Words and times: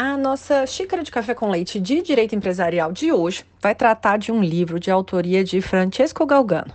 A 0.00 0.16
nossa 0.16 0.64
xícara 0.64 1.02
de 1.02 1.10
café 1.10 1.34
com 1.34 1.50
leite 1.50 1.80
de 1.80 2.00
direito 2.00 2.32
empresarial 2.32 2.92
de 2.92 3.10
hoje 3.10 3.44
vai 3.60 3.74
tratar 3.74 4.16
de 4.16 4.30
um 4.30 4.40
livro 4.40 4.78
de 4.78 4.92
autoria 4.92 5.42
de 5.42 5.60
Francesco 5.60 6.24
Galgano, 6.24 6.72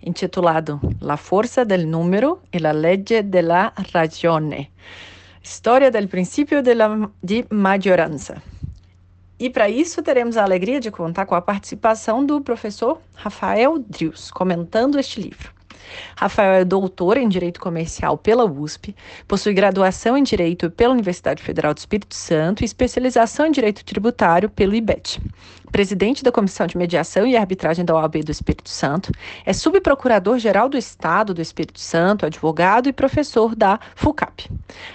intitulado 0.00 0.80
La 1.00 1.16
forza 1.16 1.64
del 1.64 1.84
número 1.84 2.40
e 2.52 2.60
la 2.60 2.70
legge 2.70 3.24
della 3.24 3.72
ragione. 3.92 4.70
História 5.42 5.90
del 5.90 6.06
princípio 6.06 6.62
de, 6.62 6.72
de 7.20 7.44
maggioranza. 7.50 8.40
E 9.36 9.50
para 9.50 9.68
isso 9.68 10.00
teremos 10.00 10.36
a 10.36 10.44
alegria 10.44 10.78
de 10.78 10.92
contar 10.92 11.26
com 11.26 11.34
a 11.34 11.42
participação 11.42 12.24
do 12.24 12.40
professor 12.40 13.00
Rafael 13.16 13.80
Drius, 13.80 14.30
comentando 14.30 14.96
este 14.96 15.20
livro. 15.20 15.59
Rafael 16.16 16.52
é 16.52 16.64
doutor 16.64 17.16
em 17.16 17.28
Direito 17.28 17.60
Comercial 17.60 18.16
pela 18.18 18.44
USP, 18.44 18.94
possui 19.26 19.52
graduação 19.52 20.16
em 20.16 20.22
Direito 20.22 20.70
pela 20.70 20.92
Universidade 20.92 21.42
Federal 21.42 21.74
do 21.74 21.78
Espírito 21.78 22.14
Santo 22.14 22.62
e 22.62 22.64
especialização 22.64 23.46
em 23.46 23.50
Direito 23.50 23.84
Tributário 23.84 24.50
pelo 24.50 24.74
IBET. 24.74 25.20
Presidente 25.70 26.22
da 26.24 26.32
Comissão 26.32 26.66
de 26.66 26.76
Mediação 26.76 27.26
e 27.26 27.36
Arbitragem 27.36 27.84
da 27.84 27.94
OAB 27.94 28.22
do 28.24 28.30
Espírito 28.30 28.68
Santo, 28.68 29.12
é 29.44 29.52
subprocurador-geral 29.52 30.68
do 30.68 30.76
Estado 30.76 31.32
do 31.32 31.40
Espírito 31.40 31.78
Santo, 31.78 32.26
advogado 32.26 32.88
e 32.88 32.92
professor 32.92 33.54
da 33.54 33.78
FUCAP. 33.94 34.50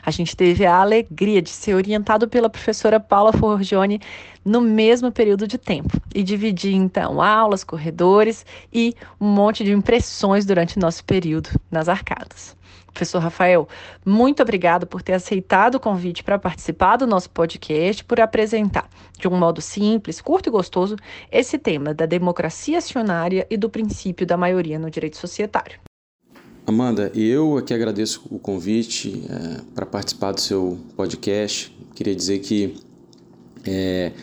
A 0.05 0.11
gente 0.11 0.35
teve 0.35 0.65
a 0.65 0.75
alegria 0.75 1.41
de 1.41 1.49
ser 1.49 1.73
orientado 1.73 2.27
pela 2.27 2.49
professora 2.49 2.99
Paula 2.99 3.33
Forgione 3.33 4.01
no 4.43 4.61
mesmo 4.61 5.11
período 5.11 5.47
de 5.47 5.57
tempo 5.57 5.99
e 6.13 6.21
dividir 6.21 6.75
então 6.75 7.21
aulas, 7.21 7.63
corredores 7.63 8.45
e 8.71 8.93
um 9.19 9.27
monte 9.27 9.63
de 9.63 9.71
impressões 9.71 10.45
durante 10.45 10.77
nosso 10.77 11.03
período 11.03 11.49
nas 11.71 11.89
arcadas. 11.89 12.54
Professor 12.95 13.19
Rafael, 13.19 13.67
muito 14.05 14.41
obrigado 14.41 14.87
por 14.87 15.01
ter 15.01 15.11
aceitado 15.11 15.75
o 15.75 15.79
convite 15.81 16.23
para 16.23 16.39
participar 16.39 16.95
do 16.95 17.05
nosso 17.05 17.29
podcast, 17.29 18.01
por 18.05 18.21
apresentar, 18.21 18.89
de 19.19 19.27
um 19.27 19.35
modo 19.35 19.61
simples, 19.61 20.21
curto 20.21 20.47
e 20.47 20.49
gostoso, 20.49 20.95
esse 21.29 21.57
tema 21.59 21.93
da 21.93 22.05
democracia 22.05 22.77
acionária 22.77 23.45
e 23.49 23.57
do 23.57 23.69
princípio 23.69 24.25
da 24.25 24.37
maioria 24.37 24.79
no 24.79 24.89
direito 24.89 25.17
societário. 25.17 25.77
Amanda, 26.65 27.11
eu 27.13 27.57
aqui 27.57 27.73
agradeço 27.73 28.23
o 28.31 28.39
convite 28.39 29.25
é, 29.29 29.61
para 29.75 29.85
participar 29.85 30.31
do 30.31 30.39
seu 30.39 30.79
podcast. 30.95 31.77
Queria 31.93 32.15
dizer 32.15 32.39
que 32.39 32.77
é, 33.65 34.13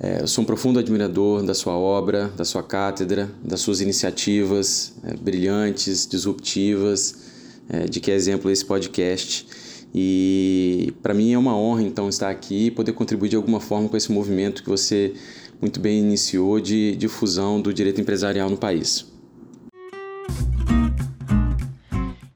é, 0.00 0.22
eu 0.22 0.26
sou 0.26 0.44
um 0.44 0.46
profundo 0.46 0.78
admirador 0.78 1.42
da 1.42 1.52
sua 1.52 1.76
obra, 1.76 2.28
da 2.28 2.44
sua 2.46 2.62
cátedra, 2.62 3.28
das 3.44 3.60
suas 3.60 3.82
iniciativas 3.82 4.94
é, 5.04 5.14
brilhantes, 5.14 6.06
disruptivas, 6.06 7.27
é, 7.68 7.84
de 7.84 8.00
que 8.00 8.10
é 8.10 8.14
exemplo 8.14 8.50
esse 8.50 8.64
podcast. 8.64 9.46
E 9.94 10.92
para 11.02 11.14
mim 11.14 11.32
é 11.32 11.38
uma 11.38 11.56
honra 11.56 11.82
então 11.82 12.08
estar 12.08 12.28
aqui 12.28 12.66
e 12.66 12.70
poder 12.70 12.92
contribuir 12.92 13.28
de 13.30 13.36
alguma 13.36 13.60
forma 13.60 13.88
com 13.88 13.96
esse 13.96 14.12
movimento 14.12 14.62
que 14.62 14.68
você 14.68 15.14
muito 15.60 15.80
bem 15.80 15.98
iniciou 15.98 16.60
de 16.60 16.94
difusão 16.96 17.60
do 17.60 17.72
direito 17.72 18.00
empresarial 18.00 18.48
no 18.48 18.56
país. 18.56 19.06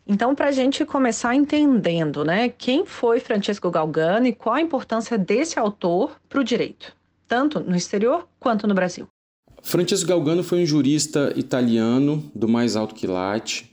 Então, 0.07 0.35
para 0.35 0.49
a 0.49 0.53
gente 0.53 0.85
começar 0.85 1.35
entendendo, 1.35 2.25
né, 2.25 2.49
quem 2.49 2.85
foi 2.85 3.19
Francesco 3.19 3.71
Galgano 3.71 4.27
e 4.27 4.33
qual 4.33 4.57
a 4.57 4.61
importância 4.61 5.17
desse 5.17 5.59
autor 5.59 6.17
para 6.29 6.41
o 6.41 6.45
direito? 6.45 6.95
tanto 7.33 7.61
no 7.61 7.75
exterior 7.75 8.29
quanto 8.39 8.67
no 8.67 8.75
Brasil. 8.75 9.09
Francesco 9.63 10.07
Galgano 10.07 10.45
foi 10.45 10.63
um 10.63 10.67
jurista 10.67 11.33
italiano 11.35 12.31
do 12.35 12.47
mais 12.47 12.77
alto 12.77 12.95
quilate 12.95 13.72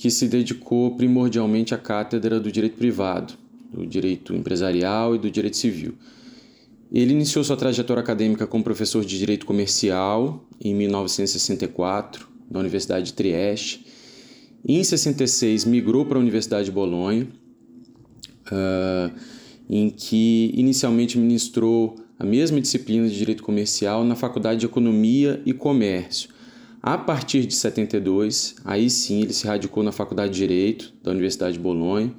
que 0.00 0.10
se 0.10 0.26
dedicou 0.26 0.96
primordialmente 0.96 1.74
à 1.74 1.78
cátedra 1.78 2.40
do 2.40 2.50
direito 2.50 2.78
privado, 2.78 3.34
do 3.70 3.86
direito 3.86 4.34
empresarial 4.34 5.14
e 5.14 5.18
do 5.18 5.30
direito 5.30 5.58
civil. 5.58 5.92
Ele 6.90 7.12
iniciou 7.12 7.44
sua 7.44 7.54
trajetória 7.54 8.00
acadêmica 8.00 8.46
como 8.46 8.64
professor 8.64 9.04
de 9.04 9.18
direito 9.18 9.44
comercial 9.44 10.42
em 10.58 10.74
1964 10.74 12.26
na 12.50 12.60
Universidade 12.60 13.08
de 13.08 13.12
Trieste. 13.12 13.84
Em 14.66 14.82
66 14.82 15.66
migrou 15.66 16.06
para 16.06 16.16
a 16.16 16.20
Universidade 16.22 16.64
de 16.64 16.72
Bolonha, 16.72 17.28
uh, 18.46 19.14
em 19.68 19.90
que 19.90 20.50
inicialmente 20.54 21.18
ministrou 21.18 21.96
a 22.18 22.24
mesma 22.24 22.58
disciplina 22.58 23.06
de 23.06 23.18
Direito 23.18 23.42
Comercial 23.42 24.02
na 24.02 24.16
Faculdade 24.16 24.60
de 24.60 24.66
Economia 24.66 25.42
e 25.44 25.52
Comércio. 25.52 26.39
A 26.82 26.96
partir 26.96 27.44
de 27.44 27.54
72, 27.54 28.56
aí 28.64 28.88
sim 28.88 29.20
ele 29.20 29.34
se 29.34 29.46
radicou 29.46 29.82
na 29.82 29.92
Faculdade 29.92 30.32
de 30.32 30.38
Direito 30.38 30.94
da 31.02 31.10
Universidade 31.10 31.54
de 31.54 31.58
Bolonha, 31.58 32.14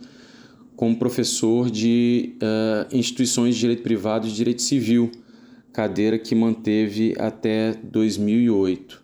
como 0.75 0.95
professor 0.97 1.69
de 1.69 2.35
uh, 2.35 2.95
instituições 2.95 3.55
de 3.55 3.61
direito 3.61 3.81
privado 3.81 4.27
e 4.27 4.31
direito 4.31 4.61
civil, 4.61 5.11
cadeira 5.73 6.19
que 6.19 6.35
manteve 6.35 7.15
até 7.17 7.73
2008. 7.83 9.01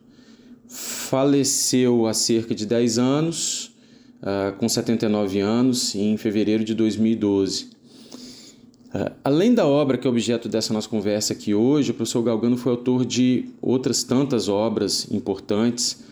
Faleceu 0.67 2.05
há 2.05 2.13
cerca 2.13 2.53
de 2.53 2.65
10 2.65 2.99
anos, 2.99 3.75
uh, 4.21 4.55
com 4.57 4.69
79 4.69 5.39
anos, 5.39 5.95
em 5.95 6.17
fevereiro 6.17 6.63
de 6.63 6.75
2012. 6.75 7.76
Uh, 8.87 9.11
além 9.21 9.53
da 9.53 9.65
obra 9.65 9.97
que 9.97 10.07
é 10.07 10.09
objeto 10.09 10.47
dessa 10.47 10.73
nossa 10.73 10.87
conversa 10.87 11.33
aqui 11.33 11.53
hoje, 11.53 11.91
o 11.91 11.93
professor 11.93 12.23
Galgano 12.23 12.55
foi 12.55 12.71
autor 12.71 13.05
de 13.05 13.49
outras 13.61 14.01
tantas 14.03 14.47
obras 14.47 15.11
importantes, 15.11 16.03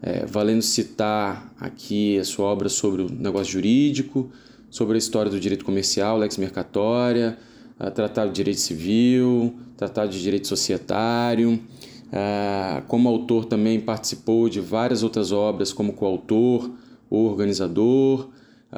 é, 0.00 0.24
valendo 0.24 0.62
citar 0.62 1.52
aqui 1.58 2.18
a 2.18 2.24
sua 2.24 2.46
obra 2.46 2.68
sobre 2.68 3.02
o 3.02 3.10
negócio 3.10 3.52
jurídico, 3.52 4.30
sobre 4.70 4.94
a 4.94 4.98
história 4.98 5.30
do 5.30 5.40
direito 5.40 5.64
comercial, 5.64 6.16
lex 6.18 6.36
mercatória, 6.36 7.36
uh, 7.78 7.90
tratado 7.90 8.30
de 8.30 8.36
direito 8.36 8.60
civil, 8.60 9.54
tratado 9.76 10.12
de 10.12 10.22
direito 10.22 10.46
societário. 10.46 11.60
Uh, 12.12 12.82
como 12.86 13.08
autor 13.08 13.44
também 13.44 13.80
participou 13.80 14.48
de 14.48 14.60
várias 14.60 15.02
outras 15.02 15.32
obras 15.32 15.72
como 15.72 15.94
coautor 15.94 16.70
ou 17.10 17.26
organizador, 17.28 18.28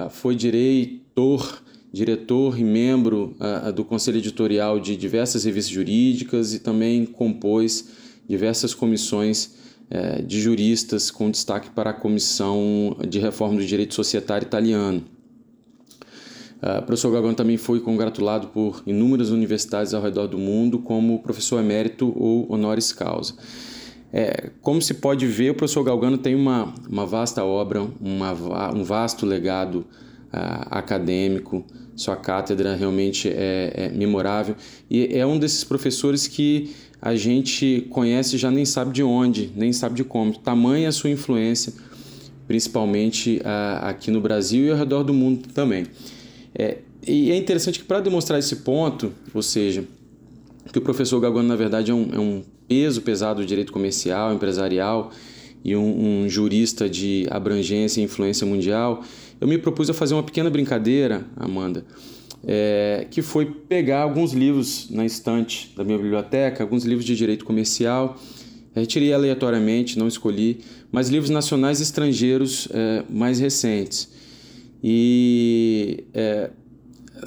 foi 0.08 0.34
diretor 0.34 1.62
diretor 1.92 2.58
e 2.58 2.64
membro 2.64 3.36
uh, 3.38 3.72
do 3.72 3.84
conselho 3.84 4.16
editorial 4.16 4.80
de 4.80 4.96
diversas 4.96 5.44
revistas 5.44 5.72
jurídicas 5.72 6.54
e 6.54 6.58
também 6.58 7.04
compôs 7.04 7.88
diversas 8.26 8.72
comissões 8.72 9.56
uh, 9.90 10.22
de 10.22 10.40
juristas, 10.40 11.10
com 11.10 11.30
destaque 11.30 11.68
para 11.70 11.90
a 11.90 11.92
Comissão 11.92 12.96
de 13.06 13.18
Reforma 13.18 13.56
do 13.60 13.66
Direito 13.66 13.94
Societário 13.94 14.46
Italiano. 14.46 15.04
Uh, 16.62 16.78
o 16.78 16.82
professor 16.82 17.12
Galgano 17.12 17.34
também 17.34 17.58
foi 17.58 17.80
congratulado 17.80 18.48
por 18.48 18.82
inúmeras 18.86 19.28
universidades 19.28 19.92
ao 19.92 20.02
redor 20.02 20.28
do 20.28 20.38
mundo 20.38 20.78
como 20.78 21.18
professor 21.18 21.60
emérito 21.60 22.10
ou 22.16 22.50
honoris 22.50 22.92
causa. 22.92 23.34
É, 24.14 24.50
como 24.60 24.80
se 24.80 24.94
pode 24.94 25.26
ver, 25.26 25.50
o 25.50 25.54
professor 25.54 25.82
Galgano 25.82 26.18
tem 26.18 26.34
uma, 26.34 26.72
uma 26.88 27.04
vasta 27.04 27.44
obra, 27.44 27.86
uma, 28.00 28.32
um 28.72 28.84
vasto 28.84 29.26
legado 29.26 29.86
uh, 30.32 30.66
acadêmico, 30.70 31.64
sua 31.94 32.16
cátedra 32.16 32.74
realmente 32.74 33.28
é, 33.28 33.72
é, 33.74 33.88
memorável 33.90 34.56
e 34.90 35.06
é 35.16 35.26
um 35.26 35.38
desses 35.38 35.62
professores 35.64 36.26
que 36.26 36.74
a 37.00 37.16
gente 37.16 37.86
conhece 37.90 38.38
já 38.38 38.50
nem 38.50 38.64
sabe 38.64 38.92
de 38.92 39.02
onde, 39.02 39.50
nem 39.56 39.72
sabe 39.72 39.96
de 39.96 40.04
como. 40.04 40.32
Tamanha 40.38 40.88
a 40.88 40.92
sua 40.92 41.10
influência, 41.10 41.72
principalmente 42.46 43.38
uh, 43.38 43.86
aqui 43.86 44.10
no 44.10 44.20
Brasil 44.20 44.66
e 44.66 44.70
ao 44.70 44.76
redor 44.76 45.02
do 45.02 45.12
mundo 45.12 45.48
também. 45.52 45.86
É, 46.54 46.78
e 47.04 47.32
é 47.32 47.36
interessante 47.36 47.80
que 47.80 47.84
para 47.84 47.98
demonstrar 47.98 48.38
esse 48.38 48.56
ponto, 48.56 49.12
ou 49.34 49.42
seja, 49.42 49.84
que 50.70 50.78
o 50.78 50.82
professor 50.82 51.18
Galgano 51.20 51.48
na 51.48 51.56
verdade 51.56 51.90
é 51.90 51.94
um, 51.94 52.08
é 52.12 52.18
um 52.20 52.44
peso 52.68 53.02
pesado 53.02 53.40
do 53.40 53.46
direito 53.46 53.72
comercial, 53.72 54.32
empresarial 54.32 55.10
e 55.64 55.74
um, 55.76 56.22
um, 56.22 56.28
jurista 56.28 56.88
de 56.88 57.26
abrangência 57.30 58.00
e 58.00 58.04
influência 58.04 58.46
mundial, 58.46 59.02
eu 59.42 59.48
me 59.48 59.58
propus 59.58 59.90
a 59.90 59.92
fazer 59.92 60.14
uma 60.14 60.22
pequena 60.22 60.48
brincadeira, 60.48 61.26
Amanda, 61.36 61.84
é, 62.46 63.08
que 63.10 63.20
foi 63.22 63.44
pegar 63.44 64.02
alguns 64.02 64.32
livros 64.32 64.86
na 64.88 65.04
estante 65.04 65.72
da 65.76 65.82
minha 65.82 65.98
biblioteca, 65.98 66.62
alguns 66.62 66.84
livros 66.84 67.04
de 67.04 67.16
direito 67.16 67.44
comercial, 67.44 68.16
retirei 68.72 69.12
aleatoriamente, 69.12 69.98
não 69.98 70.06
escolhi, 70.06 70.60
mas 70.92 71.08
livros 71.08 71.28
nacionais 71.28 71.80
e 71.80 71.82
estrangeiros 71.82 72.68
é, 72.70 73.02
mais 73.10 73.40
recentes. 73.40 74.08
E 74.80 76.04
é, 76.14 76.50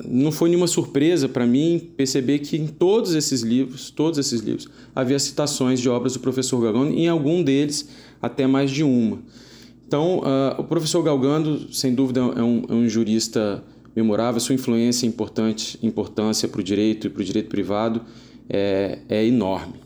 não 0.08 0.32
foi 0.32 0.48
nenhuma 0.48 0.68
surpresa 0.68 1.28
para 1.28 1.46
mim 1.46 1.92
perceber 1.98 2.40
que 2.40 2.56
em 2.56 2.66
todos 2.66 3.14
esses 3.14 3.42
livros, 3.42 3.90
todos 3.90 4.18
esses 4.18 4.40
livros, 4.40 4.70
havia 4.96 5.20
citações 5.20 5.82
de 5.82 5.90
obras 5.90 6.14
do 6.14 6.22
professor 6.22 6.62
Galgando, 6.62 6.94
em 6.94 7.10
algum 7.10 7.44
deles 7.44 7.90
até 8.22 8.48
mais 8.48 8.72
de 8.72 8.84
uma. 8.84 9.20
Então, 9.88 10.20
uh, 10.20 10.60
o 10.60 10.64
professor 10.64 11.04
Galgando, 11.04 11.72
sem 11.74 11.94
dúvida, 11.94 12.20
é 12.20 12.42
um, 12.42 12.64
é 12.68 12.74
um 12.74 12.90
jurista 12.90 13.64
memorável, 13.96 14.40
sua 14.42 14.56
influência 14.56 15.06
importante, 15.06 15.80
importância 15.82 16.48
para 16.48 16.60
o 16.60 16.64
direito 16.64 17.08
e 17.08 17.10
para 17.10 17.22
o 17.22 17.24
direito 17.24 17.50
privado 17.50 18.02
é, 18.50 19.00
é 19.08 19.26
enorme. 19.26 19.85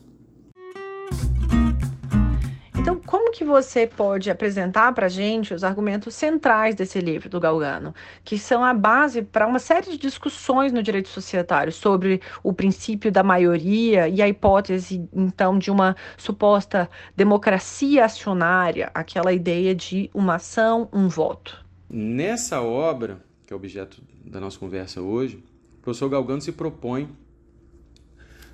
Como 3.29 3.31
que 3.31 3.45
você 3.45 3.85
pode 3.85 4.31
apresentar 4.31 4.91
para 4.93 5.05
a 5.05 5.09
gente 5.09 5.53
os 5.53 5.63
argumentos 5.63 6.15
centrais 6.15 6.73
desse 6.73 6.99
livro 6.99 7.29
do 7.29 7.39
Galgano, 7.39 7.93
que 8.23 8.39
são 8.39 8.63
a 8.63 8.73
base 8.73 9.21
para 9.21 9.45
uma 9.45 9.59
série 9.59 9.91
de 9.91 9.97
discussões 9.99 10.73
no 10.73 10.81
direito 10.81 11.09
societário 11.09 11.71
sobre 11.71 12.21
o 12.41 12.51
princípio 12.51 13.11
da 13.11 13.21
maioria 13.21 14.07
e 14.07 14.19
a 14.19 14.27
hipótese, 14.27 15.07
então, 15.13 15.59
de 15.59 15.69
uma 15.69 15.95
suposta 16.17 16.89
democracia 17.15 18.05
acionária, 18.05 18.89
aquela 18.95 19.31
ideia 19.31 19.75
de 19.75 20.09
uma 20.11 20.35
ação, 20.35 20.89
um 20.91 21.07
voto? 21.07 21.63
Nessa 21.87 22.61
obra, 22.61 23.19
que 23.45 23.53
é 23.53 23.55
objeto 23.55 24.01
da 24.25 24.39
nossa 24.39 24.57
conversa 24.57 25.01
hoje, 25.01 25.43
o 25.77 25.81
professor 25.83 26.09
Galgano 26.09 26.41
se 26.41 26.51
propõe 26.51 27.07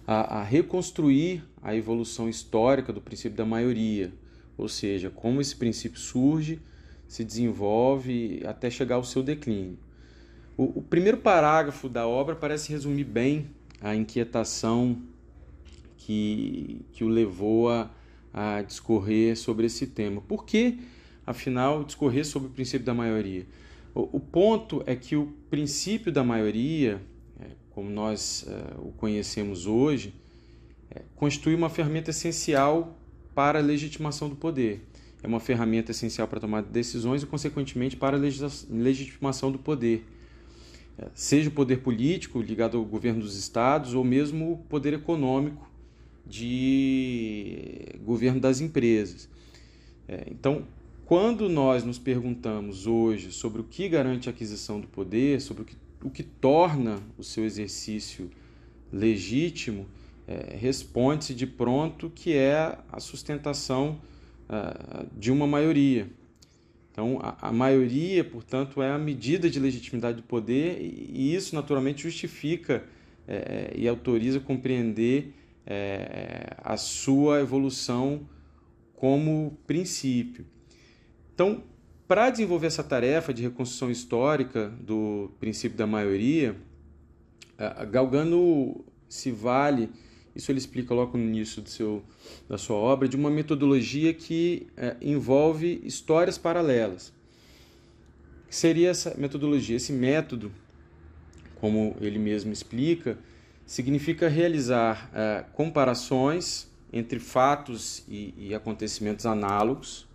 a, 0.05 0.39
a 0.39 0.43
reconstruir 0.43 1.45
a 1.63 1.73
evolução 1.73 2.27
histórica 2.27 2.91
do 2.91 2.99
princípio 2.99 3.37
da 3.37 3.45
maioria 3.45 4.11
ou 4.57 4.67
seja, 4.67 5.09
como 5.09 5.41
esse 5.41 5.55
princípio 5.55 5.99
surge, 5.99 6.59
se 7.07 7.23
desenvolve 7.23 8.41
até 8.45 8.69
chegar 8.69 8.95
ao 8.95 9.03
seu 9.03 9.21
declínio. 9.21 9.77
O, 10.57 10.79
o 10.79 10.81
primeiro 10.81 11.17
parágrafo 11.17 11.89
da 11.89 12.07
obra 12.07 12.35
parece 12.35 12.71
resumir 12.71 13.03
bem 13.03 13.49
a 13.81 13.95
inquietação 13.95 15.01
que, 15.97 16.85
que 16.93 17.03
o 17.03 17.07
levou 17.07 17.69
a, 17.69 17.91
a 18.33 18.61
discorrer 18.61 19.37
sobre 19.37 19.65
esse 19.65 19.87
tema. 19.87 20.21
Por 20.21 20.45
que, 20.45 20.79
afinal, 21.25 21.83
discorrer 21.83 22.25
sobre 22.25 22.47
o 22.47 22.51
princípio 22.51 22.85
da 22.85 22.93
maioria? 22.93 23.45
O, 23.93 24.17
o 24.17 24.19
ponto 24.19 24.81
é 24.85 24.95
que 24.95 25.15
o 25.15 25.33
princípio 25.49 26.11
da 26.11 26.23
maioria, 26.23 27.01
é, 27.39 27.47
como 27.71 27.89
nós 27.89 28.45
é, 28.47 28.75
o 28.79 28.91
conhecemos 28.93 29.65
hoje, 29.65 30.13
é, 30.89 31.01
constitui 31.15 31.53
uma 31.55 31.69
ferramenta 31.69 32.11
essencial 32.11 32.94
para 33.35 33.59
a 33.59 33.61
legitimação 33.61 34.29
do 34.29 34.35
poder. 34.35 34.81
É 35.21 35.27
uma 35.27 35.39
ferramenta 35.39 35.91
essencial 35.91 36.27
para 36.27 36.39
tomar 36.39 36.63
decisões 36.63 37.21
e, 37.21 37.25
consequentemente, 37.25 37.97
para 37.97 38.17
a 38.17 38.19
legitimação 38.19 39.51
do 39.51 39.59
poder. 39.59 40.05
É, 40.97 41.07
seja 41.13 41.49
o 41.49 41.51
poder 41.51 41.77
político 41.77 42.41
ligado 42.41 42.77
ao 42.77 42.85
governo 42.85 43.19
dos 43.19 43.35
estados 43.35 43.93
ou 43.93 44.03
mesmo 44.03 44.53
o 44.53 44.57
poder 44.57 44.93
econômico 44.93 45.69
de 46.25 47.87
governo 48.03 48.39
das 48.39 48.61
empresas. 48.61 49.29
É, 50.07 50.27
então, 50.31 50.65
quando 51.05 51.49
nós 51.49 51.83
nos 51.83 51.99
perguntamos 51.99 52.87
hoje 52.87 53.31
sobre 53.31 53.61
o 53.61 53.63
que 53.63 53.89
garante 53.89 54.29
a 54.29 54.31
aquisição 54.31 54.79
do 54.79 54.87
poder, 54.87 55.41
sobre 55.41 55.63
o 55.63 55.65
que, 55.65 55.75
o 56.03 56.09
que 56.09 56.23
torna 56.23 56.99
o 57.17 57.23
seu 57.23 57.43
exercício 57.43 58.29
legítimo, 58.91 59.85
é, 60.27 60.55
responde-se 60.55 61.35
de 61.35 61.45
pronto 61.45 62.09
que 62.09 62.33
é 62.33 62.77
a 62.91 62.99
sustentação 62.99 63.99
uh, 64.49 65.07
de 65.15 65.31
uma 65.31 65.45
maioria. 65.45 66.07
Então, 66.91 67.19
a, 67.21 67.49
a, 67.49 67.51
maioria, 67.51 68.23
portanto, 68.23 68.81
é 68.81 68.89
a 68.89 68.97
medida 68.97 69.49
de 69.49 69.59
legitimidade 69.59 70.17
do 70.17 70.23
poder 70.23 70.81
e, 70.81 71.11
e 71.13 71.35
isso, 71.35 71.53
naturalmente, 71.53 72.03
justifica 72.03 72.83
é, 73.27 73.73
e 73.75 73.87
autoriza 73.87 74.39
compreender 74.39 75.33
é, 75.65 76.55
a 76.57 76.77
sua 76.77 77.41
evolução 77.41 78.27
como 78.95 79.57
princípio. 79.67 80.45
Então, 81.33 81.63
para 82.07 82.29
desenvolver 82.29 82.67
essa 82.67 82.83
tarefa 82.83 83.33
de 83.33 83.43
reconstrução 83.43 83.91
histórica 83.91 84.69
do 84.79 85.31
princípio 85.39 85.77
da 85.77 85.87
maioria, 85.87 86.55
Galgano 87.89 88.85
se 89.09 89.31
vale 89.31 89.89
isso 90.35 90.51
ele 90.51 90.59
explica 90.59 90.93
logo 90.93 91.17
no 91.17 91.23
início 91.23 91.61
do 91.61 91.69
seu, 91.69 92.03
da 92.49 92.57
sua 92.57 92.75
obra, 92.75 93.07
de 93.07 93.15
uma 93.15 93.29
metodologia 93.29 94.13
que 94.13 94.67
é, 94.75 94.97
envolve 95.01 95.81
histórias 95.83 96.37
paralelas. 96.37 97.13
Que 98.47 98.55
seria 98.55 98.89
essa 98.89 99.15
metodologia? 99.17 99.77
Esse 99.77 99.93
método, 99.93 100.51
como 101.55 101.95
ele 102.01 102.19
mesmo 102.19 102.51
explica, 102.51 103.17
significa 103.65 104.27
realizar 104.27 105.09
é, 105.13 105.45
comparações 105.53 106.69
entre 106.91 107.19
fatos 107.19 108.03
e, 108.07 108.33
e 108.37 108.55
acontecimentos 108.55 109.25
análogos, 109.25 110.07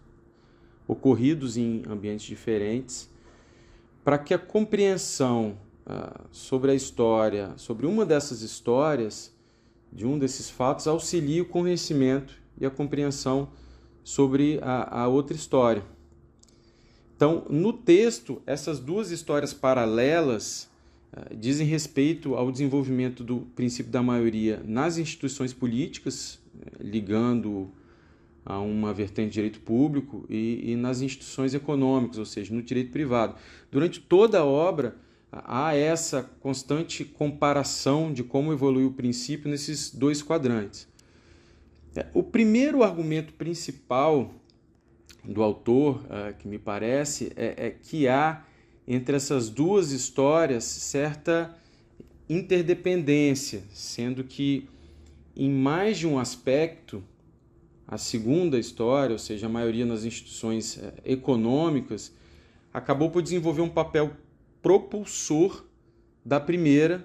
ocorridos 0.86 1.56
em 1.56 1.82
ambientes 1.88 2.26
diferentes, 2.26 3.08
para 4.04 4.18
que 4.18 4.34
a 4.34 4.38
compreensão 4.38 5.58
uh, 5.86 6.24
sobre 6.30 6.70
a 6.70 6.74
história, 6.74 7.52
sobre 7.56 7.86
uma 7.86 8.06
dessas 8.06 8.42
histórias, 8.42 9.32
de 9.92 10.06
um 10.06 10.18
desses 10.18 10.48
fatos 10.48 10.86
auxilia 10.86 11.42
o 11.42 11.46
conhecimento 11.46 12.34
e 12.58 12.66
a 12.66 12.70
compreensão 12.70 13.48
sobre 14.04 14.58
a, 14.62 15.02
a 15.02 15.08
outra 15.08 15.36
história. 15.36 15.82
Então, 17.16 17.44
no 17.50 17.72
texto, 17.72 18.40
essas 18.46 18.78
duas 18.78 19.10
histórias 19.10 19.52
paralelas 19.52 20.70
uh, 21.12 21.36
dizem 21.36 21.66
respeito 21.66 22.34
ao 22.34 22.50
desenvolvimento 22.50 23.22
do 23.22 23.40
princípio 23.54 23.92
da 23.92 24.02
maioria 24.02 24.62
nas 24.64 24.96
instituições 24.96 25.52
políticas, 25.52 26.34
uh, 26.34 26.38
ligando 26.80 27.70
a 28.44 28.58
uma 28.58 28.92
vertente 28.94 29.28
de 29.28 29.34
direito 29.34 29.60
público, 29.60 30.24
e, 30.30 30.72
e 30.72 30.76
nas 30.76 31.02
instituições 31.02 31.52
econômicas, 31.52 32.18
ou 32.18 32.24
seja, 32.24 32.54
no 32.54 32.62
direito 32.62 32.90
privado. 32.90 33.34
Durante 33.70 34.00
toda 34.00 34.40
a 34.40 34.44
obra, 34.44 34.96
há 35.32 35.74
essa 35.74 36.22
constante 36.40 37.04
comparação 37.04 38.12
de 38.12 38.24
como 38.24 38.52
evoluiu 38.52 38.88
o 38.88 38.92
princípio 38.92 39.50
nesses 39.50 39.90
dois 39.90 40.22
quadrantes. 40.22 40.88
É, 41.94 42.06
o 42.14 42.22
primeiro 42.22 42.82
argumento 42.82 43.32
principal 43.34 44.32
do 45.24 45.42
autor, 45.42 46.04
é, 46.08 46.32
que 46.32 46.48
me 46.48 46.58
parece, 46.58 47.32
é, 47.36 47.66
é 47.66 47.70
que 47.70 48.08
há 48.08 48.44
entre 48.86 49.16
essas 49.16 49.48
duas 49.48 49.92
histórias 49.92 50.64
certa 50.64 51.56
interdependência, 52.28 53.62
sendo 53.72 54.24
que 54.24 54.68
em 55.36 55.50
mais 55.50 55.98
de 55.98 56.06
um 56.06 56.18
aspecto, 56.18 57.02
a 57.86 57.98
segunda 57.98 58.58
história, 58.58 59.12
ou 59.12 59.18
seja, 59.18 59.46
a 59.46 59.48
maioria 59.48 59.84
nas 59.84 60.04
instituições 60.04 60.80
econômicas, 61.04 62.12
acabou 62.72 63.10
por 63.10 63.22
desenvolver 63.22 63.62
um 63.62 63.68
papel 63.68 64.12
propulsor 64.62 65.64
da 66.24 66.38
primeira, 66.38 67.04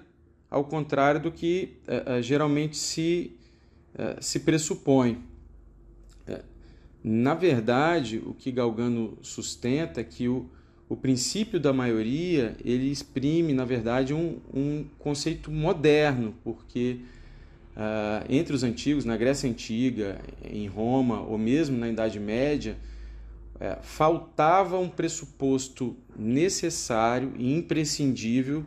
ao 0.50 0.64
contrário 0.64 1.20
do 1.20 1.32
que 1.32 1.76
é, 1.86 2.18
é, 2.18 2.22
geralmente 2.22 2.76
se, 2.76 3.32
é, 3.96 4.16
se 4.20 4.40
pressupõe. 4.40 5.22
Na 7.08 7.34
verdade, 7.34 8.18
o 8.18 8.34
que 8.34 8.50
Galgano 8.50 9.16
sustenta 9.22 10.00
é 10.00 10.04
que 10.04 10.28
o, 10.28 10.50
o 10.88 10.96
princípio 10.96 11.60
da 11.60 11.72
maioria 11.72 12.56
ele 12.64 12.90
exprime, 12.90 13.52
na 13.52 13.64
verdade, 13.64 14.12
um, 14.12 14.40
um 14.52 14.84
conceito 14.98 15.48
moderno, 15.48 16.34
porque 16.42 16.98
uh, 17.76 18.26
entre 18.28 18.56
os 18.56 18.64
antigos, 18.64 19.04
na 19.04 19.16
Grécia 19.16 19.48
Antiga, 19.48 20.20
em 20.44 20.66
Roma 20.66 21.20
ou 21.20 21.38
mesmo 21.38 21.78
na 21.78 21.88
Idade 21.88 22.18
Média, 22.18 22.76
uh, 23.56 23.82
faltava 23.82 24.78
um 24.78 24.88
pressuposto 24.88 25.96
necessário 26.16 27.32
e 27.36 27.54
imprescindível 27.54 28.64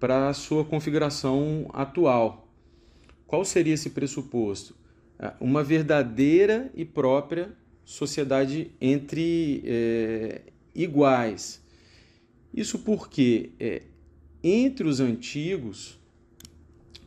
para 0.00 0.28
a 0.28 0.34
sua 0.34 0.64
configuração 0.64 1.68
atual. 1.72 2.48
Qual 3.26 3.44
seria 3.44 3.74
esse 3.74 3.90
pressuposto? 3.90 4.74
Uh, 5.18 5.32
uma 5.40 5.62
verdadeira 5.62 6.70
e 6.74 6.84
própria 6.84 7.52
sociedade 7.84 8.70
entre 8.80 9.62
eh, 9.66 10.40
iguais. 10.74 11.60
Isso 12.54 12.78
porque 12.78 13.50
é, 13.58 13.82
entre 14.42 14.86
os 14.86 15.00
antigos 15.00 15.98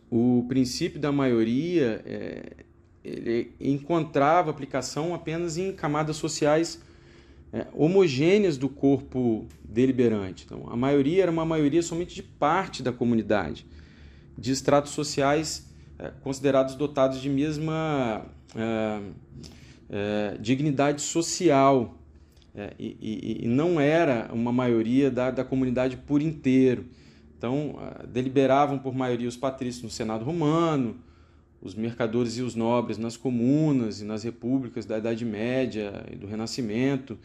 o 0.10 0.46
princípio 0.48 1.00
da 1.00 1.12
maioria 1.12 2.02
é, 2.06 2.66
encontrava 3.60 4.50
aplicação 4.50 5.14
apenas 5.14 5.58
em 5.58 5.74
camadas 5.74 6.16
sociais 6.18 6.82
é, 7.56 7.66
homogêneas 7.74 8.58
do 8.58 8.68
corpo 8.68 9.48
deliberante. 9.64 10.44
Então, 10.46 10.66
a 10.70 10.76
maioria 10.76 11.24
era 11.24 11.32
uma 11.32 11.46
maioria 11.46 11.82
somente 11.82 12.14
de 12.14 12.22
parte 12.22 12.84
da 12.84 12.92
comunidade, 12.92 13.66
de 14.38 14.52
estratos 14.52 14.92
sociais 14.92 15.66
é, 15.98 16.12
considerados 16.22 16.76
dotados 16.76 17.22
de 17.22 17.30
mesma 17.30 18.26
é, 18.54 19.00
é, 19.90 20.38
dignidade 20.38 21.02
social 21.02 21.98
é, 22.54 22.74
e, 22.78 22.98
e, 23.02 23.46
e, 23.46 23.48
não 23.48 23.80
era 23.80 24.30
uma 24.34 24.52
maioria 24.52 25.10
da, 25.10 25.32
da 25.32 25.46
comunidade 25.46 25.96
por 25.96 26.22
inteiro. 26.22 26.86
Então, 27.38 27.76
deliberavam 28.08 28.80
por 28.80 28.94
maioria 28.94 29.28
os 29.28 29.38
patrícios 29.38 29.84
no 29.84 29.90
Senado 29.90 30.26
romano, 30.26 30.98
os 31.62 31.76
mercadores 31.76 32.38
e 32.38 32.42
os 32.42 32.56
nobres 32.56 32.98
nas 32.98 33.16
comunas 33.16 34.02
e 34.02 34.06
nas 34.06 34.24
repúblicas 34.24 34.86
da 34.86 34.98
Idade 34.98 35.24
Média 35.24 36.06
e 36.12 36.16
do 36.16 36.28
Renascimento, 36.28 37.18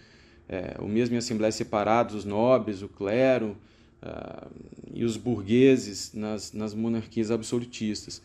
é, 0.51 0.75
o 0.81 0.89
mesmo 0.89 1.15
em 1.15 1.19
assembleias 1.19 1.55
separadas, 1.55 2.13
os 2.13 2.25
nobres, 2.25 2.83
o 2.83 2.89
clero 2.89 3.57
uh, 4.03 4.51
e 4.93 5.05
os 5.05 5.17
burgueses 5.17 6.13
nas, 6.13 6.53
nas 6.53 6.75
monarquias 6.75 7.31
absolutistas. 7.31 8.21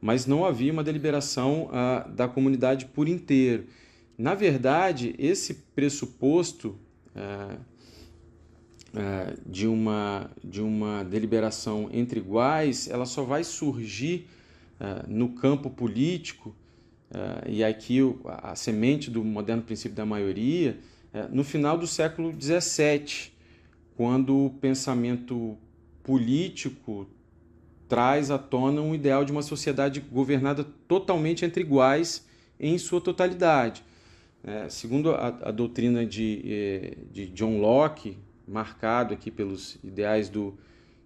Mas 0.00 0.24
não 0.24 0.46
havia 0.46 0.72
uma 0.72 0.82
deliberação 0.82 1.66
uh, 1.66 2.10
da 2.10 2.26
comunidade 2.26 2.86
por 2.86 3.06
inteiro. 3.06 3.66
Na 4.16 4.34
verdade, 4.34 5.14
esse 5.18 5.52
pressuposto 5.74 6.74
é, 8.94 9.34
de, 9.44 9.66
uma, 9.66 10.30
de 10.42 10.62
uma 10.62 11.04
deliberação 11.04 11.90
entre 11.92 12.18
iguais, 12.20 12.88
ela 12.88 13.04
só 13.04 13.24
vai 13.24 13.44
surgir 13.44 14.26
no 15.06 15.30
campo 15.30 15.68
político, 15.68 16.56
e 17.46 17.62
aqui 17.62 18.00
o, 18.00 18.18
a 18.24 18.54
semente 18.54 19.10
do 19.10 19.22
moderno 19.22 19.62
princípio 19.62 19.94
da 19.94 20.06
maioria, 20.06 20.78
no 21.30 21.42
final 21.42 21.78
do 21.78 21.86
século 21.86 22.32
XVII, 22.32 23.32
quando 23.96 24.46
o 24.46 24.50
pensamento 24.50 25.56
político 26.02 27.06
traz 27.88 28.30
à 28.30 28.38
tona 28.38 28.80
um 28.80 28.94
ideal 28.94 29.24
de 29.24 29.32
uma 29.32 29.42
sociedade 29.42 30.00
governada 30.00 30.64
totalmente 30.86 31.44
entre 31.44 31.62
iguais 31.62 32.26
em 32.58 32.76
sua 32.78 33.00
totalidade. 33.00 33.84
É, 34.44 34.68
segundo 34.68 35.10
a, 35.10 35.28
a, 35.28 35.50
doutrina 35.50 36.06
de, 36.06 36.42
eh, 36.44 36.96
de 37.10 37.26
John 37.26 37.58
Locke, 37.58 38.16
marcado 38.46 39.12
aqui 39.12 39.30
pelos 39.30 39.76
ideais 39.82 40.28
do 40.28 40.56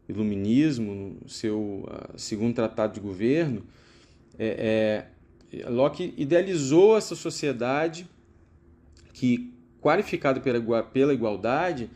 iluminismo, 0.08 1.16
no 1.22 1.28
seu 1.28 1.88
segundo 2.16 2.54
tratado 2.54 2.92
de 2.94 3.00
governo, 3.00 3.64
é, 4.38 5.06
é, 5.52 5.68
Locke 5.68 6.14
idealizou 6.16 6.96
essa 6.96 7.14
sociedade 7.14 8.06
que, 9.12 9.52
qualificada 9.80 10.40
pela, 10.40 10.82
pela 10.82 11.14
igualdade, 11.14 11.90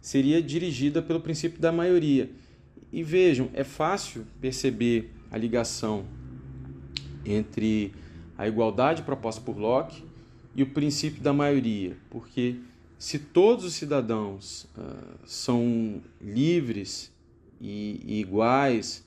seria 0.00 0.42
dirigida 0.42 1.02
pelo 1.02 1.20
princípio 1.20 1.60
da 1.60 1.72
maioria. 1.72 2.30
E 2.92 3.02
vejam, 3.02 3.50
é 3.52 3.64
fácil 3.64 4.26
perceber 4.40 5.10
a 5.30 5.36
ligação 5.36 6.04
entre 7.24 7.92
a 8.38 8.46
igualdade 8.46 9.02
proposta 9.02 9.40
por 9.40 9.56
Locke 9.58 10.04
e 10.54 10.62
o 10.62 10.66
princípio 10.66 11.22
da 11.22 11.32
maioria, 11.32 11.96
porque 12.08 12.56
se 12.98 13.18
todos 13.18 13.64
os 13.64 13.74
cidadãos 13.74 14.64
uh, 14.76 15.18
são 15.26 16.00
livres 16.20 17.12
e, 17.60 18.00
e, 18.06 18.20
iguais, 18.20 19.04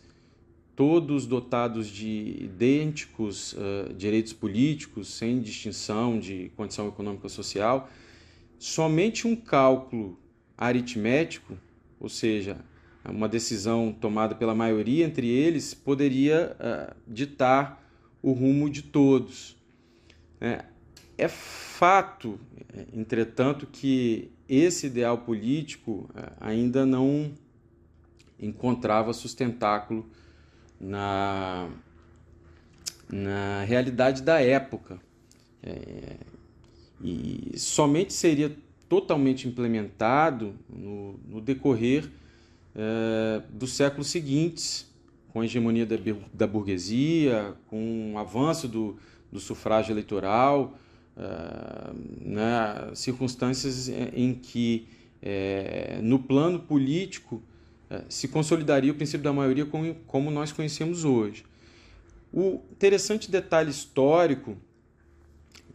todos 0.75 1.25
dotados 1.25 1.87
de 1.87 2.37
idênticos 2.39 3.53
uh, 3.53 3.93
direitos 3.97 4.31
políticos, 4.31 5.07
sem 5.07 5.41
distinção 5.41 6.19
de 6.19 6.51
condição 6.55 6.87
econômica 6.87 7.25
ou 7.25 7.29
social, 7.29 7.89
somente 8.59 9.25
um 9.25 9.35
cálculo 9.35 10.19
aritmético, 10.57 11.57
ou 11.99 12.09
seja, 12.09 12.57
uma 13.03 13.27
decisão 13.27 13.91
tomada 13.91 14.35
pela 14.35 14.53
maioria 14.53 15.05
entre 15.05 15.27
eles, 15.27 15.73
poderia 15.73 16.55
uh, 16.59 16.95
ditar 17.07 17.81
o 18.21 18.33
rumo 18.33 18.69
de 18.69 18.83
todos. 18.83 19.57
É, 20.41 20.65
é 21.17 21.27
fato, 21.27 22.39
entretanto, 22.93 23.65
que 23.65 24.31
esse 24.47 24.87
ideal 24.87 25.19
político 25.19 26.09
é, 26.15 26.31
ainda 26.39 26.85
não 26.85 27.31
encontrava 28.39 29.13
sustentáculo 29.13 30.09
na, 30.79 31.69
na 33.09 33.63
realidade 33.63 34.21
da 34.21 34.41
época. 34.41 34.99
É, 35.61 36.17
e 37.01 37.57
somente 37.57 38.13
seria 38.13 38.55
totalmente 38.87 39.47
implementado 39.47 40.55
no, 40.67 41.19
no 41.27 41.41
decorrer 41.41 42.09
é, 42.75 43.41
dos 43.51 43.73
séculos 43.73 44.07
seguintes, 44.07 44.89
com 45.31 45.41
a 45.41 45.45
hegemonia 45.45 45.85
da, 45.85 45.95
da 46.33 46.47
burguesia, 46.47 47.53
com 47.67 48.13
o 48.13 48.17
avanço 48.17 48.67
do, 48.67 48.97
do 49.31 49.39
sufrágio 49.39 49.93
eleitoral, 49.93 50.77
uh, 51.15 51.95
né, 52.21 52.91
circunstâncias 52.95 53.89
em 53.89 54.33
que, 54.33 54.87
é, 55.21 55.99
no 56.01 56.19
plano 56.19 56.59
político, 56.59 57.43
é, 57.89 58.03
se 58.09 58.27
consolidaria 58.27 58.91
o 58.91 58.95
princípio 58.95 59.23
da 59.23 59.33
maioria 59.33 59.65
como, 59.65 59.93
como 60.07 60.31
nós 60.31 60.51
conhecemos 60.51 61.03
hoje. 61.03 61.43
O 62.33 62.61
interessante 62.71 63.29
detalhe 63.29 63.69
histórico, 63.69 64.57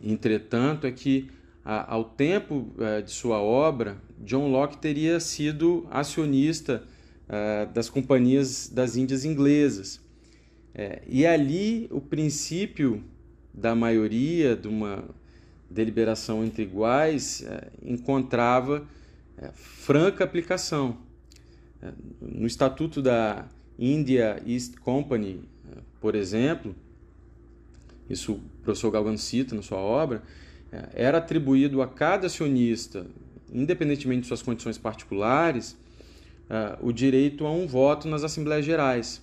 entretanto, 0.04 0.86
é 0.86 0.92
que 0.92 1.30
a, 1.64 1.94
ao 1.94 2.04
tempo 2.04 2.72
é, 2.78 3.00
de 3.00 3.10
sua 3.10 3.40
obra, 3.40 3.96
John 4.18 4.50
Locke 4.50 4.76
teria 4.76 5.18
sido 5.18 5.86
acionista 5.90 6.84
é, 7.28 7.66
das 7.66 7.88
companhias 7.88 8.68
das 8.68 8.96
Índias 8.96 9.24
inglesas. 9.24 10.00
É, 10.74 11.02
e 11.06 11.24
ali 11.24 11.88
o 11.90 12.00
princípio 12.00 13.02
da 13.52 13.74
maioria, 13.74 14.56
de 14.56 14.68
uma 14.68 15.04
deliberação 15.70 16.44
entre 16.44 16.64
iguais 16.64 17.42
é, 17.42 17.70
encontrava 17.82 18.86
é, 19.38 19.50
franca 19.52 20.24
aplicação. 20.24 20.98
É, 21.80 21.92
no 22.20 22.46
Estatuto 22.46 23.00
da 23.00 23.48
India 23.78 24.42
East 24.46 24.76
Company, 24.78 25.40
por 26.00 26.14
exemplo, 26.14 26.74
isso 28.08 28.32
o 28.34 28.40
professor 28.62 28.90
Galgano 28.90 29.18
cita 29.18 29.54
na 29.54 29.62
sua 29.62 29.78
obra, 29.78 30.22
era 30.92 31.18
atribuído 31.18 31.80
a 31.82 31.86
cada 31.86 32.26
acionista, 32.26 33.06
independentemente 33.52 34.22
de 34.22 34.26
suas 34.26 34.42
condições 34.42 34.76
particulares, 34.76 35.76
o 36.80 36.92
direito 36.92 37.46
a 37.46 37.52
um 37.52 37.66
voto 37.66 38.08
nas 38.08 38.24
Assembleias 38.24 38.64
Gerais. 38.64 39.22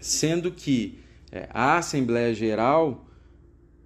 Sendo 0.00 0.50
que 0.50 0.98
a 1.50 1.78
Assembleia 1.78 2.34
Geral 2.34 3.06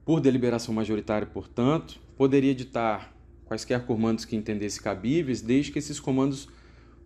por 0.07 0.21
deliberação 0.21 0.73
majoritária, 0.73 1.27
portanto, 1.27 1.99
poderia 2.17 2.53
editar 2.53 3.13
quaisquer 3.45 3.85
comandos 3.85 4.25
que 4.25 4.37
entendesse 4.37 4.81
cabíveis, 4.81 5.43
desde 5.43 5.73
que 5.73 5.81
esses 5.81 5.99
comandos 5.99 6.49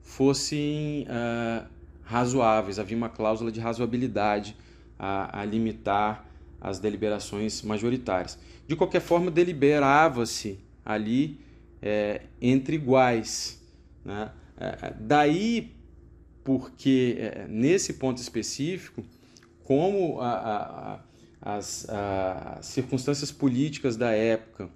fossem 0.03 1.07
uh, 1.09 1.67
razoáveis. 2.03 2.79
Havia 2.79 2.97
uma 2.97 3.09
cláusula 3.09 3.51
de 3.51 3.59
razoabilidade 3.59 4.55
a, 4.99 5.41
a 5.41 5.45
limitar 5.47 6.30
as 6.61 6.79
deliberações 6.79 7.63
majoritárias. 7.63 8.39
De 8.67 8.77
qualquer 8.77 9.01
forma, 9.01 9.31
deliberava-se 9.31 10.59
ali 10.85 11.41
é, 11.81 12.23
entre 12.41 12.77
iguais. 12.77 13.61
Né? 14.05 14.31
É, 14.57 14.95
daí 15.01 15.75
porque, 16.45 17.17
é, 17.19 17.47
nesse 17.49 17.95
ponto 17.95 18.19
específico, 18.19 19.05
como 19.65 20.21
a, 20.21 20.95
a 20.95 21.01
as, 21.41 21.89
as 21.89 22.67
circunstâncias 22.67 23.33
políticas 23.33 23.97
da 23.97 24.11
época 24.11 24.69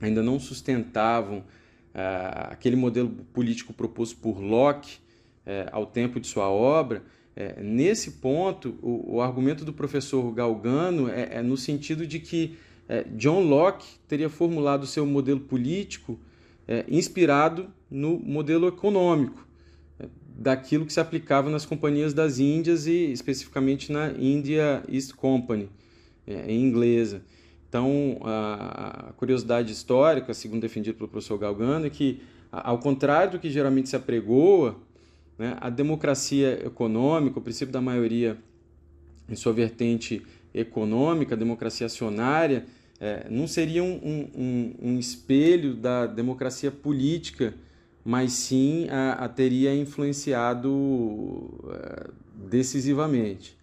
ainda 0.00 0.22
não 0.22 0.38
sustentavam 0.38 1.44
aquele 2.50 2.76
modelo 2.76 3.08
político 3.32 3.72
proposto 3.72 4.16
por 4.18 4.38
Locke 4.38 4.98
ao 5.72 5.84
tempo 5.84 6.20
de 6.20 6.26
sua 6.26 6.48
obra, 6.48 7.02
nesse 7.62 8.12
ponto, 8.12 8.74
o, 8.82 9.16
o, 9.16 9.20
argumento 9.20 9.64
do 9.64 9.72
professor 9.72 10.30
Galgano 10.32 11.08
é, 11.08 11.36
é 11.36 11.42
no 11.42 11.56
sentido 11.56 12.06
de 12.06 12.18
que 12.18 12.56
John 13.16 13.42
Locke 13.44 13.86
teria 14.08 14.28
formulado 14.28 14.84
seu 14.84 15.06
modelo 15.06 15.40
político 15.40 16.18
inspirado 16.88 17.68
no 17.88 18.18
modelo 18.18 18.66
econômico 18.66 19.46
daquilo 20.40 20.86
que 20.86 20.92
se 20.92 20.98
aplicava 20.98 21.50
nas 21.50 21.66
companhias 21.66 22.14
das 22.14 22.38
Índias 22.38 22.86
e 22.86 23.12
especificamente 23.12 23.92
na 23.92 24.10
India 24.12 24.82
East 24.88 25.12
Company, 25.12 25.68
é, 26.26 26.50
em 26.50 26.62
inglesa. 26.64 27.20
Então, 27.68 28.18
a, 28.24 29.12
curiosidade 29.18 29.70
histórica, 29.70 30.32
segundo 30.32 30.62
defendido 30.62 30.96
pelo 30.96 31.08
professor 31.08 31.38
Galgano, 31.38 31.86
é 31.86 31.90
que, 31.90 32.22
ao 32.50 32.78
contrário 32.78 33.32
do 33.32 33.38
que 33.38 33.50
geralmente 33.50 33.90
se 33.90 33.96
apregoa, 33.96 34.76
né, 35.40 35.56
a 35.60 35.70
democracia 35.70 36.64
econômica, 36.64 37.38
o 37.38 37.42
princípio 37.42 37.72
da 37.72 37.80
maioria 37.80 38.36
em 39.28 39.34
sua 39.34 39.52
vertente 39.52 40.24
econômica, 40.52 41.34
a 41.34 41.38
democracia 41.38 41.86
acionária, 41.86 42.66
é, 43.00 43.26
não 43.30 43.46
seria 43.46 43.82
um, 43.82 44.28
um, 44.34 44.74
um 44.80 44.98
espelho 44.98 45.74
da 45.74 46.06
democracia 46.06 46.70
política 46.70 47.54
mas 48.04 48.32
sim 48.32 48.88
a, 48.88 49.12
a 49.12 49.28
teria 49.28 49.74
influenciado 49.74 50.70
uh, 50.70 52.12
decisivamente. 52.34 53.56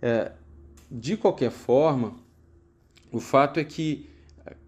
É, 0.00 0.32
de 0.90 1.16
qualquer 1.16 1.50
forma, 1.50 2.16
o 3.12 3.20
fato 3.20 3.60
é 3.60 3.64
que, 3.64 4.08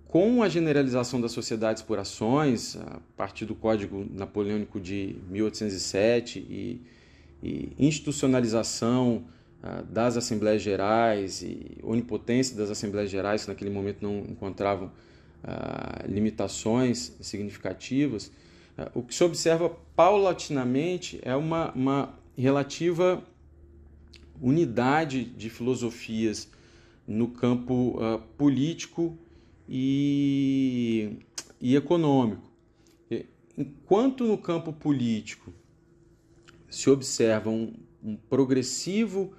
com 0.09 0.43
a 0.43 0.49
generalização 0.49 1.21
das 1.21 1.33
sociedades 1.33 1.83
por 1.83 1.99
ações, 1.99 2.77
a 2.77 2.99
partir 3.15 3.45
do 3.45 3.55
Código 3.55 4.07
Napoleônico 4.11 4.81
de 4.81 5.17
1807 5.29 6.39
e, 6.39 6.81
e 7.43 7.73
institucionalização 7.79 9.27
uh, 9.63 9.85
das 9.85 10.17
Assembleias 10.17 10.63
Gerais 10.63 11.43
e 11.43 11.77
onipotência 11.83 12.57
das 12.57 12.71
Assembleias 12.71 13.11
Gerais, 13.11 13.43
que 13.43 13.49
naquele 13.49 13.71
momento 13.71 13.99
não 14.01 14.21
encontravam 14.21 14.87
uh, 14.87 16.11
limitações 16.11 17.13
significativas, 17.21 18.33
o 18.95 19.03
que 19.03 19.13
se 19.13 19.25
observa 19.25 19.77
paulatinamente 19.97 21.19
é 21.23 21.35
uma, 21.35 21.73
uma 21.73 22.15
relativa 22.37 23.21
unidade 24.41 25.25
de 25.25 25.51
filosofias 25.51 26.49
no 27.05 27.27
campo 27.27 27.99
político 28.37 29.19
e, 29.69 31.19
e 31.61 31.77
econômico. 31.77 32.49
Enquanto 33.57 34.25
no 34.25 34.39
campo 34.39 34.73
político 34.73 35.53
se 36.71 36.89
observa 36.89 37.51
um, 37.51 37.75
um 38.03 38.15
progressivo 38.15 39.33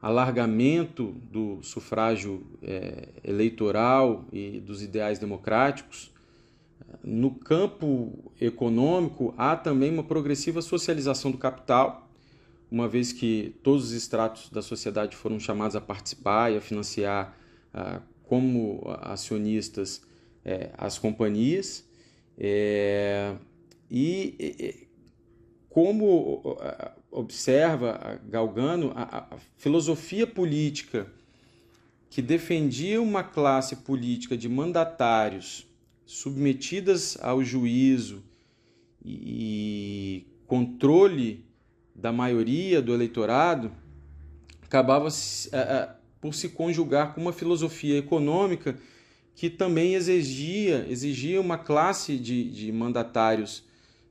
alargamento 0.00 1.12
do 1.28 1.60
sufrágio 1.60 2.46
é, 2.62 3.08
eleitoral 3.24 4.24
e 4.32 4.60
dos 4.60 4.80
ideais 4.80 5.18
democráticos, 5.18 6.12
no 7.02 7.32
campo 7.32 8.32
econômico, 8.40 9.34
há 9.36 9.56
também 9.56 9.92
uma 9.92 10.04
progressiva 10.04 10.62
socialização 10.62 11.32
do 11.32 11.38
capital, 11.38 12.08
uma 12.70 12.88
vez 12.88 13.12
que 13.12 13.56
todos 13.62 13.86
os 13.86 13.92
estratos 13.92 14.50
da 14.50 14.62
sociedade 14.62 15.16
foram 15.16 15.40
chamados 15.40 15.74
a 15.74 15.80
participar 15.80 16.52
e 16.52 16.56
a 16.56 16.60
financiar 16.60 17.36
ah, 17.74 18.00
como 18.28 18.82
acionistas 19.00 20.02
eh, 20.44 20.70
as 20.76 20.98
companhias. 20.98 21.84
É, 22.36 23.34
e, 23.90 24.86
como 25.68 26.56
observa 27.10 28.20
Galgano, 28.28 28.92
a, 28.94 29.34
a 29.34 29.38
filosofia 29.56 30.26
política 30.26 31.10
que 32.10 32.22
defendia 32.22 33.00
uma 33.02 33.22
classe 33.22 33.76
política 33.76 34.36
de 34.36 34.48
mandatários 34.48 35.66
submetidas 36.06 37.18
ao 37.20 37.42
juízo 37.44 38.22
e 39.04 40.26
controle 40.46 41.44
da 41.94 42.12
maioria 42.12 42.80
do 42.80 42.94
eleitorado, 42.94 43.70
acabava 44.62 45.08
por 46.20 46.34
se 46.34 46.48
conjugar 46.48 47.14
com 47.14 47.20
uma 47.20 47.32
filosofia 47.32 47.98
econômica 47.98 48.76
que 49.34 49.48
também 49.48 49.94
exigia, 49.94 50.84
exigia 50.88 51.40
uma 51.40 51.56
classe 51.56 52.16
de, 52.16 52.50
de 52.50 52.72
mandatários 52.72 53.62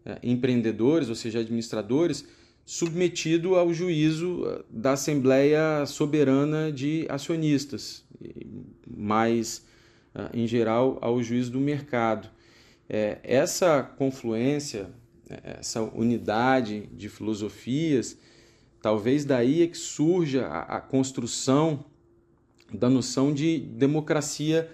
eh, 0.06 0.18
empreendedores, 0.24 1.10
ou 1.10 1.16
seja, 1.16 1.40
administradores, 1.40 2.26
submetido 2.66 3.56
ao 3.56 3.74
juízo 3.74 4.46
eh, 4.48 4.64
da 4.70 4.94
Assembleia 4.94 5.86
Soberana 5.86 6.72
de 6.72 7.06
Acionistas, 7.10 8.06
mais 8.88 9.66
ah, 10.16 10.30
em 10.34 10.48
geral, 10.48 10.98
ao 11.02 11.22
juízo 11.22 11.52
do 11.52 11.60
mercado. 11.60 12.30
Essa 13.22 13.84
confluência, 13.84 14.90
essa 15.44 15.82
unidade 15.82 16.88
de 16.94 17.10
filosofias, 17.10 18.18
talvez 18.82 19.26
daí 19.26 19.62
é 19.62 19.68
que 19.68 19.78
surja 19.78 20.48
a, 20.48 20.78
a 20.78 20.80
construção 20.80 21.84
da 22.74 22.90
noção 22.90 23.34
de 23.34 23.60
democracia 23.60 24.70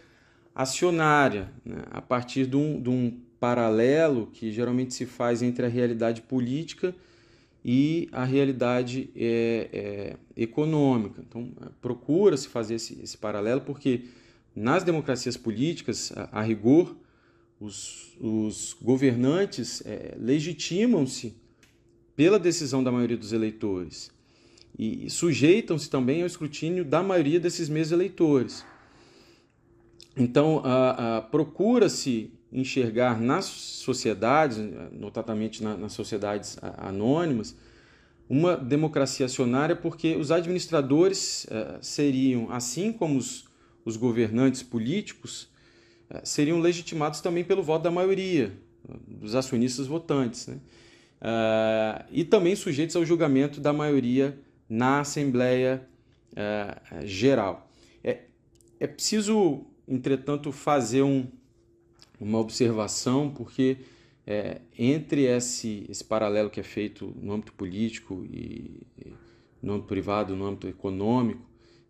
acionária, 0.55 1.51
né? 1.65 1.83
a 1.91 2.01
partir 2.01 2.45
de 2.45 2.55
um, 2.55 2.81
de 2.81 2.89
um 2.89 3.19
paralelo 3.39 4.27
que 4.33 4.51
geralmente 4.51 4.93
se 4.93 5.05
faz 5.05 5.41
entre 5.41 5.65
a 5.65 5.69
realidade 5.69 6.21
política 6.21 6.95
e 7.65 8.07
a 8.11 8.23
realidade 8.23 9.09
é, 9.15 9.69
é, 9.73 10.17
econômica. 10.35 11.23
Então, 11.27 11.51
procura-se 11.81 12.47
fazer 12.47 12.75
esse, 12.75 12.99
esse 13.01 13.17
paralelo 13.17 13.61
porque 13.61 14.05
nas 14.55 14.83
democracias 14.83 15.35
políticas, 15.35 16.11
a, 16.15 16.39
a 16.39 16.41
rigor, 16.41 16.95
os, 17.59 18.15
os 18.19 18.75
governantes 18.81 19.81
é, 19.85 20.15
legitimam-se 20.19 21.33
pela 22.15 22.37
decisão 22.37 22.83
da 22.83 22.91
maioria 22.91 23.17
dos 23.17 23.33
eleitores 23.33 24.12
e, 24.77 25.09
sujeitam-se 25.09 25.89
também 25.89 26.21
ao 26.21 26.27
escrutínio 26.27 26.83
da 26.83 27.03
maioria 27.03 27.39
desses 27.39 27.69
mesmos 27.69 27.91
eleitores. 27.91 28.65
Então, 30.15 30.61
procura-se 31.31 32.31
enxergar 32.51 33.19
nas 33.19 33.45
sociedades, 33.45 34.59
notadamente 34.91 35.63
na, 35.63 35.75
nas 35.75 35.93
sociedades 35.93 36.57
anônimas, 36.77 37.55
uma 38.29 38.55
democracia 38.55 39.25
acionária, 39.25 39.75
porque 39.75 40.15
os 40.15 40.31
administradores 40.31 41.45
uh, 41.45 41.77
seriam, 41.81 42.51
assim 42.51 42.93
como 42.93 43.17
os 43.17 43.47
os 43.85 43.97
governantes 43.97 44.63
políticos 44.63 45.49
eh, 46.09 46.21
seriam 46.23 46.59
legitimados 46.59 47.21
também 47.21 47.43
pelo 47.43 47.63
voto 47.63 47.83
da 47.83 47.91
maioria 47.91 48.53
dos 49.07 49.35
acionistas 49.35 49.87
votantes, 49.87 50.47
né? 50.47 50.59
Uh, 51.21 52.03
e 52.11 52.25
também 52.25 52.53
sujeitos 52.53 52.97
ao 52.97 53.05
julgamento 53.05 53.61
da 53.61 53.71
maioria 53.71 54.37
na 54.69 55.01
Assembleia 55.01 55.87
uh, 56.31 57.05
Geral. 57.05 57.69
É, 58.03 58.23
é 58.79 58.87
preciso, 58.87 59.65
entretanto, 59.87 60.51
fazer 60.51 61.03
um, 61.03 61.27
uma 62.19 62.39
observação, 62.39 63.29
porque 63.29 63.77
é, 64.25 64.61
entre 64.77 65.23
esse, 65.23 65.85
esse 65.89 66.03
paralelo 66.03 66.49
que 66.49 66.59
é 66.59 66.63
feito 66.63 67.13
no 67.21 67.33
âmbito 67.33 67.53
político 67.53 68.25
e, 68.29 68.81
e 68.97 69.13
no 69.61 69.73
âmbito 69.73 69.87
privado, 69.87 70.35
no 70.35 70.45
âmbito 70.45 70.67
econômico, 70.67 71.41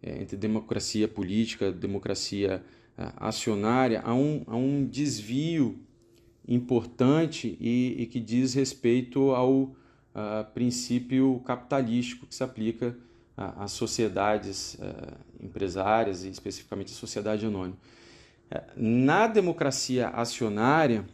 é, 0.02 0.22
entre 0.22 0.36
democracia 0.36 1.08
política, 1.08 1.72
democracia 1.72 2.64
ah, 2.98 3.28
acionária, 3.28 4.02
há 4.02 4.14
um, 4.14 4.44
há 4.46 4.56
um 4.56 4.86
desvio 4.86 5.80
importante 6.48 7.58
e, 7.60 7.96
e 8.00 8.06
que 8.06 8.20
diz 8.20 8.54
respeito 8.54 9.32
ao 9.32 9.76
ah, 10.14 10.46
princípio 10.54 11.42
capitalístico 11.46 12.26
que 12.26 12.36
se 12.36 12.44
aplica 12.44 12.96
às 13.36 13.72
sociedades 13.72 14.78
ah, 14.82 15.18
empresárias 15.42 16.24
e 16.24 16.30
especificamente 16.30 16.94
à 16.94 16.96
sociedade 16.96 17.46
anônima. 17.46 17.78
É, 18.50 18.64
na 18.76 19.28
democracia 19.28 20.10
acionária, 20.10 21.06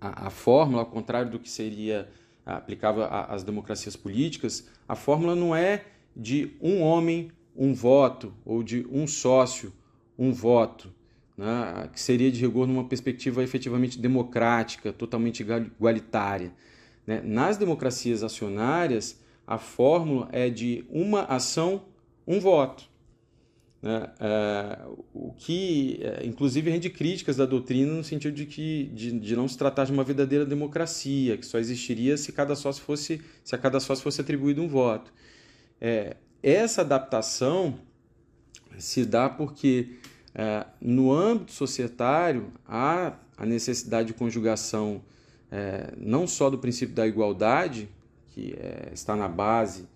a, 0.00 0.26
a 0.26 0.30
fórmula, 0.30 0.82
ao 0.82 0.86
contrário 0.86 1.30
do 1.30 1.38
que 1.38 1.48
seria 1.48 2.08
aplicável 2.44 3.04
às 3.04 3.42
democracias 3.42 3.96
políticas, 3.96 4.68
a 4.88 4.94
fórmula 4.94 5.34
não 5.34 5.54
é 5.54 5.84
de 6.14 6.56
um 6.60 6.80
homem 6.80 7.32
um 7.56 7.72
voto 7.72 8.32
ou 8.44 8.62
de 8.62 8.86
um 8.90 9.06
sócio, 9.06 9.72
um 10.18 10.32
voto, 10.32 10.92
né, 11.36 11.88
que 11.92 12.00
seria 12.00 12.30
de 12.30 12.40
rigor 12.40 12.66
numa 12.66 12.84
perspectiva 12.84 13.42
efetivamente 13.42 13.98
democrática, 13.98 14.92
totalmente 14.92 15.42
igualitária. 15.42 16.52
Né? 17.06 17.20
Nas 17.24 17.56
democracias 17.56 18.22
acionárias, 18.22 19.20
a 19.46 19.58
fórmula 19.58 20.28
é 20.32 20.50
de 20.50 20.84
uma 20.90 21.22
ação, 21.22 21.84
um 22.26 22.40
voto. 22.40 22.90
né, 23.80 24.10
é, 24.18 24.78
o 25.14 25.32
que, 25.32 26.00
é, 26.02 26.26
inclusive, 26.26 26.70
rende 26.70 26.90
críticas 26.90 27.36
da 27.36 27.46
doutrina 27.46 27.92
no 27.92 28.02
sentido 28.02 28.34
de 28.34 28.46
que 28.46 28.90
de, 28.92 29.12
de, 29.12 29.36
não 29.36 29.46
se 29.46 29.56
tratar 29.56 29.84
de 29.84 29.92
uma 29.92 30.02
verdadeira 30.02 30.44
democracia, 30.44 31.36
que 31.36 31.46
só 31.46 31.58
existiria 31.58 32.16
se 32.16 32.32
cada 32.32 32.56
sócio 32.56 32.82
fosse 32.82 33.20
se 33.44 33.54
a 33.54 33.58
cada 33.58 33.78
sócio 33.78 34.02
fosse 34.02 34.20
atribuído 34.20 34.60
um 34.62 34.68
voto. 34.68 35.12
É, 35.80 36.16
essa 36.42 36.80
adaptação 36.80 37.78
se 38.78 39.04
dá 39.04 39.28
porque 39.28 39.90
é, 40.34 40.66
no 40.80 41.12
âmbito 41.12 41.52
societário 41.52 42.52
há 42.66 43.14
a 43.36 43.46
necessidade 43.46 44.08
de 44.08 44.14
conjugação 44.14 45.02
é, 45.50 45.92
não 45.96 46.26
só 46.26 46.50
do 46.50 46.58
princípio 46.58 46.94
da 46.94 47.06
igualdade, 47.06 47.88
que 48.28 48.54
é, 48.58 48.90
está 48.92 49.16
na 49.16 49.28
base 49.28 49.86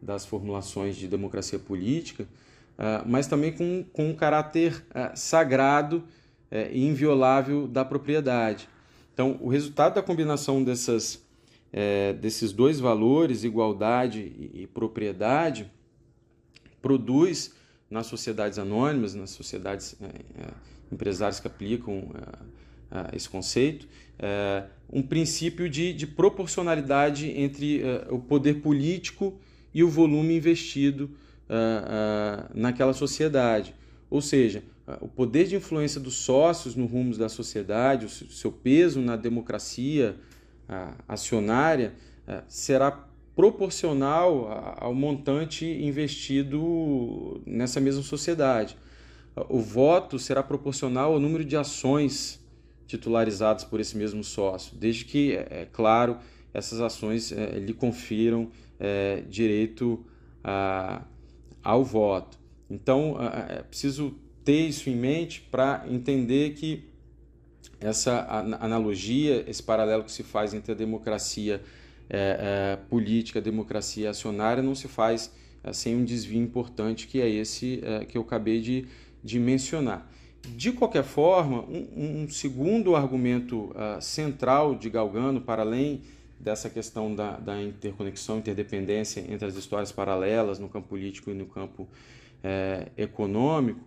das 0.00 0.24
formulações 0.24 0.96
de 0.96 1.08
democracia 1.08 1.58
política, 1.58 2.24
uh, 2.24 3.06
mas 3.06 3.26
também 3.26 3.52
com, 3.52 3.84
com 3.92 4.10
um 4.10 4.14
caráter 4.14 4.84
uh, 4.90 5.16
sagrado 5.16 5.98
uh, 5.98 6.70
e 6.70 6.86
inviolável 6.86 7.66
da 7.66 7.84
propriedade. 7.84 8.68
Então, 9.12 9.36
o 9.40 9.48
resultado 9.48 9.94
da 9.94 10.02
combinação 10.02 10.62
dessas, 10.62 11.20
desses 12.20 12.52
dois 12.52 12.78
valores, 12.78 13.42
igualdade 13.42 14.20
e, 14.20 14.62
e 14.62 14.66
propriedade, 14.68 15.68
produz 16.80 17.52
nas 17.90 18.06
sociedades 18.06 18.60
anônimas, 18.60 19.16
nas 19.16 19.30
sociedades 19.30 19.96
empresárias 20.92 21.40
que 21.40 21.48
aplicam 21.48 22.10
esse 23.12 23.28
conceito, 23.28 23.88
um 24.92 25.02
princípio 25.02 25.68
de, 25.68 25.92
de 25.92 26.06
proporcionalidade 26.06 27.30
entre 27.30 27.82
o 28.10 28.18
poder 28.18 28.62
político 28.62 29.38
e 29.72 29.82
o 29.82 29.88
volume 29.88 30.36
investido 30.36 31.04
uh, 31.48 31.52
uh, 31.52 32.50
naquela 32.54 32.92
sociedade. 32.92 33.74
Ou 34.10 34.20
seja, 34.20 34.62
uh, 34.86 35.04
o 35.04 35.08
poder 35.08 35.46
de 35.46 35.56
influência 35.56 36.00
dos 36.00 36.14
sócios 36.16 36.74
no 36.74 36.86
rumo 36.86 37.16
da 37.16 37.28
sociedade, 37.28 38.06
o 38.06 38.08
seu 38.08 38.52
peso 38.52 39.00
na 39.00 39.16
democracia 39.16 40.16
acionária, 41.08 41.94
será 42.46 42.90
proporcional 43.34 44.76
ao 44.78 44.92
montante 44.92 45.64
investido 45.64 47.40
nessa 47.46 47.80
mesma 47.80 48.02
sociedade. 48.02 48.76
O 49.48 49.60
voto 49.60 50.18
será 50.18 50.42
proporcional 50.42 51.14
ao 51.14 51.20
número 51.20 51.42
de 51.42 51.56
ações 51.56 52.37
titularizadas 52.88 53.62
por 53.62 53.78
esse 53.78 53.96
mesmo 53.96 54.24
sócio, 54.24 54.76
desde 54.76 55.04
que, 55.04 55.36
é, 55.36 55.46
é 55.50 55.68
claro, 55.70 56.18
essas 56.52 56.80
ações 56.80 57.30
é, 57.30 57.60
lhe 57.60 57.72
confiram 57.72 58.50
é, 58.80 59.22
direito 59.28 60.04
a, 60.42 61.04
ao 61.62 61.84
voto. 61.84 62.36
Então, 62.68 63.16
é 63.20 63.62
preciso 63.62 64.14
ter 64.44 64.66
isso 64.66 64.90
em 64.90 64.96
mente 64.96 65.40
para 65.50 65.84
entender 65.88 66.54
que 66.54 66.84
essa 67.80 68.26
analogia, 68.60 69.44
esse 69.46 69.62
paralelo 69.62 70.04
que 70.04 70.12
se 70.12 70.22
faz 70.22 70.52
entre 70.52 70.72
a 70.72 70.74
democracia 70.74 71.62
é, 72.10 72.16
é, 72.18 72.76
política, 72.88 73.38
a 73.38 73.42
democracia 73.42 74.10
acionária, 74.10 74.62
não 74.62 74.74
se 74.74 74.88
faz 74.88 75.32
é, 75.62 75.72
sem 75.72 75.94
um 75.94 76.04
desvio 76.04 76.40
importante 76.40 77.06
que 77.06 77.20
é 77.20 77.28
esse 77.28 77.80
é, 77.84 78.04
que 78.04 78.18
eu 78.18 78.22
acabei 78.22 78.60
de, 78.60 78.86
de 79.22 79.38
mencionar. 79.38 80.10
De 80.56 80.72
qualquer 80.72 81.04
forma, 81.04 81.62
um, 81.62 82.22
um 82.22 82.28
segundo 82.28 82.96
argumento 82.96 83.70
uh, 83.70 84.00
central 84.00 84.74
de 84.74 84.90
Galgano, 84.90 85.40
para 85.40 85.62
além 85.62 86.02
dessa 86.38 86.70
questão 86.70 87.14
da, 87.14 87.36
da 87.36 87.60
interconexão, 87.60 88.38
interdependência 88.38 89.24
entre 89.28 89.46
as 89.46 89.56
histórias 89.56 89.90
paralelas 89.90 90.58
no 90.58 90.68
campo 90.68 90.88
político 90.88 91.30
e 91.30 91.34
no 91.34 91.46
campo 91.46 91.88
é, 92.42 92.88
econômico. 92.96 93.80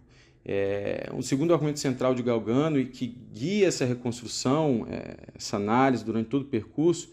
É, 0.43 1.09
um 1.13 1.21
segundo 1.21 1.53
argumento 1.53 1.79
central 1.79 2.15
de 2.15 2.23
Galgano 2.23 2.79
e 2.79 2.85
que 2.85 3.15
guia 3.33 3.67
essa 3.67 3.85
reconstrução, 3.85 4.87
é, 4.89 5.15
essa 5.35 5.55
análise 5.55 6.03
durante 6.03 6.29
todo 6.29 6.41
o 6.41 6.45
percurso, 6.45 7.09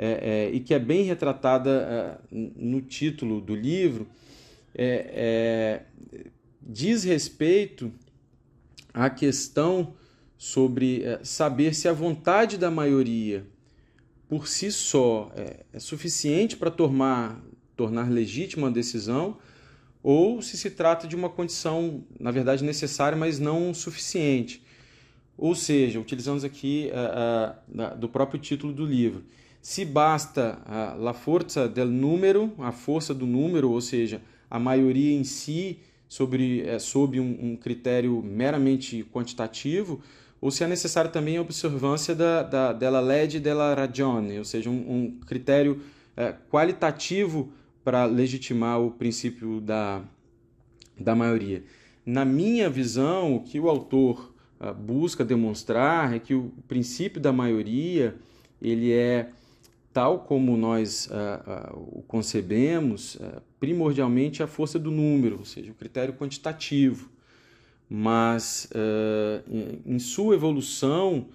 é, 0.00 0.50
e 0.52 0.60
que 0.60 0.72
é 0.72 0.78
bem 0.78 1.02
retratada 1.02 1.70
é, 1.70 2.18
no 2.30 2.80
título 2.80 3.40
do 3.40 3.54
livro, 3.54 4.06
diz 6.62 7.02
respeito 7.02 7.90
à 8.98 9.08
questão 9.08 9.94
sobre 10.36 11.02
saber 11.22 11.74
se 11.74 11.88
a 11.88 11.92
vontade 11.92 12.58
da 12.58 12.70
maioria 12.70 13.46
por 14.28 14.46
si 14.46 14.70
só 14.70 15.32
é, 15.34 15.64
é 15.72 15.78
suficiente 15.78 16.56
para 16.56 16.70
tornar, 16.70 17.40
tornar 17.74 18.10
legítima 18.10 18.68
a 18.68 18.70
decisão, 18.70 19.38
ou 20.02 20.42
se 20.42 20.56
se 20.56 20.70
trata 20.70 21.08
de 21.08 21.16
uma 21.16 21.28
condição, 21.28 22.04
na 22.20 22.30
verdade, 22.30 22.62
necessária, 22.62 23.16
mas 23.16 23.38
não 23.38 23.72
suficiente. 23.72 24.62
Ou 25.36 25.54
seja, 25.54 25.98
utilizamos 25.98 26.44
aqui 26.44 26.90
uh, 26.92 27.92
uh, 27.94 27.96
do 27.96 28.08
próprio 28.08 28.40
título 28.40 28.72
do 28.72 28.84
livro, 28.84 29.24
se 29.62 29.84
basta 29.84 30.58
uh, 30.66 31.00
la 31.00 31.14
forza 31.14 31.68
del 31.68 31.88
número, 31.88 32.52
a 32.58 32.72
força 32.72 33.14
do 33.14 33.26
número, 33.26 33.70
ou 33.70 33.80
seja, 33.80 34.20
a 34.50 34.58
maioria 34.58 35.16
em 35.16 35.24
si, 35.24 35.78
sobre, 36.08 36.62
é, 36.62 36.78
sob 36.78 37.20
um, 37.20 37.50
um 37.50 37.56
critério 37.56 38.22
meramente 38.22 39.04
quantitativo, 39.12 40.00
ou 40.40 40.50
se 40.50 40.64
é 40.64 40.66
necessário 40.66 41.10
também 41.10 41.36
a 41.36 41.40
observância 41.40 42.14
da, 42.14 42.42
da, 42.42 42.72
della 42.72 43.00
legge 43.00 43.40
della 43.40 43.74
ragione, 43.74 44.38
ou 44.38 44.44
seja, 44.44 44.70
um, 44.70 44.72
um 44.74 45.20
critério 45.26 45.82
é, 46.16 46.34
qualitativo 46.50 47.52
para 47.84 48.04
legitimar 48.04 48.80
o 48.80 48.90
princípio 48.90 49.60
da, 49.60 50.02
da 50.98 51.14
maioria. 51.14 51.62
Na 52.04 52.24
minha 52.24 52.68
visão, 52.68 53.36
o 53.36 53.40
que 53.40 53.60
o 53.60 53.68
autor 53.68 54.32
uh, 54.60 54.72
busca 54.74 55.24
demonstrar 55.24 56.14
é 56.14 56.18
que 56.18 56.34
o 56.34 56.52
princípio 56.66 57.20
da 57.20 57.32
maioria 57.32 58.16
ele 58.60 58.92
é 58.92 59.30
tal 59.92 60.20
como 60.20 60.56
nós 60.56 61.06
uh, 61.06 61.76
uh, 61.76 61.98
o 61.98 62.02
concebemos, 62.02 63.18
primordialmente 63.58 64.42
a 64.42 64.46
força 64.46 64.78
do 64.78 64.90
número, 64.90 65.38
ou 65.38 65.44
seja, 65.44 65.70
o 65.70 65.74
critério 65.74 66.14
quantitativo 66.14 67.10
mas 67.88 68.68
uh, 68.72 69.80
em 69.86 69.98
sua 69.98 70.34
evolução 70.34 71.26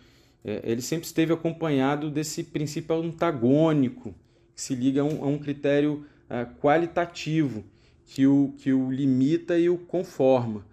uh, 0.45 0.59
ele 0.63 0.81
sempre 0.81 1.05
esteve 1.05 1.33
acompanhado 1.33 2.11
desse 2.11 2.43
princípio 2.43 2.95
antagônico 2.95 4.13
que 4.55 4.61
se 4.61 4.75
liga 4.75 5.01
a 5.01 5.03
um, 5.03 5.23
a 5.23 5.27
um 5.27 5.39
critério 5.39 6.05
uh, 6.29 6.59
qualitativo 6.61 7.63
que 8.05 8.27
o, 8.27 8.53
que 8.59 8.71
o 8.71 8.91
limita 8.91 9.57
e 9.57 9.69
o 9.69 9.77
conforma. 9.77 10.65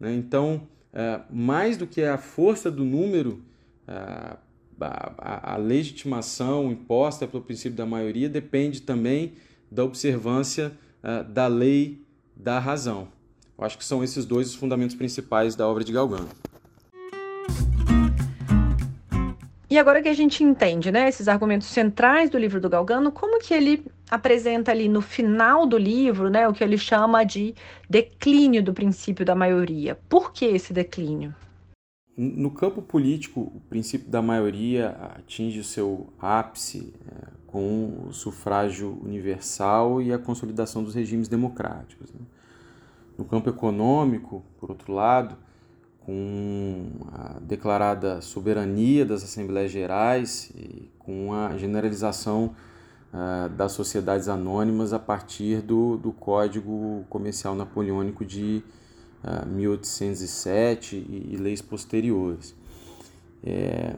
Né? 0.00 0.14
Então, 0.14 0.66
mais 1.28 1.76
do 1.76 1.86
que 1.86 2.00
a 2.00 2.16
força 2.16 2.70
do 2.70 2.84
número, 2.84 3.42
a, 3.86 4.38
a, 4.80 5.54
a 5.54 5.56
legitimação 5.58 6.72
imposta 6.72 7.26
pelo 7.26 7.42
princípio 7.42 7.76
da 7.76 7.84
maioria 7.84 8.30
depende 8.30 8.80
também 8.80 9.34
da 9.70 9.84
observância 9.84 10.72
da 11.28 11.46
lei 11.46 12.02
da 12.34 12.58
razão. 12.58 13.08
Eu 13.58 13.64
acho 13.64 13.78
que 13.78 13.84
são 13.84 14.04
esses 14.04 14.26
dois 14.26 14.48
os 14.48 14.54
fundamentos 14.54 14.94
principais 14.94 15.54
da 15.54 15.66
obra 15.66 15.82
de 15.82 15.92
Galgano. 15.92 16.28
E 19.68 19.78
agora 19.78 20.00
que 20.00 20.08
a 20.08 20.14
gente 20.14 20.44
entende, 20.44 20.92
né, 20.92 21.08
esses 21.08 21.26
argumentos 21.26 21.66
centrais 21.66 22.30
do 22.30 22.38
livro 22.38 22.60
do 22.60 22.70
Galgano, 22.70 23.10
como 23.10 23.40
que 23.40 23.52
ele 23.52 23.84
apresenta 24.10 24.70
ali 24.70 24.88
no 24.88 25.02
final 25.02 25.66
do 25.66 25.76
livro, 25.76 26.30
né, 26.30 26.48
o 26.48 26.52
que 26.52 26.62
ele 26.62 26.78
chama 26.78 27.24
de 27.24 27.54
declínio 27.90 28.62
do 28.62 28.72
princípio 28.72 29.24
da 29.24 29.34
maioria? 29.34 29.98
Por 30.08 30.32
que 30.32 30.44
esse 30.44 30.72
declínio? 30.72 31.34
No 32.16 32.50
campo 32.50 32.80
político, 32.80 33.40
o 33.54 33.60
princípio 33.68 34.08
da 34.08 34.22
maioria 34.22 34.90
atinge 35.16 35.58
o 35.60 35.64
seu 35.64 36.10
ápice 36.18 36.94
é, 37.06 37.35
com 37.56 38.08
o 38.10 38.12
sufrágio 38.12 39.00
universal 39.02 40.02
e 40.02 40.12
a 40.12 40.18
consolidação 40.18 40.84
dos 40.84 40.94
regimes 40.94 41.26
democráticos. 41.26 42.12
Né? 42.12 42.20
No 43.16 43.24
campo 43.24 43.48
econômico, 43.48 44.44
por 44.60 44.68
outro 44.68 44.92
lado, 44.92 45.38
com 46.00 46.84
a 47.10 47.38
declarada 47.40 48.20
soberania 48.20 49.06
das 49.06 49.24
Assembleias 49.24 49.70
Gerais 49.70 50.52
e 50.54 50.90
com 50.98 51.32
a 51.32 51.56
generalização 51.56 52.54
uh, 53.14 53.48
das 53.48 53.72
sociedades 53.72 54.28
anônimas 54.28 54.92
a 54.92 54.98
partir 54.98 55.62
do, 55.62 55.96
do 55.96 56.12
Código 56.12 57.06
Comercial 57.08 57.54
Napoleônico 57.54 58.22
de 58.22 58.62
uh, 59.24 59.28
ah, 59.28 59.46
1807 59.46 60.94
e, 60.94 61.30
e, 61.32 61.36
leis 61.38 61.62
posteriores. 61.62 62.54
É, 63.42 63.96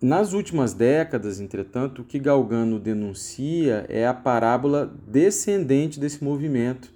nas 0.00 0.32
últimas 0.32 0.74
décadas, 0.74 1.40
entretanto, 1.40 2.02
o 2.02 2.04
que 2.04 2.18
Galgano 2.18 2.78
denuncia 2.78 3.86
é 3.88 4.06
a 4.06 4.12
parábola 4.12 4.94
descendente 5.06 5.98
desse 5.98 6.22
movimento, 6.22 6.94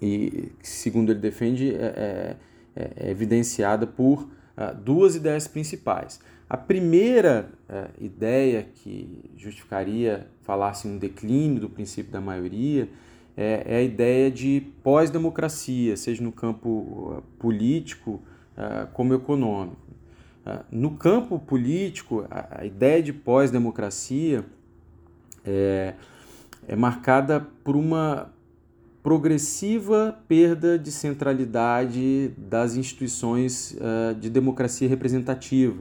e, 0.00 0.50
segundo 0.62 1.12
ele 1.12 1.20
defende, 1.20 1.74
é, 1.74 2.36
é, 2.74 2.90
é 2.96 3.10
evidenciada 3.10 3.86
por 3.86 4.22
uh, 4.22 4.74
duas 4.82 5.14
ideias 5.14 5.46
principais. 5.46 6.20
A 6.48 6.56
primeira 6.56 7.50
uh, 7.68 8.02
ideia 8.02 8.66
que 8.76 9.30
justificaria 9.36 10.26
falar-se 10.42 10.88
um 10.88 10.96
declínio 10.96 11.60
do 11.60 11.68
princípio 11.68 12.10
da 12.10 12.20
maioria 12.20 12.88
é, 13.36 13.62
é 13.66 13.76
a 13.76 13.82
ideia 13.82 14.30
de 14.30 14.62
pós-democracia, 14.82 15.96
seja 15.96 16.22
no 16.22 16.32
campo 16.32 17.22
político 17.38 18.20
como 18.92 19.14
econômico. 19.14 19.76
No 20.70 20.92
campo 20.92 21.38
político, 21.38 22.26
a, 22.30 22.64
ideia 22.64 23.02
de 23.02 23.12
pós-democracia 23.12 24.44
é, 25.44 25.94
é 26.66 26.76
marcada 26.76 27.46
por 27.62 27.76
uma 27.76 28.32
progressiva 29.02 30.18
perda 30.28 30.78
de 30.78 30.92
centralidade 30.92 32.32
das 32.36 32.76
instituições 32.76 33.72
uh, 33.72 34.14
de 34.14 34.28
democracia 34.28 34.88
representativa. 34.88 35.80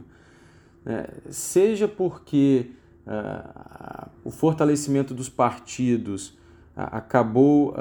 Uh, 0.85 1.29
seja 1.29 1.87
porque 1.87 2.71
uh, 3.05 4.09
o 4.23 4.31
fortalecimento 4.31 5.13
dos 5.13 5.27
partidos 5.27 6.37
acabou 6.75 7.75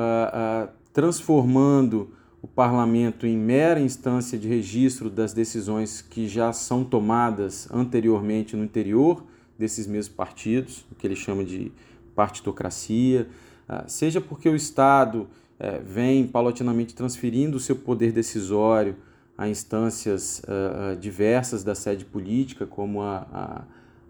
transformando 0.93 2.13
o 2.41 2.47
parlamento 2.47 3.27
em 3.27 3.37
mera 3.37 3.81
instância 3.81 4.39
de 4.39 4.47
registro 4.49 5.11
das 5.11 5.33
decisões 5.33 6.01
que 6.01 6.29
já 6.29 6.53
são 6.53 6.85
tomadas 6.85 7.69
anteriormente 7.73 8.57
no 8.57 8.65
interior 8.65 9.25
desses 9.59 9.87
mesmos 9.87 10.15
partidos, 10.15 10.87
o 10.93 10.95
que 10.95 11.07
ele 11.07 11.17
chama 11.17 11.45
de 11.45 11.73
partitocracia 12.15 13.29
ah, 13.69 13.85
seja 13.87 14.21
porque 14.21 14.49
o 14.49 14.57
Estado 14.57 15.29
eh, 15.59 15.81
vem 15.85 16.27
paulatinamente 16.27 16.95
transferindo 16.95 17.59
o 17.59 17.61
seu 17.61 17.77
poder 17.77 18.13
decisório 18.13 18.97
a 19.37 19.49
instâncias 19.49 20.43
ah, 20.49 20.93
ah, 20.93 20.95
diversas 20.95 21.63
da 21.63 21.75
sede 21.75 22.05
política, 22.05 22.67
como 22.67 23.03
a, 23.03 23.27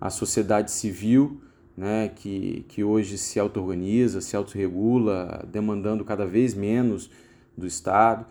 a, 0.01 0.07
a 0.07 0.11
sociedade 0.11 0.71
civil, 0.71 1.41
né, 1.77 2.11
que, 2.15 2.65
que 2.69 2.85
hoje 2.85 3.19
se 3.19 3.39
auto-organiza, 3.41 4.21
se 4.21 4.37
autorregula, 4.37 5.45
demandando 5.51 6.05
cada 6.05 6.25
vez 6.27 6.55
menos 6.55 7.11
do 7.59 7.67
Estado, 7.67 8.25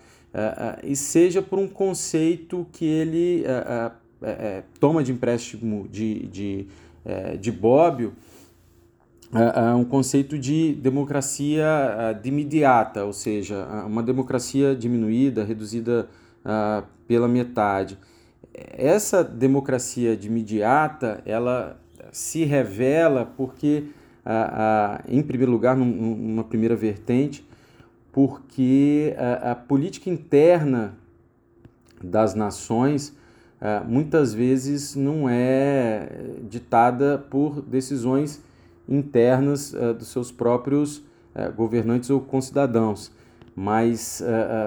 e 0.83 0.95
seja 0.95 1.41
por 1.41 1.57
um 1.57 1.67
conceito 1.67 2.67
que 2.71 2.85
ele 2.85 3.43
eh, 4.21 4.63
toma 4.79 5.03
de 5.03 5.11
empréstimo 5.11 5.87
de, 5.87 6.25
de, 6.27 6.67
eh, 7.05 7.37
de 7.37 7.51
Bobbio, 7.51 8.13
um 9.77 9.83
conceito 9.83 10.39
de 10.39 10.73
democracia 10.73 12.17
de 12.23 12.29
imediata, 12.29 13.03
ou 13.03 13.11
seja, 13.11 13.67
uma 13.85 14.01
democracia 14.01 14.73
diminuída, 14.73 15.43
reduzida 15.43 16.07
uh, 16.45 16.87
pela 17.05 17.27
metade. 17.27 17.97
Essa 18.53 19.25
democracia 19.25 20.15
de 20.15 20.27
imediata, 20.27 21.21
ela 21.25 21.77
se 22.09 22.45
revela 22.45 23.25
porque, 23.25 23.83
em 25.09 25.21
primeiro 25.21 25.51
lugar, 25.51 25.75
numa 25.75 26.45
primeira 26.45 26.75
vertente, 26.75 27.45
porque 28.17 29.13
a, 29.15 29.51
a 29.51 29.55
política 29.55 30.09
interna 30.09 30.95
das 32.03 32.33
nações 32.33 33.15
muitas 33.85 34.33
vezes 34.33 34.95
não 34.95 35.29
é 35.29 36.09
ditada 36.49 37.23
por 37.29 37.61
decisões 37.61 38.41
internas 38.89 39.71
dos 39.99 40.07
seus 40.07 40.31
próprios 40.31 41.03
governantes 41.55 42.09
ou 42.09 42.19
concidadãos, 42.19 43.11
mas 43.55 44.23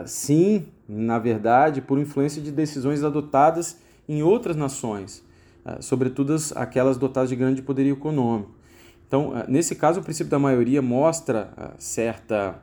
sim, 0.06 0.66
na 0.88 1.18
verdade, 1.18 1.80
por 1.80 1.98
influência 1.98 2.40
de 2.40 2.52
decisões 2.52 3.02
adotadas 3.02 3.78
em 4.08 4.22
outras 4.22 4.54
nações, 4.54 5.24
sobretudo 5.80 6.36
aquelas 6.54 6.96
dotadas 6.96 7.30
de 7.30 7.34
grande 7.34 7.62
poderio 7.62 7.94
econômico. 7.94 8.52
Então, 9.08 9.32
nesse 9.48 9.74
caso, 9.74 9.98
o 9.98 10.04
princípio 10.04 10.30
da 10.30 10.38
maioria 10.38 10.80
mostra 10.80 11.74
certa 11.78 12.56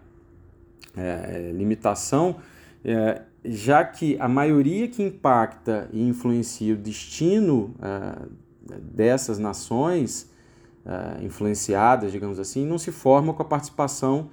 limitação, 1.53 2.37
já 3.45 3.83
que 3.83 4.17
a 4.19 4.27
maioria 4.27 4.87
que 4.87 5.03
impacta 5.03 5.89
e 5.93 6.01
influencia 6.07 6.73
o 6.73 6.77
destino 6.77 7.73
dessas 8.93 9.39
nações 9.39 10.29
uh, 10.85 11.23
influenciadas, 11.23 12.11
digamos 12.11 12.39
assim, 12.39 12.65
não 12.65 12.77
se 12.77 12.91
forma 12.91 13.33
com 13.33 13.41
a 13.41 13.45
participação 13.45 14.29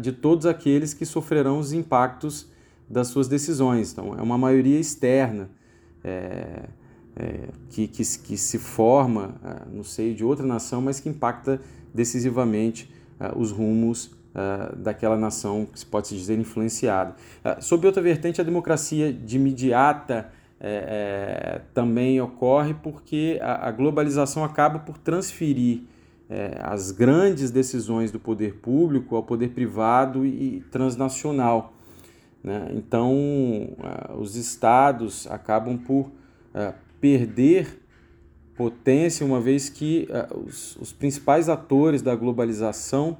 de 0.00 0.12
todos 0.12 0.46
aqueles 0.46 0.94
que 0.94 1.04
sofrerão 1.04 1.58
os 1.58 1.72
impactos 1.72 2.48
das 2.88 3.08
suas 3.08 3.26
decisões. 3.26 3.90
Então, 3.90 4.14
é 4.16 4.22
uma 4.22 4.38
maioria 4.38 4.78
externa 4.78 5.50
é, 6.04 6.68
é, 7.16 7.48
que, 7.70 7.88
que, 7.88 8.02
que, 8.18 8.36
se 8.36 8.58
forma 8.58 9.34
uh, 9.42 9.76
no 9.76 9.82
seio 9.82 10.14
de 10.14 10.24
outra 10.24 10.46
nação, 10.46 10.80
mas 10.80 11.00
que 11.00 11.08
impacta 11.08 11.60
decisivamente 11.92 12.92
os 13.36 13.52
rumos 13.52 14.10
daquela 14.76 15.16
nação 15.16 15.64
que 15.64 15.78
se 15.78 15.86
pode 15.86 16.08
se 16.08 16.16
dizer 16.16 16.36
influenciada. 16.38 17.14
sob 17.60 17.86
outra 17.86 18.02
vertente, 18.02 18.40
a 18.40 18.44
democracia 18.44 19.12
de 19.12 19.36
imediata 19.36 20.28
é, 20.66 21.58
é, 21.58 21.60
também 21.74 22.18
ocorre 22.22 22.72
porque 22.72 23.38
a, 23.42 23.68
a, 23.68 23.70
globalização 23.70 24.42
acaba 24.42 24.78
por 24.78 24.96
transferir 24.96 25.82
é, 26.30 26.56
as 26.62 26.90
grandes 26.90 27.50
decisões 27.50 28.10
do 28.10 28.18
poder 28.18 28.54
público 28.54 29.14
ao 29.14 29.22
poder 29.22 29.50
privado 29.50 30.24
e, 30.24 30.64
transnacional. 30.70 31.74
Né? 32.42 32.70
Então, 32.72 33.14
os 34.18 34.36
estados 34.36 35.26
acabam 35.26 35.76
por 35.76 36.10
perder 36.98 37.82
potência, 38.56 39.26
uma 39.26 39.42
vez 39.42 39.68
que 39.68 40.08
os, 40.46 40.76
os, 40.76 40.92
principais 40.92 41.50
atores 41.50 42.00
da 42.00 42.14
globalização 42.14 43.18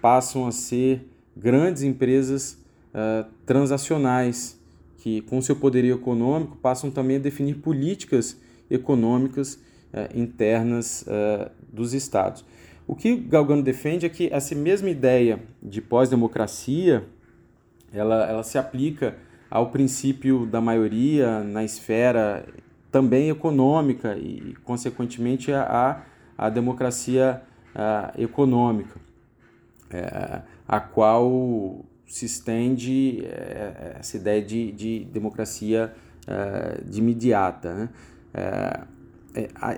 passam 0.00 0.46
a 0.46 0.52
ser 0.52 1.08
grandes 1.36 1.82
empresas 1.82 2.58
transacionais 3.44 4.60
que, 4.98 5.20
com 5.22 5.40
seu 5.40 5.56
poderio 5.56 5.94
econômico, 5.96 6.56
passam 6.56 6.90
também 6.90 7.16
a 7.16 7.20
definir 7.20 7.54
políticas 7.56 8.40
econômicas 8.70 9.60
eh, 9.92 10.10
internas 10.14 11.04
dos 11.72 11.94
estados. 11.94 12.44
O 12.86 12.94
que 12.94 13.16
Galgano 13.16 13.62
defende 13.62 14.06
é 14.06 14.08
que 14.08 14.28
essa 14.32 14.54
mesma 14.54 14.88
ideia 14.88 15.40
de 15.62 15.80
pós-democracia 15.82 17.04
ela, 17.92 18.26
ela 18.26 18.42
se 18.42 18.58
aplica 18.58 19.16
ao 19.50 19.70
princípio 19.70 20.46
da 20.46 20.60
maioria 20.60 21.42
na 21.42 21.64
esfera 21.64 22.46
também 22.90 23.28
econômica 23.28 24.16
e, 24.16 24.54
consequentemente, 24.64 25.52
à, 25.52 26.02
democracia 26.52 27.42
econômica, 28.16 28.98
é, 29.90 30.42
a 30.66 30.80
qual 30.80 31.84
se 32.06 32.26
estende 32.26 33.24
é, 33.24 33.96
essa 33.98 34.16
ideia 34.16 34.42
de, 34.42 34.72
de 34.72 35.04
democracia 35.12 35.92
é, 36.26 36.80
de 36.84 36.98
imediata. 37.00 37.74
Né? 37.74 37.88
É, 38.34 38.80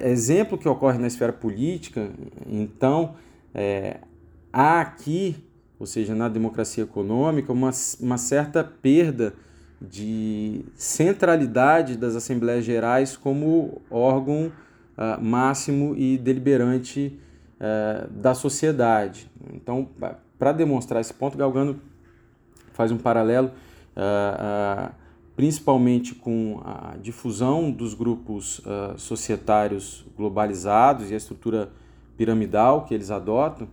exemplo 0.08 0.56
que 0.56 0.68
ocorre 0.68 0.98
na 0.98 1.06
esfera 1.06 1.32
política, 1.32 2.08
então, 2.46 3.14
há 4.52 4.80
aqui, 4.80 5.36
ou 5.78 5.84
seja, 5.84 6.14
na 6.14 6.28
democracia 6.28 6.84
econômica, 6.84 7.52
uma, 7.52 7.70
uma 8.00 8.16
certa 8.16 8.64
perda 8.64 9.34
de 9.80 10.64
centralidade 10.74 11.96
das 11.96 12.14
Assembleias 12.14 12.64
Gerais 12.64 13.16
como 13.16 13.80
órgão 13.90 14.52
uh, 14.96 15.22
máximo 15.22 15.96
e 15.96 16.18
deliberante 16.18 17.18
uh, 17.60 18.10
da 18.10 18.34
sociedade. 18.34 19.30
Então, 19.52 19.88
para 20.38 20.52
demonstrar 20.52 21.00
esse 21.00 21.12
ponto, 21.12 21.36
Galgano 21.36 21.78
faz 22.72 22.90
um 22.90 22.96
paralelo 22.96 23.48
uh, 23.48 24.88
uh, 24.88 24.94
principalmente 25.36 26.14
com 26.14 26.60
a 26.64 26.96
difusão 27.00 27.70
dos 27.70 27.94
grupos 27.94 28.60
societários 28.98 30.04
globalizados 30.14 31.10
e 31.10 31.14
a 31.14 31.16
estrutura 31.16 31.70
piramidal 32.14 32.84
que 32.84 32.92
eles 32.92 33.10
adotam 33.10 33.66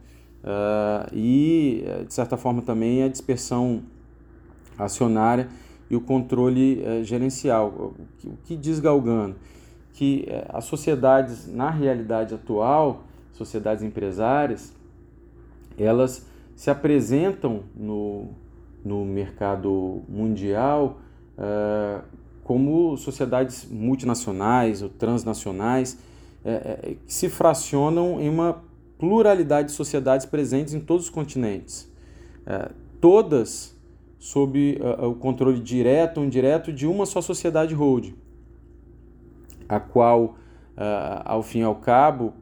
e, 1.12 1.84
de 2.08 2.14
certa 2.14 2.38
forma, 2.38 2.62
também 2.62 3.04
a 3.04 3.10
dispersão 3.10 3.82
acionária 4.80 5.50
e 5.90 5.96
o 5.98 6.00
controle 6.00 7.04
gerencial. 7.04 7.94
O 8.24 8.38
que 8.46 8.56
diz 8.56 8.80
Galgano? 8.80 9.36
Que 9.92 10.26
as 10.48 10.64
sociedades, 10.64 11.54
na 11.54 11.70
realidade 11.70 12.34
atual, 12.34 13.07
sociedades 13.38 13.84
empresárias, 13.84 14.74
elas 15.78 16.26
se 16.56 16.72
apresentam 16.72 17.64
no, 17.76 18.30
no 18.84 19.06
mercado 19.06 20.02
mundial 20.10 21.00
uh, 21.38 22.02
como 22.44 22.98
sociedades 22.98 23.68
multinacionais 23.70 24.82
ou 24.82 24.90
transnacionais 24.90 26.00
uh, 26.44 26.96
que 27.06 27.14
se 27.14 27.30
fracionam 27.30 28.20
em 28.20 28.28
uma 28.28 28.64
pluralidade 28.98 29.68
de 29.68 29.74
sociedades 29.76 30.26
presentes 30.26 30.74
em 30.74 30.80
todos 30.80 31.06
os 31.06 31.10
continentes, 31.12 31.84
uh, 32.48 32.74
todas 33.00 33.78
sob 34.18 34.80
o 35.00 35.14
controle 35.14 35.60
direto 35.60 36.18
ou 36.18 36.26
indireto 36.26 36.74
de 36.74 36.88
uma 36.88 37.06
só 37.06 37.22
sociedade 37.22 37.76
holding, 37.76 38.16
a 39.70 39.80
qual, 39.80 40.36
ao 41.24 41.44
fim 41.44 41.60
e 41.60 41.64
ao 41.64 41.76
cabo, 41.76 42.34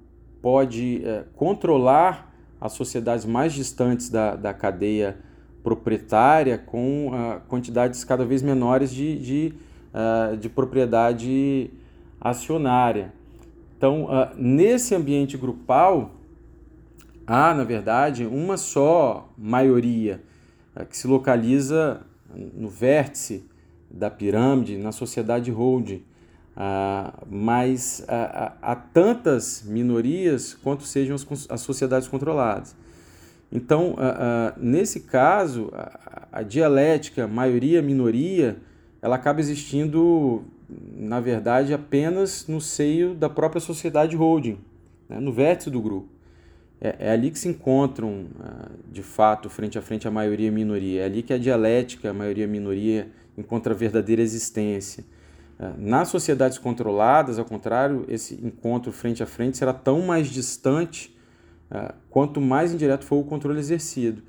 pode 0.45 1.01
controlar 1.35 2.31
as 2.61 2.73
sociedades 2.73 3.25
mais 3.25 3.51
distantes 3.51 4.09
da, 4.09 4.35
da 4.35 4.53
cadeia 4.53 5.17
proprietária 5.63 6.59
com 6.59 7.07
uh, 7.07 7.41
quantidades 7.47 8.03
cada 8.03 8.23
vez 8.23 8.43
menores 8.43 8.93
de, 8.93 9.17
de, 9.17 9.53
uh, 9.91 10.37
de 10.37 10.47
propriedade 10.47 11.71
acionária. 12.21 13.11
Então, 13.75 14.03
uh, 14.03 14.29
nesse 14.37 14.93
ambiente 14.93 15.35
grupal, 15.35 16.11
há, 17.25 17.51
na 17.55 17.63
verdade, 17.63 18.27
uma 18.27 18.55
só 18.55 19.27
maioria 19.35 20.21
que 20.91 20.95
se 20.95 21.07
localiza 21.07 22.01
no 22.53 22.69
vértice 22.69 23.49
da 23.89 24.11
pirâmide, 24.11 24.77
na 24.77 24.91
sociedade 24.91 25.49
holding. 25.49 26.03
Mas 27.29 28.05
há 28.07 28.75
tantas 28.75 29.63
minorias 29.65 30.53
quanto 30.53 30.83
sejam 30.83 31.15
as, 31.49 31.61
sociedades 31.61 32.07
controladas. 32.07 32.75
Então, 33.51 33.95
nesse 34.57 35.01
caso, 35.01 35.71
a, 36.31 36.41
dialética 36.41 37.27
maioria-minoria, 37.27 38.57
ela 39.01 39.15
acaba 39.15 39.39
existindo, 39.39 40.43
na 40.97 41.19
verdade, 41.19 41.73
apenas 41.73 42.47
no 42.47 42.59
seio 42.59 43.13
da 43.13 43.29
própria 43.29 43.61
sociedade 43.61 44.15
holding, 44.15 44.57
né, 45.07 45.19
no 45.19 45.31
vértice 45.31 45.69
do 45.69 45.81
grupo. 45.81 46.15
É, 46.81 46.95
é 46.99 47.11
ali 47.11 47.31
que 47.31 47.39
se 47.39 47.47
encontram, 47.47 48.25
de 48.91 49.01
fato, 49.01 49.49
frente 49.49 49.77
a 49.77 49.81
frente 49.81 50.07
a 50.07 50.11
maioria 50.11 50.47
e 50.47 50.49
a 50.49 50.51
minoria. 50.51 51.01
É 51.01 51.05
ali 51.05 51.23
que 51.23 51.33
a 51.33 51.37
dialética, 51.37 52.09
a 52.09 52.13
maioria 52.13 52.43
e 52.43 52.47
a 52.47 52.51
minoria, 52.51 53.07
encontra 53.37 53.73
a 53.73 53.77
verdadeira 53.77 54.21
existência. 54.21 55.03
Nas 55.77 56.09
sociedades 56.09 56.57
controladas, 56.57 57.39
ao 57.39 57.45
contrário, 57.45 58.05
esse 58.09 58.35
encontro 58.43 58.91
frente 58.91 59.23
a 59.23 59.25
frente 59.25 59.57
será 59.57 59.73
tão 59.73 60.01
mais 60.01 60.27
distante 60.27 61.15
ah, 61.71 61.95
quanto 62.09 62.41
mais 62.41 62.73
indireto 62.73 63.05
for 63.05 63.17
o 63.17 63.23
controle 63.23 63.59
exercido. 63.59 64.21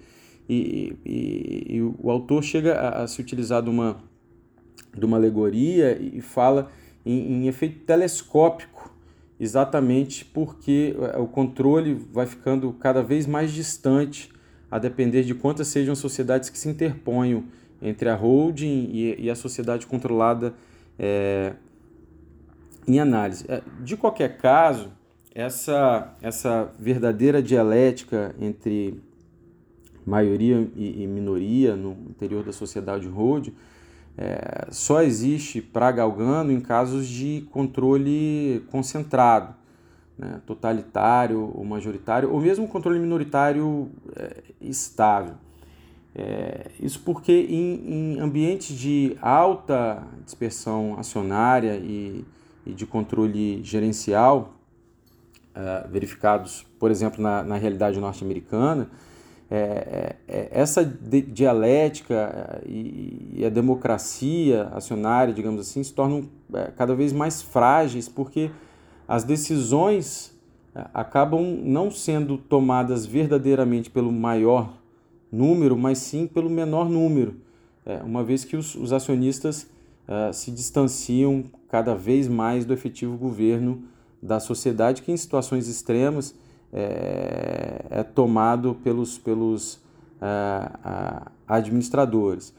E, 0.49 0.97
e, 1.05 1.77
e 1.77 1.83
o 1.83 2.11
autor 2.11 2.43
chega 2.43 2.75
a, 2.75 3.03
a, 3.03 3.09
se 3.09 3.21
utilizar 3.21 3.61
de 3.63 3.69
uma, 3.69 3.97
de 4.97 5.05
uma 5.05 5.17
alegoria 5.17 5.99
e 6.01 6.21
fala 6.21 6.71
em, 7.05 7.33
em 7.33 7.49
efeito 7.49 7.81
telescópico, 7.81 8.95
exatamente 9.41 10.25
porque 10.25 10.97
eh, 10.99 11.19
o 11.19 11.27
controle 11.27 11.95
vai 12.13 12.27
ficando 12.27 12.73
cada 12.75 13.03
vez 13.03 13.27
mais 13.27 13.53
distante, 13.53 14.31
a 14.71 14.79
depender 14.79 15.25
de 15.25 15.35
quantas 15.35 15.69
sejam 15.69 15.95
sociedades 15.95 16.49
que 16.49 16.59
se 16.59 16.69
interponham 16.69 17.45
entre 17.83 18.09
a 18.09 18.15
holding 18.15 18.89
e, 18.93 19.17
e 19.25 19.31
a 19.31 19.35
sociedade 19.35 19.87
controlada 19.87 20.55
é, 20.99 21.55
em 22.87 23.01
análise. 23.01 23.45
Eh, 23.49 23.63
de 23.81 23.97
qualquer 23.97 24.37
caso, 24.39 24.91
essa, 25.35 26.15
essa 26.23 26.73
verdadeira 26.79 27.43
dialética 27.43 28.35
entre 28.41 29.01
maioria 30.05 30.69
e, 30.77 31.03
e 31.03 31.07
minoria 31.07 31.75
no 31.75 31.93
interior 32.09 32.45
da 32.45 32.53
sociedade 32.53 33.09
Rhodes 33.09 33.53
é, 34.17 34.69
só 34.71 35.03
existe 35.03 35.61
para 35.61 35.93
Galgano 35.93 36.51
em 36.51 36.61
casos 36.61 37.07
de 37.07 37.47
controle 37.51 38.65
concentrado, 38.71 39.55
né, 40.17 40.41
totalitário 40.47 41.53
ou 41.55 41.65
majoritário, 41.65 42.33
ou 42.33 42.41
mesmo 42.41 42.67
controle 42.67 42.99
minoritário 42.99 43.91
é, 44.17 44.43
estável. 44.61 45.35
É, 46.19 46.71
isso 46.81 47.01
porque 47.05 47.31
em, 47.31 48.15
em, 48.15 48.21
ambientes 48.21 48.75
de 48.75 49.19
alta 49.21 50.03
dispersão 50.25 50.99
acionária 50.99 51.77
e, 51.77 52.25
e 52.65 52.73
de 52.73 52.87
controle 52.87 53.63
gerencial, 53.63 54.55
uh, 55.55 55.87
verificados, 55.91 56.65
por 56.79 56.91
exemplo, 56.91 57.23
na, 57.23 57.43
na 57.43 57.57
realidade 57.57 58.01
norte-americana, 58.01 58.89
é, 59.51 60.17
é, 60.27 60.37
é 60.37 60.49
essa 60.53 60.83
dialética 60.83 62.63
e, 62.65 63.35
e, 63.35 63.45
a 63.45 63.51
democracia 63.51 64.71
acionária, 64.73 65.35
digamos 65.35 65.61
assim, 65.61 65.85
se 65.85 65.93
tornam 65.93 66.31
é, 66.55 66.73
cada 66.75 66.95
vez 66.95 67.13
mais 67.13 67.43
frágeis 67.43 68.09
porque 68.09 68.51
as 69.07 69.23
decisões 69.23 70.35
é, 70.75 70.87
acabam 70.95 71.43
não 71.63 71.91
sendo 71.91 72.39
tomadas 72.39 73.05
verdadeiramente 73.05 73.91
pelo 73.91 74.11
maior 74.11 74.73
número, 75.37 75.77
mas 75.77 75.99
sim 75.99 76.27
pelo 76.27 76.49
menor 76.49 76.89
número, 76.89 77.37
é, 77.85 78.03
uma 78.03 78.25
vez 78.25 78.45
que 78.45 78.57
os, 78.57 78.75
os 78.75 78.93
acionistas 78.93 79.63
uh, 80.09 80.33
se 80.33 80.51
distanciam 80.51 81.45
cada 81.69 81.95
vez 81.95 82.27
mais 82.27 82.65
do 82.65 82.73
efetivo 82.73 83.17
governo 83.17 83.83
da 84.23 84.41
sociedade 84.41 85.03
que 85.03 85.13
em 85.13 85.17
situações 85.17 85.69
extremas 85.69 86.35
é, 86.73 87.85
é 87.91 88.03
tomado 88.03 88.77
pelos, 88.83 89.19
pelos 89.19 89.79
é, 90.21 91.31
administradores. 91.47 92.53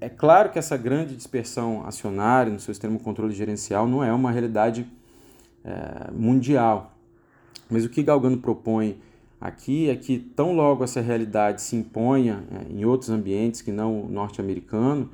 É, 0.00 0.08
claro 0.08 0.50
que 0.50 0.58
essa 0.58 0.76
grande 0.76 1.16
dispersão 1.16 1.84
acionária 1.86 2.52
no 2.52 2.60
seu 2.60 2.72
extremo 2.72 2.98
controle 3.00 3.34
gerencial 3.34 3.88
não 3.88 4.04
é 4.04 4.12
uma 4.12 4.30
realidade 4.30 4.86
mundial, 6.12 6.92
mas 7.68 7.84
o 7.84 7.88
que 7.88 8.02
Galgano 8.02 8.38
propõe 8.38 8.96
aqui 9.40 9.88
é 9.88 9.96
que 9.96 10.18
tão 10.18 10.52
logo 10.54 10.84
essa 10.84 11.00
realidade 11.00 11.62
se 11.62 11.76
imponha 11.76 12.44
é, 12.50 12.72
em 12.72 12.84
outros 12.84 13.10
ambientes 13.10 13.60
que 13.60 13.72
não 13.72 14.02
o 14.02 14.08
norte-americano, 14.08 15.10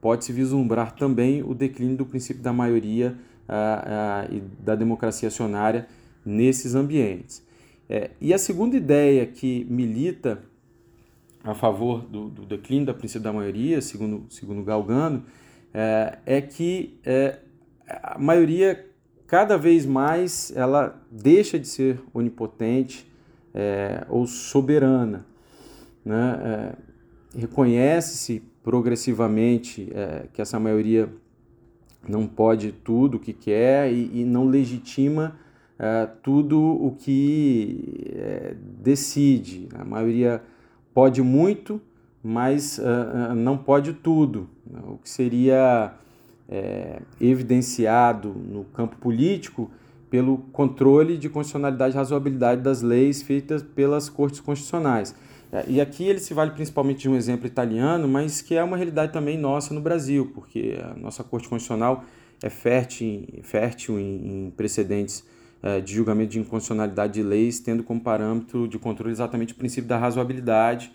pode-se 0.00 0.32
vislumbrar 0.32 0.92
também 0.92 1.42
o 1.42 1.54
declínio 1.54 1.96
do 1.96 2.06
princípio 2.06 2.42
da 2.42 2.52
maioria 2.52 3.16
e 4.30 4.40
da 4.64 4.76
democracia 4.76 5.26
acionária 5.28 5.86
nesses 6.24 6.74
ambientes. 6.74 7.42
É, 7.88 8.10
e 8.20 8.32
a 8.32 8.38
segunda 8.38 8.76
ideia 8.76 9.26
que 9.26 9.66
milita 9.68 10.40
a 11.42 11.54
favor 11.54 12.02
do, 12.02 12.28
do 12.28 12.46
declínio 12.46 12.86
da 12.86 12.94
princípio 12.94 13.22
da 13.22 13.32
maioria, 13.32 13.80
segundo, 13.80 14.26
segundo 14.30 14.62
Galgano, 14.62 15.24
é, 15.74 16.18
é 16.24 16.40
que 16.40 16.98
é, 17.04 17.40
a 17.88 18.16
maioria 18.16 18.86
cada 19.26 19.56
vez 19.56 19.84
mais 19.84 20.52
ela 20.54 21.02
deixa 21.10 21.58
de 21.58 21.66
ser 21.66 22.00
onipotente 22.14 23.09
é, 23.54 24.04
ou 24.08 24.26
soberana. 24.26 25.26
Né? 26.04 26.40
É, 27.34 27.38
reconhece-se 27.38 28.42
progressivamente 28.62 29.90
é, 29.94 30.26
que 30.32 30.40
essa 30.40 30.58
maioria 30.58 31.08
não 32.08 32.26
pode 32.26 32.72
tudo 32.72 33.16
o 33.16 33.20
que 33.20 33.32
quer 33.32 33.92
e, 33.92 34.20
e 34.20 34.24
não 34.24 34.46
legitima 34.46 35.36
uh, 35.78 36.10
tudo 36.22 36.58
o 36.60 36.94
que 36.98 38.10
uh, 38.10 38.56
decide. 38.82 39.68
A 39.74 39.84
maioria 39.84 40.42
pode 40.94 41.22
muito, 41.22 41.80
mas 42.22 42.78
uh, 42.78 43.34
não 43.34 43.56
pode 43.56 43.92
tudo, 43.92 44.48
né? 44.66 44.80
o 44.86 44.98
que 44.98 45.08
seria 45.08 45.94
é, 46.48 47.00
evidenciado 47.20 48.30
no 48.30 48.64
campo 48.64 48.96
político 48.96 49.70
pelo 50.10 50.38
controle 50.52 51.16
de 51.16 51.28
constitucionalidade 51.28 51.94
e 51.94 51.96
razoabilidade 51.96 52.60
das 52.60 52.82
leis 52.82 53.22
feitas 53.22 53.62
pelas 53.62 54.08
cortes 54.08 54.40
constitucionais. 54.40 55.14
É, 55.52 55.64
e 55.68 55.80
aqui 55.80 56.04
ele 56.04 56.18
se 56.18 56.34
vale 56.34 56.50
principalmente 56.50 57.00
de 57.00 57.08
um 57.08 57.16
exemplo 57.16 57.46
italiano, 57.46 58.06
mas 58.06 58.42
que 58.42 58.54
é 58.54 58.62
uma 58.62 58.76
realidade 58.76 59.12
também 59.12 59.38
nossa 59.38 59.72
no 59.72 59.80
Brasil, 59.80 60.30
porque 60.34 60.78
a 60.82 60.94
nossa 60.94 61.24
Corte 61.24 61.48
Constitucional 61.48 62.04
é 62.42 62.50
fértil, 62.50 63.26
fértil 63.42 63.98
em, 63.98 64.52
precedentes 64.56 65.24
é, 65.62 65.80
de 65.80 65.94
julgamento 65.94 66.30
de 66.30 66.40
inconstitucionalidade 66.40 67.14
de 67.14 67.22
leis, 67.22 67.60
tendo 67.60 67.82
como 67.82 68.00
parâmetro 68.00 68.66
de 68.66 68.78
controle 68.78 69.12
exatamente 69.12 69.52
o 69.52 69.56
princípio 69.56 69.88
da 69.88 69.98
razoabilidade, 69.98 70.90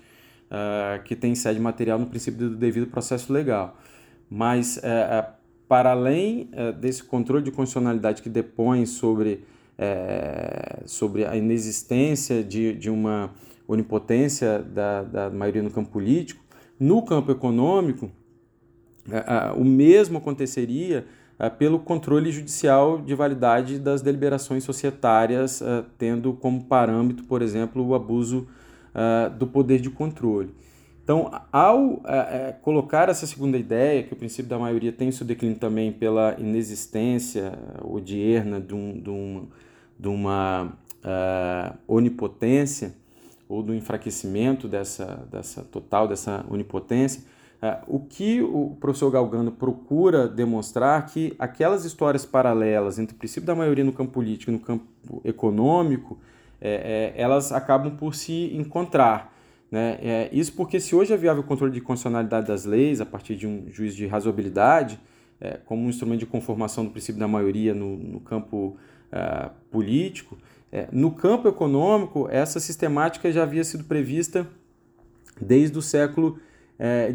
uh, 0.45 1.03
que 1.03 1.15
tem 1.15 1.35
sede 1.35 1.59
material 1.59 1.99
no 1.99 2.07
princípio 2.07 2.49
do 2.49 2.55
devido 2.55 2.87
processo 2.87 3.31
legal. 3.31 3.77
Mas, 4.29 4.79
para 5.67 5.91
além 5.91 6.49
desse 6.79 7.03
controle 7.03 7.43
de 7.43 7.51
constitucionalidade 7.51 8.21
que 8.21 8.29
depõe 8.29 8.85
sobre, 8.85 9.43
sobre 10.85 11.25
a 11.25 11.35
inexistência 11.35 12.43
de, 12.43 12.73
de 12.73 12.89
uma 12.89 13.31
onipotência 13.67 14.59
da, 14.59 15.03
da 15.03 15.29
maioria 15.29 15.63
no 15.63 15.71
campo 15.71 15.89
político, 15.91 16.43
no 16.79 17.01
campo 17.01 17.31
econômico, 17.31 18.11
o 19.55 19.63
mesmo 19.63 20.17
aconteceria 20.17 21.05
pelo 21.57 21.79
controle 21.79 22.31
judicial 22.31 23.01
de 23.01 23.13
validade 23.13 23.79
das 23.79 24.01
deliberações 24.01 24.63
societárias, 24.63 25.61
tendo 25.97 26.33
como 26.33 26.63
parâmetro, 26.65 27.25
por 27.25 27.41
exemplo, 27.41 27.85
o 27.85 27.93
abuso 27.93 28.47
do 29.37 29.47
poder 29.47 29.79
de 29.79 29.89
controle. 29.89 30.53
Então, 31.05 31.29
ao 31.51 32.01
é, 32.03 32.55
colocar 32.63 33.09
essa 33.09 33.27
segunda 33.27 33.59
ideia, 33.59 34.01
que 34.01 34.11
o 34.11 34.15
princípio 34.15 34.49
da 34.49 34.57
maioria 34.57 34.91
tem 34.91 35.11
seu 35.11 35.23
declínio 35.23 35.59
também 35.59 35.91
pela 35.91 36.35
inexistência 36.39 37.53
odierna 37.83 38.59
de, 38.59 38.73
um, 38.73 38.99
de, 38.99 39.09
um, 39.11 39.47
de 39.99 40.07
uma 40.07 40.63
uh, 40.65 41.77
onipotência, 41.87 42.95
ou 43.47 43.61
do 43.61 43.75
enfraquecimento 43.75 44.67
dessa, 44.67 45.27
dessa 45.31 45.61
total, 45.65 46.07
dessa 46.07 46.43
onipotência, 46.49 47.21
uh, 47.61 47.83
o 47.85 47.99
que 47.99 48.41
o 48.41 48.75
professor 48.79 49.11
Galgano 49.11 49.51
procura 49.51 50.27
demonstrar 50.27 51.05
que 51.05 51.35
aquelas 51.37 51.85
histórias 51.85 52.25
paralelas 52.25 52.97
entre 52.97 53.15
o 53.15 53.19
princípio 53.19 53.45
da 53.45 53.53
maioria 53.53 53.83
no 53.83 53.93
campo 53.93 54.11
político 54.11 54.49
e 54.49 54.53
no 54.55 54.59
campo 54.59 55.21
econômico, 55.23 56.17
é, 56.59 57.13
é, 57.15 57.21
elas 57.21 57.51
acabam 57.51 57.95
por 57.95 58.15
se 58.15 58.51
encontrar. 58.55 59.34
Né? 59.71 59.97
É, 60.01 60.29
isso 60.31 60.53
porque 60.53 60.79
se 60.79 60.95
hoje 60.95 61.13
é 61.13 61.17
viável 61.17 61.43
o 61.43 61.45
controle 61.45 61.73
de 61.73 61.81
constitucionalidade 61.81 62.47
das 62.47 62.65
leis 62.65 63.01
a 63.01 63.05
partir 63.05 63.35
de 63.35 63.47
um 63.47 63.65
juízo 63.69 63.95
de 63.95 64.07
razoabilidade, 64.07 64.99
é, 65.39 65.59
como 65.65 65.83
um 65.83 65.89
instrumento 65.89 66.19
de 66.19 66.25
conformação 66.25 66.85
do 66.85 66.91
princípio 66.91 67.19
da 67.19 67.27
maioria 67.27 67.73
no, 67.73 67.97
no 67.97 68.19
campo 68.19 68.77
uh, 69.11 69.49
político, 69.69 70.37
é, 70.71 70.87
no 70.91 71.11
campo 71.11 71.47
econômico, 71.47 72.27
essa 72.29 72.59
sistemática 72.59 73.31
já 73.31 73.43
havia 73.43 73.63
sido 73.63 73.83
prevista 73.83 74.47
desde 75.39 75.77
o 75.77 75.81
século 75.81 76.39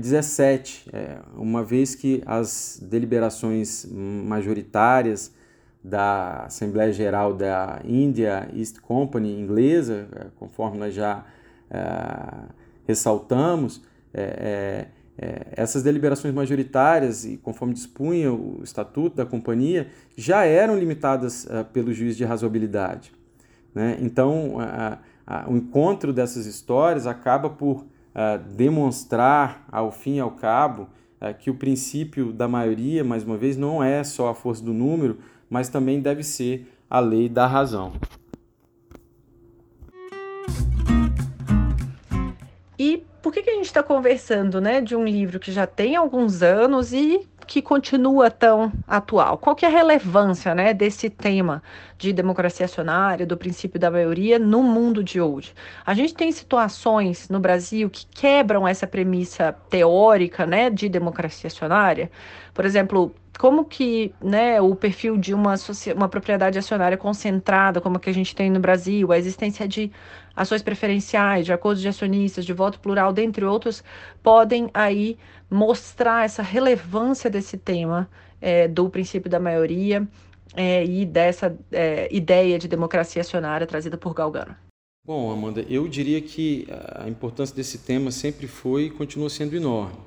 XVII, 0.03 0.90
é, 0.92 0.96
é, 0.96 1.18
uma 1.36 1.62
vez 1.62 1.94
que 1.94 2.22
as 2.24 2.82
deliberações 2.82 3.86
majoritárias 3.90 5.34
da 5.82 6.44
Assembleia 6.44 6.92
Geral 6.92 7.34
da 7.34 7.80
India 7.84 8.48
East 8.55 8.80
Company 8.80 9.38
inglesa, 9.38 10.32
conforme 10.36 10.78
nós 10.78 10.94
já 10.94 11.24
ressaltamos, 12.87 13.83
é, 14.12 14.87
é, 15.16 15.47
essas 15.53 15.83
deliberações 15.83 16.35
majoritárias, 16.35 17.25
e 17.25 17.37
conforme 17.37 17.75
dispunha 17.75 18.33
o 18.33 18.61
estatuto 18.62 19.16
da 19.16 19.27
companhia, 19.27 19.89
já 20.16 20.45
eram 20.45 20.79
limitadas 20.79 21.47
pelo 21.73 21.93
juiz 21.93 22.16
de 22.16 22.25
razoabilidade. 22.25 23.12
Né? 23.75 23.99
Então, 24.01 24.57
a, 24.59 24.99
a, 25.27 25.49
o 25.49 25.57
encontro 25.57 26.12
dessas 26.12 26.47
histórias 26.47 27.07
acaba 27.07 27.51
por 27.51 27.87
demonstrar, 28.57 29.64
ao 29.71 29.93
fim 29.93 30.16
e 30.16 30.21
ao 30.21 30.33
cabo, 30.33 30.89
que 31.39 31.49
o 31.49 31.55
princípio 31.55 32.33
da 32.33 32.49
maioria, 32.49 33.05
mais 33.05 33.23
uma 33.23 33.37
vez, 33.37 33.57
não 33.57 33.83
é 33.83 34.03
só 34.03 34.31
a 34.31 34.35
força 34.35 34.64
do 34.64 34.75
número, 34.75 35.18
mas 35.49 35.68
também 35.68 36.01
deve 36.01 36.25
ser 36.25 36.66
a 36.89 36.99
lei 36.99 37.29
da 37.29 37.47
razão. 37.47 37.93
E 42.83 43.05
por 43.20 43.31
que, 43.31 43.43
que 43.43 43.51
a 43.51 43.55
gente 43.57 43.66
está 43.66 43.83
conversando 43.83 44.59
né, 44.59 44.81
de 44.81 44.97
um 44.97 45.05
livro 45.05 45.39
que 45.39 45.53
já 45.53 45.66
tem 45.66 45.97
alguns 45.97 46.43
anos 46.43 46.95
e 46.95 47.28
que 47.47 47.61
continua 47.61 48.31
tão 48.31 48.72
atual? 48.89 49.37
Qual 49.37 49.55
que 49.55 49.66
é 49.66 49.68
a 49.68 49.70
relevância 49.70 50.55
né, 50.55 50.72
desse 50.72 51.11
tema 51.11 51.62
de 51.99 52.11
democracia 52.11 52.64
acionária, 52.64 53.26
do 53.26 53.37
princípio 53.37 53.78
da 53.78 53.91
maioria 53.91 54.39
no 54.39 54.62
mundo 54.62 55.05
de 55.05 55.20
hoje? 55.20 55.53
A 55.85 55.93
gente 55.93 56.14
tem 56.14 56.33
situações 56.33 57.28
no 57.28 57.39
Brasil 57.39 57.91
que 57.91 58.07
quebram 58.07 58.66
essa 58.66 58.87
premissa 58.87 59.53
teórica 59.68 60.47
né, 60.47 60.70
de 60.70 60.89
democracia 60.89 61.49
acionária. 61.49 62.11
Por 62.55 62.64
exemplo, 62.64 63.14
como 63.39 63.64
que 63.64 64.14
né, 64.22 64.61
o 64.61 64.74
perfil 64.74 65.16
de 65.16 65.33
uma, 65.33 65.55
uma 65.97 66.09
propriedade 66.09 66.59
acionária 66.59 66.99
concentrada, 66.99 67.81
como 67.81 67.97
a 67.97 68.01
que 68.01 68.11
a 68.11 68.14
gente 68.14 68.35
tem 68.35 68.51
no 68.51 68.61
Brasil, 68.61 69.12
a 69.12 69.18
existência 69.18 69.66
de 69.66 69.91
ações 70.35 70.62
preferenciais, 70.62 71.47
de 71.47 71.53
acordos 71.53 71.83
de 71.83 71.89
acionistas, 71.89 72.45
de 72.45 72.53
voto 72.53 72.78
plural, 72.81 73.12
dentre 73.12 73.45
outros, 73.45 73.83
podem 74.22 74.70
aí 74.72 75.18
mostrar 75.51 76.24
essa 76.24 76.43
relevância 76.43 77.28
desse 77.28 77.59
tema 77.59 78.09
é, 78.41 78.68
do 78.68 78.89
princípio 78.89 79.31
da 79.31 79.41
maioria 79.41 80.07
é, 80.55 80.85
e 80.85 81.05
dessa 81.05 81.57
é, 81.70 82.09
ideia 82.14 82.59
de 82.59 82.68
democracia 82.68 83.20
acionária 83.20 83.66
trazida 83.66 83.97
por 83.97 84.14
Galgano. 84.14 84.57
Bom, 85.07 85.31
Amanda, 85.33 85.64
eu 85.68 85.89
diria 85.89 86.20
que 86.20 86.68
a 86.95 87.09
importância 87.09 87.57
desse 87.57 87.78
tema 87.78 88.11
sempre 88.11 88.47
foi 88.47 88.85
e 88.85 88.91
continua 88.91 89.31
sendo 89.31 89.57
enorme. 89.57 89.99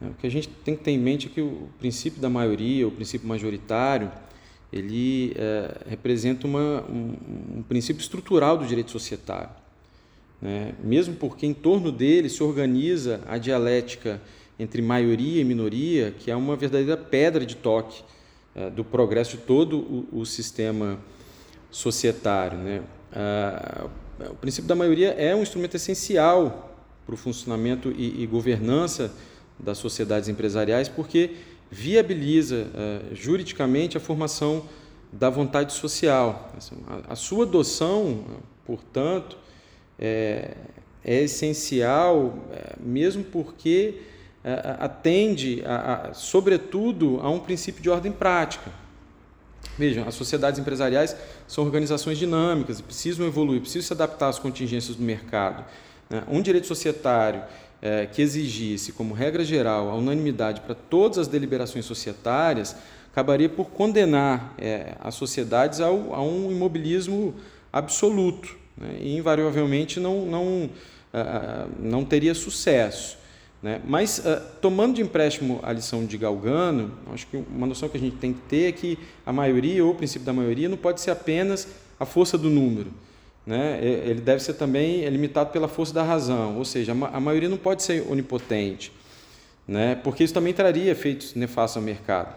O 0.00 0.14
que 0.14 0.26
a 0.26 0.30
gente 0.30 0.48
tem 0.48 0.74
que 0.76 0.82
ter 0.82 0.90
em 0.90 0.98
mente 0.98 1.28
é 1.28 1.30
que 1.30 1.40
o 1.40 1.68
princípio 1.78 2.20
da 2.20 2.28
maioria, 2.28 2.86
o 2.86 2.90
princípio 2.90 3.28
majoritário, 3.28 4.10
ele 4.72 5.34
é, 5.36 5.90
representa 5.90 6.46
uma, 6.46 6.82
um, 6.88 7.14
um, 7.58 7.62
princípio 7.62 8.00
estrutural 8.00 8.56
do 8.56 8.66
direito 8.66 8.90
societário. 8.90 9.50
Né? 10.40 10.74
Mesmo 10.82 11.14
porque 11.14 11.46
em 11.46 11.52
torno 11.52 11.92
dele 11.92 12.28
se 12.28 12.42
organiza 12.42 13.20
a 13.28 13.36
dialética 13.36 14.20
entre 14.58 14.80
maioria 14.80 15.40
e 15.40 15.44
minoria, 15.44 16.14
que 16.18 16.30
é 16.30 16.36
uma 16.36 16.56
verdadeira 16.56 16.96
pedra 16.96 17.44
de 17.44 17.56
toque 17.56 18.02
é, 18.54 18.70
do 18.70 18.82
progresso 18.82 19.36
de 19.36 19.42
todo 19.42 19.78
o, 19.78 20.20
o 20.20 20.26
sistema 20.26 20.98
societário. 21.70 22.58
Né? 22.58 22.82
Ah, 23.12 23.86
o 24.30 24.34
princípio 24.34 24.68
da 24.68 24.74
maioria 24.74 25.10
é 25.10 25.34
um 25.34 25.42
instrumento 25.42 25.76
essencial 25.76 26.74
para 27.04 27.14
o 27.14 27.18
funcionamento 27.18 27.90
e, 27.90 28.22
e 28.22 28.26
governança 28.26 29.12
das 29.58 29.78
sociedades 29.78 30.28
empresariais, 30.28 30.88
porque 30.88 31.36
viabiliza 31.72 32.66
uh, 32.66 33.14
juridicamente 33.14 33.96
a 33.96 34.00
formação 34.00 34.64
da 35.10 35.30
vontade 35.30 35.72
social. 35.72 36.52
Assim, 36.56 36.76
a, 37.08 37.16
sua 37.16 37.46
adoção, 37.46 38.24
portanto, 38.66 39.38
é, 39.98 40.54
é 41.02 41.22
essencial, 41.22 42.38
é, 42.52 42.74
mesmo 42.78 43.24
porque 43.24 44.02
é, 44.44 44.76
atende, 44.78 45.62
a, 45.64 46.10
a, 46.10 46.14
sobretudo, 46.14 47.18
a 47.22 47.30
um 47.30 47.38
princípio 47.38 47.82
de 47.82 47.88
ordem 47.88 48.12
prática. 48.12 48.70
Vejam, 49.78 50.06
as 50.06 50.14
sociedades 50.14 50.60
empresariais 50.60 51.16
são 51.48 51.64
organizações 51.64 52.18
dinâmicas, 52.18 52.82
precisam 52.82 53.26
evoluir, 53.26 53.62
precisam 53.62 53.86
se 53.86 53.92
adaptar 53.94 54.28
às 54.28 54.38
contingências 54.38 54.94
do 54.96 55.02
mercado. 55.02 55.64
Né? 56.10 56.22
Um 56.28 56.42
direito 56.42 56.66
societário 56.66 57.42
é, 57.82 58.06
que 58.06 58.22
exigisse, 58.22 58.92
como 58.92 59.12
regra 59.12 59.44
geral, 59.44 59.90
a 59.90 59.94
unanimidade 59.96 60.60
para 60.60 60.74
todas 60.74 61.18
as 61.18 61.26
deliberações 61.26 61.84
societárias, 61.84 62.76
acabaria 63.10 63.48
por 63.48 63.66
condenar 63.66 64.54
é, 64.56 64.94
as 65.00 65.16
sociedades 65.16 65.80
ao, 65.80 66.14
a 66.14 66.22
um 66.22 66.52
imobilismo 66.52 67.34
absoluto 67.72 68.56
né? 68.78 68.98
e, 69.00 69.16
invariavelmente, 69.16 69.98
não, 69.98 70.24
não, 70.24 70.70
não 71.78 72.04
teria 72.04 72.34
sucesso. 72.34 73.18
Né? 73.60 73.80
Mas, 73.84 74.22
tomando 74.60 74.94
de 74.94 75.02
empréstimo 75.02 75.60
a 75.62 75.72
lição 75.72 76.06
de 76.06 76.16
Galgano, 76.16 76.92
acho 77.12 77.26
que 77.26 77.36
uma 77.36 77.66
noção 77.66 77.88
que 77.88 77.96
a 77.96 78.00
gente 78.00 78.16
tem 78.16 78.32
que 78.32 78.40
ter 78.42 78.68
é 78.68 78.72
que 78.72 78.98
a 79.26 79.32
maioria, 79.32 79.84
ou 79.84 79.90
o 79.90 79.94
princípio 79.94 80.24
da 80.24 80.32
maioria, 80.32 80.68
não 80.68 80.76
pode 80.76 81.00
ser 81.00 81.10
apenas 81.10 81.68
a 81.98 82.06
força 82.06 82.38
do 82.38 82.48
número 82.48 82.92
né? 83.46 83.78
ele 83.82 84.20
deve 84.20 84.42
ser 84.42 84.54
também 84.54 85.08
limitado 85.08 85.50
pela 85.50 85.68
força 85.68 85.92
da 85.92 86.02
razão, 86.02 86.56
ou 86.58 86.64
seja, 86.64 86.92
a 86.92 87.20
maioria 87.20 87.48
não 87.48 87.56
pode 87.56 87.82
ser 87.82 88.06
onipotente, 88.10 88.92
né? 89.66 89.94
porque 89.96 90.24
isso 90.24 90.34
também 90.34 90.52
traria 90.52 90.90
efeitos 90.90 91.34
nefastos 91.34 91.76
ao 91.76 91.82
mercado. 91.82 92.34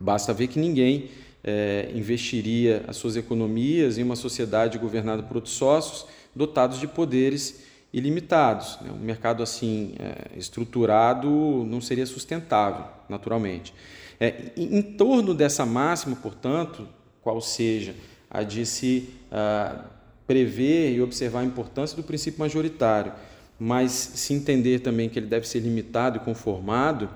Basta 0.00 0.32
ver 0.32 0.48
que 0.48 0.58
ninguém 0.58 1.10
é, 1.42 1.90
investiria 1.94 2.84
as 2.88 2.96
suas 2.96 3.16
economias 3.16 3.98
em 3.98 4.02
uma 4.02 4.16
sociedade 4.16 4.78
governada 4.78 5.22
por 5.22 5.36
outros 5.36 5.54
sócios 5.54 6.06
dotados 6.34 6.78
de 6.78 6.86
poderes 6.86 7.62
ilimitados. 7.92 8.78
Né? 8.80 8.90
Um 8.92 9.04
mercado 9.04 9.42
assim 9.42 9.94
é, 9.98 10.38
estruturado 10.38 11.28
não 11.64 11.80
seria 11.80 12.06
sustentável, 12.06 12.84
naturalmente. 13.08 13.72
É, 14.20 14.52
em, 14.56 14.82
torno 14.82 15.32
dessa 15.32 15.64
máxima, 15.64 16.16
portanto, 16.16 16.88
qual 17.22 17.40
seja 17.40 17.94
a 18.30 18.42
de 18.42 18.64
se 18.66 19.10
uh, 19.32 19.82
prever 20.26 20.92
e 20.94 21.00
observar 21.00 21.40
a 21.40 21.44
importância 21.44 21.96
do 21.96 22.02
princípio 22.02 22.40
majoritário, 22.40 23.12
mas 23.58 23.92
se 23.92 24.34
entender 24.34 24.80
também 24.80 25.08
que 25.08 25.18
ele 25.18 25.26
deve 25.26 25.48
ser 25.48 25.60
limitado 25.60 26.18
e 26.18 26.20
conformado, 26.20 27.08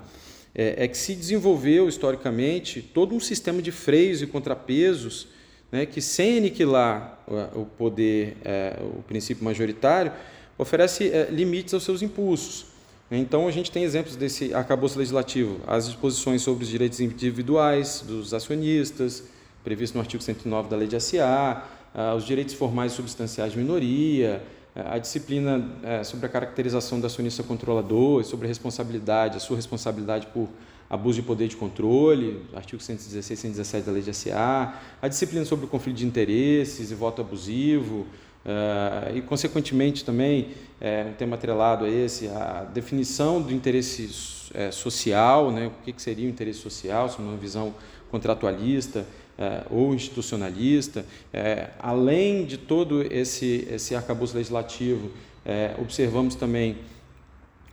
é, 0.55 0.85
é 0.85 0.87
que 0.87 0.97
se 0.97 1.15
desenvolveu 1.15 1.87
historicamente 1.87 2.81
todo 2.81 3.15
um 3.15 3.19
sistema 3.19 3.61
de 3.61 3.71
freios 3.71 4.21
e 4.21 4.27
contrapesos 4.27 5.27
né, 5.71 5.85
que, 5.85 6.01
sem 6.01 6.37
aniquilar 6.37 7.19
o 7.55 7.65
poder, 7.65 8.37
é, 8.45 8.77
o 8.81 9.01
princípio 9.03 9.43
majoritário, 9.43 10.11
oferece 10.57 11.09
é, 11.09 11.29
limites 11.31 11.73
aos 11.73 11.83
seus 11.83 12.01
impulsos. 12.01 12.67
Então, 13.09 13.47
a 13.47 13.51
gente 13.51 13.71
tem 13.71 13.83
exemplos 13.83 14.15
desse 14.15 14.53
arcabouço 14.53 14.97
legislativo, 14.97 15.59
as 15.67 15.85
disposições 15.87 16.41
sobre 16.41 16.63
os 16.63 16.69
direitos 16.69 16.99
individuais 16.99 18.03
dos 18.05 18.33
acionistas, 18.33 19.23
previsto 19.63 19.95
no 19.95 20.01
artigo 20.01 20.21
109 20.21 20.69
da 20.69 20.75
Lei 20.75 20.87
de 20.87 20.99
SA, 20.99 21.65
ah, 21.93 22.15
os 22.15 22.25
direitos 22.25 22.53
formais 22.53 22.91
e 22.91 22.95
substanciais 22.95 23.53
de 23.53 23.57
minoria, 23.57 24.43
ah, 24.75 24.95
a 24.95 24.97
disciplina 24.97 25.69
eh, 25.83 26.03
sobre 26.03 26.25
a 26.25 26.29
caracterização 26.29 26.99
da 26.99 27.07
acionista 27.07 27.43
controlador, 27.43 28.23
sobre 28.23 28.45
a 28.45 28.49
responsabilidade, 28.49 29.37
a 29.37 29.39
sua 29.39 29.55
responsabilidade 29.55 30.27
por 30.27 30.49
abuso 30.89 31.21
de 31.21 31.27
poder 31.27 31.47
de 31.47 31.55
controle, 31.55 32.45
artigo 32.53 32.81
116 32.81 33.39
e 33.39 33.41
117 33.41 33.85
da 33.85 33.91
Lei 33.91 34.01
de 34.01 34.13
SA, 34.13 34.73
a 35.01 35.07
disciplina 35.07 35.45
sobre 35.45 35.65
o 35.65 35.67
conflito 35.67 35.97
de 35.97 36.05
interesses 36.05 36.91
e 36.91 36.95
voto 36.95 37.21
abusivo, 37.21 38.05
Uh, 38.43 39.15
e, 39.15 39.21
consequentemente, 39.21 40.03
também, 40.03 40.49
é, 40.81 41.05
um 41.09 41.13
tema 41.13 41.35
atrelado 41.37 41.85
a 41.85 41.89
esse, 41.89 42.27
a 42.27 42.67
definição 42.73 43.41
do 43.41 43.53
interesse 43.53 44.51
é, 44.53 44.69
social, 44.69 45.49
né, 45.49 45.67
o 45.67 45.71
que, 45.83 46.01
seria 46.01 46.27
o 46.27 46.29
interesse 46.29 46.59
social, 46.59 47.07
sob 47.07 47.23
uma 47.23 47.37
visão 47.37 47.73
contratualista, 48.11 49.05
é, 49.37 49.63
ou 49.69 49.93
institucionalista, 49.93 51.05
é, 51.33 51.69
além 51.79 52.45
de 52.45 52.57
todo 52.57 53.01
esse, 53.01 53.67
esse 53.71 53.95
arcabouço 53.95 54.35
legislativo, 54.35 55.09
é, 55.45 55.75
observamos 55.79 56.35
também 56.35 56.77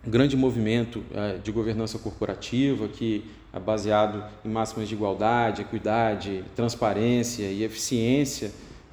um 0.06 0.10
grande 0.10 0.36
movimento 0.36 1.04
é, 1.14 1.36
de 1.36 1.52
governança 1.52 1.98
corporativa 1.98 2.88
que 2.88 3.24
é 3.52 3.58
baseado 3.58 4.24
em 4.44 4.48
máximas 4.48 4.88
de 4.88 4.94
igualdade, 4.94 5.62
equidade, 5.62 6.44
transparência 6.56 7.44
e 7.44 7.62
eficiência 7.62 8.52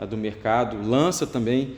do 0.09 0.18
mercado, 0.18 0.78
lança 0.88 1.26
também 1.26 1.76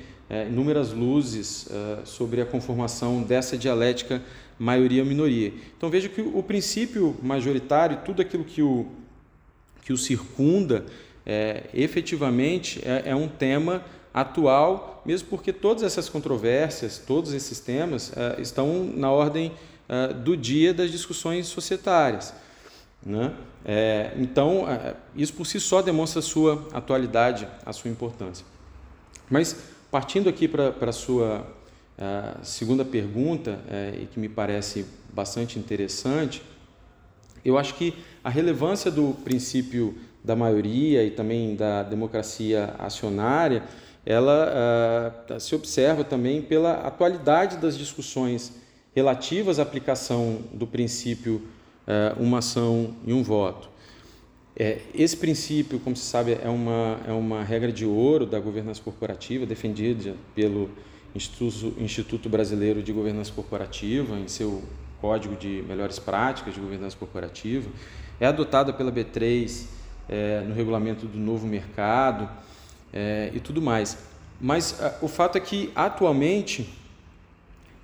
inúmeras 0.49 0.93
luzes 0.93 1.67
sobre 2.05 2.41
a 2.41 2.45
conformação 2.45 3.21
dessa 3.21 3.57
dialética 3.57 4.21
maioria-minoria. 4.57 5.53
Então 5.77 5.89
veja 5.89 6.07
que 6.07 6.21
o 6.21 6.43
princípio 6.43 7.15
majoritário, 7.21 7.99
tudo 8.05 8.21
aquilo 8.21 8.43
que 8.43 8.61
o, 8.61 8.87
que 9.81 9.93
o 9.93 9.97
circunda, 9.97 10.85
é, 11.25 11.63
efetivamente 11.73 12.81
é, 12.83 13.09
é, 13.09 13.15
um 13.15 13.27
tema 13.27 13.83
atual, 14.13 15.01
mesmo 15.05 15.27
porque 15.29 15.53
todas 15.53 15.83
essas 15.83 16.09
controvérsias, 16.09 16.97
todos 17.05 17.33
esses 17.33 17.59
temas 17.59 18.11
é, 18.17 18.41
estão 18.41 18.83
na 18.83 19.11
ordem 19.11 19.51
é, 19.87 20.13
do 20.13 20.35
dia 20.35 20.73
das 20.73 20.91
discussões 20.91 21.47
societárias. 21.47 22.33
Né? 23.05 23.33
É, 23.63 24.13
então, 24.17 24.67
é, 24.67 24.95
isso 25.15 25.33
por 25.33 25.45
si 25.45 25.59
só 25.59 25.81
demonstra 25.81 26.19
a 26.19 26.23
sua 26.23 26.67
atualidade, 26.73 27.47
a 27.65 27.71
sua 27.71 27.91
importância. 27.91 28.45
Mas, 29.29 29.55
partindo 29.91 30.27
aqui 30.27 30.47
para 30.47 30.73
a 30.81 30.91
sua 30.91 31.45
segunda 32.41 32.85
pergunta, 32.85 33.59
e 34.01 34.05
que 34.05 34.19
me 34.19 34.29
parece 34.29 34.85
bastante 35.13 35.59
interessante, 35.59 36.41
eu 37.43 37.57
acho 37.57 37.75
que 37.75 37.93
a 38.23 38.29
relevância 38.29 38.89
do 38.91 39.13
princípio 39.23 39.95
da 40.23 40.35
maioria 40.35 41.03
e 41.03 41.11
também 41.11 41.55
da 41.55 41.83
democracia 41.83 42.75
acionária, 42.77 43.63
ela 44.05 45.23
uh, 45.29 45.39
se 45.39 45.55
observa 45.55 46.03
também 46.03 46.41
pela 46.41 46.73
atualidade 46.81 47.57
das 47.57 47.77
discussões 47.77 48.53
relativas 48.95 49.59
à 49.59 49.63
aplicação 49.63 50.39
do 50.53 50.65
princípio 50.65 51.41
uh, 51.87 52.21
uma 52.21 52.39
ação 52.39 52.95
e 53.05 53.13
um 53.13 53.23
voto. 53.23 53.69
É, 54.55 54.79
esse 54.93 55.15
princípio, 55.15 55.79
como 55.79 55.95
se 55.95 56.05
sabe, 56.05 56.37
é 56.43 56.49
uma, 56.49 56.99
é 57.07 57.13
uma 57.13 57.43
regra 57.43 57.71
de 57.71 57.85
ouro 57.85 58.25
da 58.25 58.39
governança 58.39 58.81
corporativa, 58.81 59.45
defendida 59.45 60.15
pelo 60.35 60.69
Instituto, 61.15 61.73
Instituto 61.79 62.29
Brasileiro 62.29 62.83
de 62.83 62.91
Governança 62.91 63.31
Corporativa, 63.31 64.17
em 64.17 64.27
seu 64.27 64.61
Código 65.01 65.35
de 65.35 65.63
Melhores 65.67 65.99
Práticas 65.99 66.53
de 66.53 66.59
Governança 66.59 66.95
Corporativa, 66.97 67.69
é 68.19 68.25
adotada 68.25 68.73
pela 68.73 68.91
B3 68.91 69.65
é, 70.07 70.41
no 70.41 70.53
regulamento 70.53 71.05
do 71.05 71.17
novo 71.17 71.47
mercado 71.47 72.29
é, 72.91 73.31
e 73.33 73.39
tudo 73.39 73.61
mais. 73.61 73.97
Mas 74.39 74.81
a, 74.81 74.97
o 75.01 75.07
fato 75.07 75.37
é 75.37 75.41
que, 75.41 75.71
atualmente, 75.75 76.73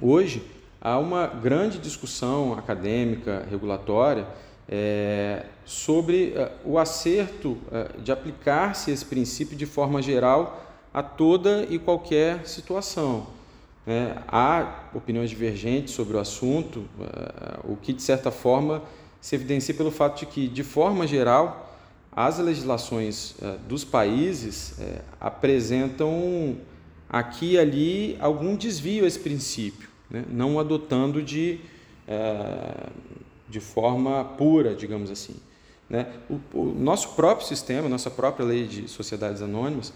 hoje, 0.01 0.43
há 0.81 0.97
uma 0.99 1.27
grande 1.27 1.77
discussão 1.79 2.53
acadêmica, 2.53 3.45
regulatória, 3.49 4.27
é, 4.67 5.45
sobre 5.63 6.33
é, 6.35 6.51
o 6.63 6.77
acerto 6.77 7.57
é, 7.71 7.99
de 7.99 8.11
aplicar-se 8.11 8.91
esse 8.91 9.05
princípio 9.05 9.55
de 9.55 9.65
forma 9.65 10.01
geral 10.01 10.63
a 10.93 11.03
toda 11.03 11.65
e 11.69 11.77
qualquer 11.77 12.47
situação. 12.47 13.27
É, 13.87 14.17
há 14.27 14.85
opiniões 14.93 15.29
divergentes 15.29 15.93
sobre 15.93 16.17
o 16.17 16.19
assunto, 16.19 16.85
é, 16.99 17.59
o 17.63 17.75
que 17.75 17.93
de 17.93 18.01
certa 18.01 18.31
forma 18.31 18.81
se 19.21 19.35
evidencia 19.35 19.73
pelo 19.73 19.91
fato 19.91 20.19
de 20.19 20.25
que, 20.27 20.47
de 20.47 20.63
forma 20.63 21.07
geral, 21.07 21.65
as 22.15 22.39
legislações 22.39 23.35
eh, 23.41 23.57
dos 23.67 23.83
países 23.83 24.79
eh, 24.79 25.01
apresentam 25.19 26.55
aqui 27.09 27.53
e 27.53 27.59
ali 27.59 28.17
algum 28.21 28.55
desvio 28.55 29.03
a 29.03 29.07
esse 29.07 29.19
princípio, 29.19 29.89
né? 30.09 30.23
não 30.29 30.57
adotando 30.57 31.21
de, 31.21 31.59
eh, 32.07 32.89
de 33.49 33.59
forma 33.59 34.23
pura, 34.23 34.73
digamos 34.73 35.11
assim. 35.11 35.35
Né? 35.89 36.07
O, 36.29 36.59
o, 36.59 36.65
nosso 36.73 37.15
próprio 37.15 37.45
sistema, 37.45 37.89
nossa 37.89 38.09
própria 38.09 38.45
lei 38.45 38.65
de 38.65 38.87
sociedades 38.87 39.41
anônimas, 39.41 39.91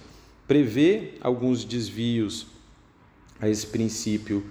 prevê 0.45 1.13
alguns 1.21 1.63
desvios 1.63 2.47
a 3.39 3.47
esse 3.47 3.67
princípio, 3.67 4.45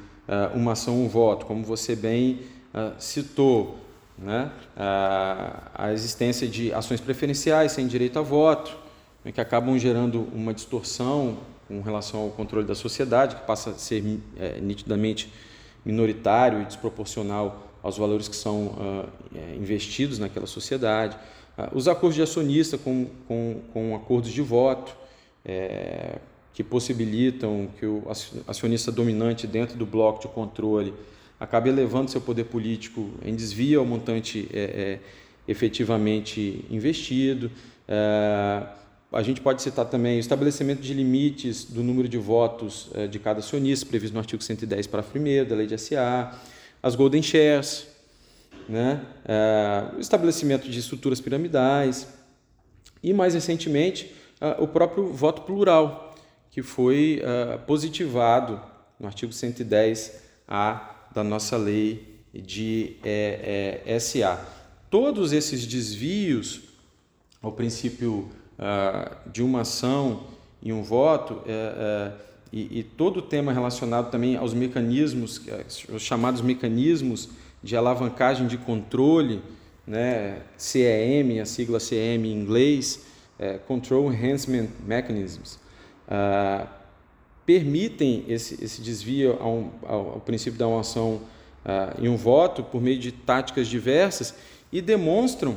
uma 0.55 0.73
ação, 0.73 1.03
um 1.03 1.09
voto, 1.09 1.47
como 1.47 1.65
você 1.65 1.97
bem 1.97 2.41
citou 2.99 3.79
né? 4.19 4.51
a, 4.77 5.93
existência 5.93 6.49
de 6.49 6.73
ações 6.73 7.01
preferenciais 7.01 7.73
sem 7.73 7.87
direito 7.87 8.19
a 8.19 8.23
voto, 8.23 8.77
né, 9.25 9.33
que 9.33 9.41
acabam 9.41 9.79
gerando 9.79 10.29
uma 10.35 10.53
distorção 10.53 11.39
com 11.69 11.81
relação 11.81 12.21
ao 12.21 12.31
controle 12.31 12.67
da 12.67 12.75
sociedade, 12.75 13.37
que 13.37 13.43
passa 13.43 13.71
a 13.71 13.75
ser 13.75 14.03
é, 14.39 14.59
nitidamente 14.61 15.33
minoritário 15.85 16.63
e 16.63 16.65
desproporcional 16.65 17.69
aos 17.83 17.97
valores 17.97 18.27
que 18.27 18.35
são 18.35 18.67
uh, 18.67 19.09
investidos 19.57 20.19
naquela 20.19 20.47
sociedade. 20.47 21.17
Os 21.73 21.87
acordos 21.87 22.17
de 22.17 22.23
acionista 22.23 22.77
com, 22.77 23.07
com, 23.27 23.61
com 23.73 23.95
acordos 23.95 24.31
de 24.31 24.43
voto, 24.43 24.97
é, 25.45 26.19
que 26.53 26.65
possibilitam 26.65 27.69
que 27.79 27.87
o 27.87 28.05
acionista 28.47 28.91
dominante 28.91 29.47
dentro 29.47 29.77
do 29.77 29.87
bloco 29.87 30.21
de 30.21 30.29
controle 30.29 30.93
acaba 31.39 31.69
elevando 31.69 32.11
seu 32.11 32.21
poder 32.21 32.45
político 32.45 33.11
em 33.25 33.35
desvio 33.35 33.81
ao 33.81 33.87
montante 33.87 34.49
é, 34.53 34.61
é, 34.61 35.01
efetivamente 35.47 36.65
investido. 36.69 37.51
É, 37.87 38.67
a 39.11 39.23
gente 39.23 39.41
pode 39.41 39.63
citar 39.63 39.87
também 39.87 40.17
o 40.17 40.21
estabelecimento 40.21 40.83
de 40.83 40.93
limites 40.93 41.65
do 41.65 41.83
número 41.83 42.09
de 42.09 42.19
votos 42.19 42.91
é, 42.95 43.07
de 43.07 43.19
cada 43.19 43.39
acionista, 43.39 43.87
previsto 43.87 44.13
no 44.13 44.21
artigo 44.21 44.43
110, 44.43 44.87
parágrafo 44.87 45.19
1 45.19 45.49
da 45.49 45.55
lei 45.55 45.67
de 45.67 45.79
SA, 45.79 46.39
as 46.83 46.95
golden 46.95 47.23
shares, 47.23 47.87
né? 48.69 49.01
É, 49.25 49.97
o 49.97 50.01
estabelecimento 50.01 50.69
de 50.69 50.79
estruturas 50.79 51.21
piramidais 51.21 52.09
e, 53.03 53.15
mais 53.15 53.33
recentemente, 53.33 54.13
o 54.59 54.69
próprio 54.69 55.13
voto 55.13 55.43
plural, 55.43 56.08
que 56.59 56.63
foi 56.63 57.23
positivado 57.69 58.61
no 58.99 59.07
artigo 59.07 59.31
110-A 59.33 61.09
da 61.15 61.23
nossa 61.23 61.57
lei 61.57 62.19
de 62.35 62.97
é, 63.05 63.81
é, 63.87 63.99
SA. 64.01 64.45
Todos 64.91 65.33
esses 65.33 65.65
desvios 65.65 66.63
ao 67.41 67.53
princípio 67.53 68.29
ah, 68.59 69.19
de 69.33 69.41
uma 69.41 69.61
ação 69.61 70.25
e 70.61 70.73
um 70.73 70.83
voto 70.83 71.43
é, 71.47 71.53
é 71.53 72.29
e, 72.53 72.81
e, 72.81 72.83
todo 72.83 73.19
o 73.19 73.23
tema 73.23 73.53
relacionado 73.53 74.11
também 74.11 74.35
aos 74.35 74.53
mecanismos, 74.53 75.41
é, 75.47 75.65
os 75.95 76.03
chamados 76.03 76.41
mecanismos 76.41 77.29
de 77.63 77.77
alavancagem 77.77 78.49
de 78.49 78.59
controle, 78.59 79.43
né, 79.87 80.41
CEM, 80.57 81.39
a 81.41 81.47
sigla 81.47 81.79
CEM 81.79 82.25
em 82.25 82.33
inglês, 82.33 83.05
é, 83.39 83.59
Control 83.59 84.13
Enhancement 84.13 84.69
Mechanisms, 84.85 85.61
ah, 86.11 86.67
permitem 87.49 88.25
esse, 88.29 88.63
esse 88.63 88.83
desvio 88.83 89.39
ao, 89.41 89.73
ao, 89.87 90.11
ao, 90.11 90.21
princípio 90.21 90.59
da 90.59 90.67
uma 90.67 90.81
ação 90.81 91.23
uh, 91.65 91.99
em 91.99 92.07
um 92.07 92.15
voto 92.15 92.63
por 92.63 92.79
meio 92.79 92.99
de 92.99 93.11
táticas 93.11 93.67
diversas 93.67 94.35
e 94.71 94.83
demonstram 94.83 95.57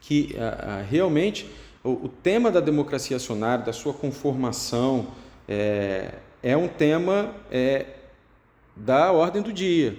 que 0.00 0.34
uh, 0.34 0.88
realmente 0.88 1.50
o, 1.84 1.90
o, 1.90 2.08
tema 2.08 2.50
da 2.50 2.60
democracia 2.60 3.18
acionária, 3.18 3.62
da 3.62 3.74
sua 3.74 3.92
conformação, 3.92 5.08
é, 5.46 6.14
é 6.42 6.56
um 6.56 6.66
tema 6.66 7.34
é, 7.50 7.86
da 8.74 9.12
ordem 9.12 9.42
do 9.42 9.52
dia. 9.52 9.98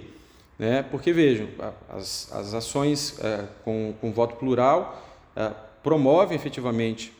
Né? 0.58 0.82
Porque 0.82 1.12
vejam, 1.12 1.46
as, 1.88 2.28
as 2.32 2.54
ações 2.54 3.18
é, 3.20 3.44
com, 3.64 3.94
com 4.00 4.12
voto 4.12 4.34
plural 4.34 5.04
promovem 5.82 6.36
efetivamente 6.36 7.12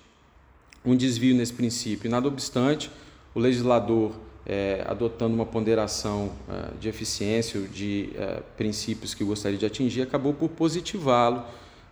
um 0.85 0.97
desvio 0.97 1.35
nesse 1.35 1.53
princípio. 1.53 2.11
Nada 2.11 2.29
obstante, 2.29 2.91
o 3.35 3.41
legislador, 3.41 4.13
é, 4.47 4.85
adotando 4.87 5.35
uma 5.35 5.47
ponderação 5.47 6.33
é, 6.49 6.79
de 6.81 6.89
eficiência, 6.89 7.61
de 7.61 8.11
é, 8.17 8.43
princípios 8.57 9.15
que 9.15 9.23
gostaria 9.23 9.59
de 9.59 9.67
atingir, 9.67 10.03
acabou 10.03 10.33
por 10.33 10.49
positivá-lo 10.49 11.45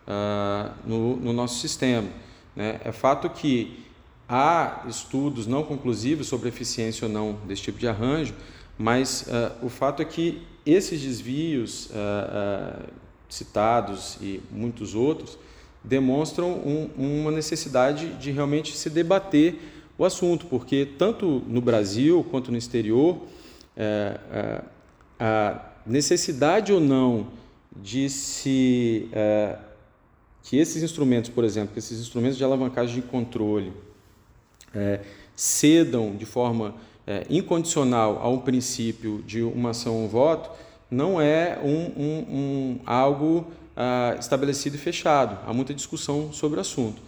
ah, 0.06 0.72
no, 0.86 1.16
no, 1.16 1.32
nosso 1.32 1.58
sistema. 1.60 2.08
Né? 2.54 2.80
É 2.84 2.92
fato 2.92 3.28
que 3.28 3.84
há 4.28 4.84
estudos 4.88 5.46
não 5.46 5.64
conclusivos 5.64 6.28
sobre 6.28 6.48
eficiência 6.48 7.06
ou 7.06 7.12
não 7.12 7.32
desse 7.46 7.62
tipo 7.62 7.78
de 7.78 7.88
arranjo, 7.88 8.34
mas 8.78 9.26
ah, 9.28 9.56
o 9.62 9.68
fato 9.68 10.00
é 10.00 10.04
que 10.04 10.42
esses 10.64 11.00
desvios 11.00 11.90
ah, 11.92 12.82
citados 13.28 14.16
e 14.20 14.40
muitos 14.50 14.94
outros 14.94 15.36
demonstram 15.86 16.50
um, 16.50 16.90
uma 16.98 17.30
necessidade 17.30 18.08
de 18.14 18.30
realmente 18.30 18.76
se 18.76 18.90
debater 18.90 19.58
o 19.96 20.04
assunto, 20.04 20.46
porque 20.46 20.86
tanto 20.98 21.42
no 21.46 21.60
Brasil 21.60 22.26
quanto 22.30 22.50
no 22.50 22.58
exterior, 22.58 23.18
é, 23.76 24.20
é, 24.32 24.62
a 25.18 25.60
necessidade 25.86 26.72
ou 26.72 26.80
não 26.80 27.28
de 27.74 28.10
se 28.10 29.08
é, 29.12 29.56
que 30.42 30.58
esses 30.58 30.82
instrumentos, 30.82 31.30
por 31.30 31.44
exemplo, 31.44 31.72
que 31.72 31.78
esses 31.78 32.00
instrumentos 32.00 32.36
de 32.36 32.44
alavancagem 32.44 32.96
de 32.96 33.02
controle 33.02 33.72
é, 34.74 35.00
cedam 35.34 36.16
de 36.16 36.26
forma 36.26 36.74
é, 37.06 37.24
incondicional 37.30 38.18
a 38.20 38.28
um 38.28 38.38
princípio 38.38 39.22
de 39.26 39.42
uma 39.42 39.70
ação 39.70 40.04
um 40.04 40.08
voto, 40.08 40.50
não 40.90 41.20
é 41.20 41.58
um, 41.62 42.00
um, 42.00 42.18
um 42.28 42.80
algo 42.84 43.46
ah, 43.76 44.16
estabelecido 44.18 44.76
e 44.76 44.78
fechado. 44.78 45.38
Há 45.46 45.52
muita 45.52 45.74
discussão 45.74 46.32
sobre 46.32 46.58
o 46.58 46.60
assunto. 46.60 47.02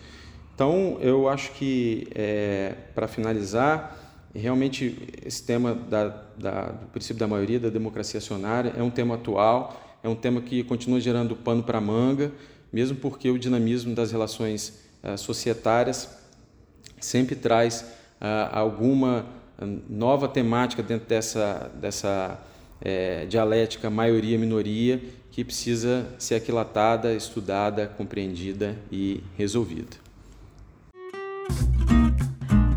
Então, 0.55 0.99
eu 1.01 1.29
acho 1.29 1.53
que, 1.53 2.09
é, 2.15 2.75
para 2.95 3.09
finalizar, 3.09 3.97
realmente 4.35 5.09
esse 5.25 5.43
tema 5.43 5.75
da, 5.75 6.09
da, 6.37 6.67
do 6.67 6.87
princípio 6.87 7.19
da 7.19 7.27
maioria, 7.27 7.59
da 7.59 7.71
democracia 7.71 8.19
acionária, 8.19 8.75
é 8.77 8.83
um 8.83 8.91
tema 8.91 9.15
atual, 9.15 9.99
é 10.03 10.09
um 10.09 10.15
tema 10.15 10.41
que 10.41 10.63
continua 10.65 11.01
gerando 11.01 11.35
pano 11.35 11.63
para 11.63 11.81
manga, 11.81 12.33
mesmo 12.73 12.97
porque 12.97 13.31
o 13.31 13.39
dinamismo 13.39 13.95
das 13.95 14.13
relações 14.13 14.81
uh, 15.03 15.17
societárias 15.17 16.19
sempre 17.01 17.35
traz 17.35 17.83
uh, 18.21 18.51
alguma 18.53 19.27
nova 19.89 20.29
temática 20.29 20.83
dentro 20.83 21.09
dessa, 21.09 21.71
dessa 21.81 22.39
é, 22.81 23.27
dialética 23.27 23.91
maioria-minoria 23.91 25.03
que 25.39 25.45
precisa 25.45 26.05
ser 26.19 26.35
aquilatada, 26.35 27.15
estudada, 27.15 27.87
compreendida 27.87 28.77
e 28.91 29.23
resolvida. 29.37 29.97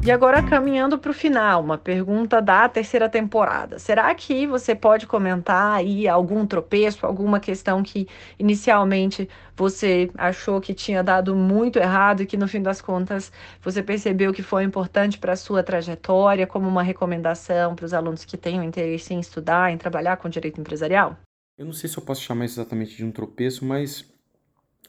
E 0.05 0.11
agora 0.11 0.43
caminhando 0.43 0.99
para 0.99 1.09
o 1.09 1.13
final, 1.13 1.63
uma 1.63 1.79
pergunta 1.79 2.39
da 2.39 2.69
terceira 2.69 3.09
temporada. 3.09 3.79
Será 3.79 4.13
que 4.13 4.45
você 4.45 4.75
pode 4.75 5.07
comentar 5.07 5.73
aí 5.73 6.07
algum 6.07 6.45
tropeço, 6.45 7.03
alguma 7.03 7.39
questão 7.39 7.81
que 7.81 8.07
inicialmente 8.37 9.27
você 9.55 10.11
achou 10.15 10.61
que 10.61 10.75
tinha 10.75 11.03
dado 11.03 11.35
muito 11.35 11.79
errado 11.79 12.21
e 12.21 12.27
que 12.27 12.37
no 12.37 12.47
fim 12.47 12.61
das 12.61 12.79
contas 12.79 13.31
você 13.59 13.81
percebeu 13.81 14.31
que 14.31 14.43
foi 14.43 14.63
importante 14.63 15.17
para 15.17 15.33
a 15.33 15.35
sua 15.35 15.63
trajetória, 15.63 16.45
como 16.45 16.67
uma 16.67 16.83
recomendação 16.83 17.75
para 17.75 17.87
os 17.87 17.93
alunos 17.93 18.23
que 18.23 18.37
tenham 18.37 18.63
interesse 18.63 19.15
em 19.15 19.19
estudar, 19.19 19.71
em 19.71 19.79
trabalhar 19.79 20.17
com 20.17 20.29
direito 20.29 20.61
empresarial? 20.61 21.17
Eu 21.61 21.65
não 21.65 21.73
sei 21.73 21.87
se 21.87 21.95
eu 21.95 22.01
posso 22.01 22.23
chamar 22.23 22.45
exatamente 22.45 22.95
de 22.95 23.05
um 23.05 23.11
tropeço, 23.11 23.63
mas 23.63 24.03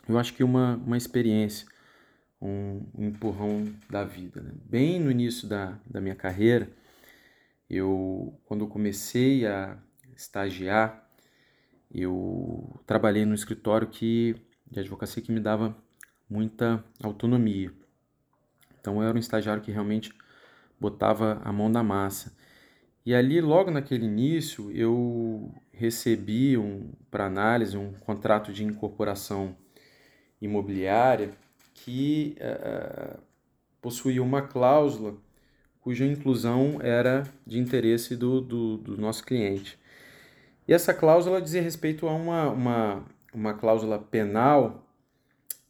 eu 0.08 0.18
acho 0.18 0.32
que 0.32 0.42
uma, 0.42 0.76
uma 0.76 0.96
experiência 0.96 1.68
um, 2.40 2.86
empurrão 2.96 3.70
da 3.90 4.04
vida. 4.04 4.40
Né? 4.40 4.52
Bem 4.64 4.98
no 4.98 5.10
início 5.10 5.46
da, 5.46 5.78
da 5.84 6.00
minha 6.00 6.14
carreira, 6.14 6.70
eu 7.68 8.40
quando 8.46 8.64
eu 8.64 8.68
comecei 8.68 9.46
a 9.46 9.76
estagiar, 10.16 11.06
eu 11.94 12.80
trabalhei 12.86 13.26
num 13.26 13.34
escritório 13.34 13.88
que 13.88 14.34
de 14.70 14.80
advocacia 14.80 15.22
que 15.22 15.30
me 15.30 15.40
dava 15.40 15.76
muita 16.26 16.82
autonomia. 17.02 17.70
Então 18.80 19.02
eu 19.02 19.08
era 19.08 19.14
um 19.14 19.20
estagiário 19.20 19.62
que 19.62 19.70
realmente 19.70 20.10
botava 20.80 21.38
a 21.44 21.52
mão 21.52 21.68
na 21.68 21.82
massa. 21.82 22.34
E 23.04 23.14
ali, 23.14 23.42
logo 23.42 23.70
naquele 23.70 24.06
início, 24.06 24.70
eu 24.70 25.52
recebi 25.72 26.56
um, 26.56 26.90
para 27.10 27.26
análise 27.26 27.76
um 27.76 27.92
contrato 27.92 28.52
de 28.52 28.64
incorporação 28.64 29.56
imobiliária 30.40 31.30
que 31.74 32.36
uh, 32.40 33.18
possuía 33.80 34.22
uma 34.22 34.42
cláusula 34.42 35.14
cuja 35.80 36.06
inclusão 36.06 36.78
era 36.80 37.24
de 37.44 37.58
interesse 37.58 38.14
do, 38.14 38.40
do, 38.40 38.76
do, 38.76 38.96
nosso 38.96 39.24
cliente. 39.24 39.78
E 40.66 40.72
essa 40.72 40.94
cláusula 40.94 41.42
dizia 41.42 41.60
respeito 41.60 42.06
a 42.06 42.14
uma, 42.14 42.50
uma, 42.50 43.04
uma 43.34 43.54
cláusula 43.54 43.98
penal 43.98 44.86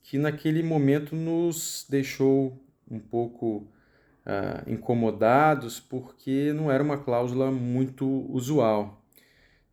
que 0.03 0.19
naquele 0.19 0.63
momento 0.63 1.17
nos 1.17 1.87
deixou 1.89 2.61
um 2.91 2.99
pouco 2.99 3.67
uh, 4.27 4.71
incomodados 4.71 5.81
porque 5.81 6.53
não 6.53 6.71
era 6.71 6.85
uma 6.85 6.99
cláusula 6.99 7.51
muito 7.51 8.07
usual. 8.31 9.02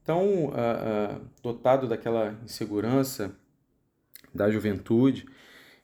Então, 0.10 0.46
uh, 0.46 0.50
uh, 0.50 1.22
dotado 1.44 1.88
daquela 1.88 2.36
insegurança 2.44 3.32
da 4.34 4.50
juventude, 4.50 5.28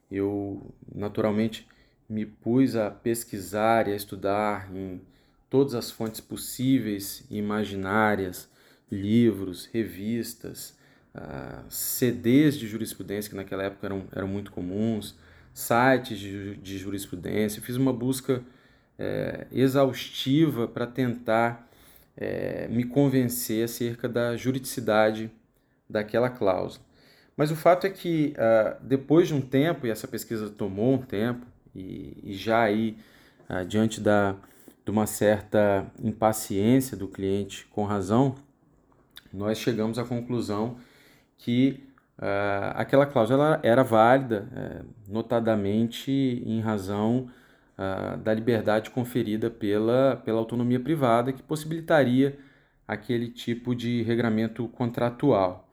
eu 0.10 0.74
naturalmente 0.96 1.68
me 2.10 2.26
pus 2.26 2.76
a 2.76 2.90
pesquisar 2.90 3.88
e 3.88 3.94
a 3.94 3.96
estudar 3.96 4.76
em 4.76 5.00
todas 5.48 5.76
as 5.76 5.92
fontes 5.92 6.20
possíveis 6.22 7.24
e 7.30 7.38
imaginárias, 7.38 8.50
livros, 8.92 9.70
revistas, 9.72 10.76
uh, 11.14 11.64
CDs 11.70 12.58
de 12.58 12.68
jurisprudência 12.68 13.30
que 13.30 13.36
naquela 13.36 13.62
época 13.62 13.86
eram, 13.86 14.08
eram 14.12 14.28
muito 14.28 14.52
comuns, 14.52 15.16
sites 15.54 16.18
de, 16.18 16.56
de 16.56 16.80
jurisprudência. 16.80 17.62
Fiz 17.62 17.76
uma 17.76 17.94
busca 17.94 18.44
é, 18.98 19.46
exaustiva 19.52 20.68
para 20.68 20.88
tentar 20.88 21.70
é, 22.18 22.68
me 22.68 22.84
convencer 22.84 23.66
acerca 23.66 24.08
da 24.08 24.36
juridicidade 24.36 25.32
daquela 25.90 26.30
cláusula. 26.30 26.84
Mas 27.38 27.52
o 27.52 27.56
fato 27.56 27.86
é 27.86 27.90
que 27.90 28.34
uh, 28.38 28.84
depois 28.84 29.28
de 29.28 29.34
um 29.34 29.42
tempo, 29.42 29.86
e 29.86 29.90
essa 29.90 30.08
pesquisa 30.08 30.50
tomou 30.50 30.94
um 30.94 30.98
tempo, 30.98 31.46
e, 31.76 32.18
e 32.24 32.34
já 32.34 32.62
aí, 32.64 32.98
uh, 33.50 33.66
diante 33.66 34.00
da, 34.00 34.36
de 34.86 34.92
uma 34.92 35.06
certa 35.06 35.86
impaciência 36.02 36.96
do 36.96 37.08
cliente 37.08 37.66
com 37.72 37.84
razão, 37.84 38.36
nós 39.34 39.58
chegamos 39.58 40.00
à 40.00 40.06
conclusão 40.06 40.78
que 41.38 41.84
uh, 42.18 42.72
aquela 42.76 43.06
cláusula 43.06 43.60
era 43.64 43.84
válida, 43.84 44.48
uh, 44.52 45.12
notadamente 45.12 46.12
em 46.46 46.62
razão 46.62 47.30
uh, 47.78 48.18
da 48.18 48.34
liberdade 48.34 48.90
conferida 48.90 49.50
pela, 49.50 50.22
pela 50.24 50.40
autonomia 50.40 50.80
privada, 50.80 51.32
que 51.32 51.44
possibilitaria 51.44 52.38
aquele 52.88 53.30
tipo 53.30 53.76
de 53.76 54.04
regramento 54.04 54.68
contratual. 54.68 55.66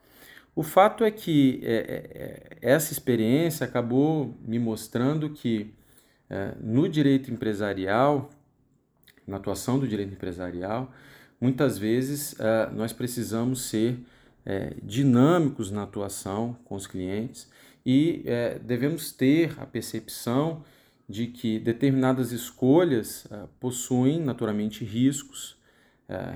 O 0.55 0.63
fato 0.63 1.03
é 1.03 1.11
que 1.11 1.61
é, 1.63 1.73
é, 1.73 1.79
é, 1.81 2.73
essa 2.75 2.93
experiência 2.93 3.65
acabou 3.65 4.37
me 4.45 4.59
mostrando 4.59 5.31
que 5.31 5.75
é, 6.29 6.55
no 6.61 6.89
direito 6.89 7.31
empresarial, 7.31 8.31
na 9.27 9.39
atuação 9.39 9.79
do 9.79 9.89
direito 9.89 10.13
empresarial, 10.13 10.93
muitas 11.41 11.79
vezes 11.79 12.39
é, 12.39 12.71
nós 12.71 12.93
precisamos 12.93 13.63
ser 13.63 13.99
é, 14.45 14.75
dinâmicos 14.83 15.71
na 15.71 15.85
atuação 15.85 16.59
com 16.65 16.75
os 16.75 16.87
clientes 16.87 17.51
e 17.85 18.25
devemos 18.63 19.11
ter 19.11 19.61
a 19.61 19.67
percepção 19.67 20.63
de 21.13 21.27
que 21.27 21.59
determinadas 21.59 22.33
escolhas 22.33 23.27
possuem 23.61 24.19
naturalmente 24.19 24.83
riscos, 24.83 25.59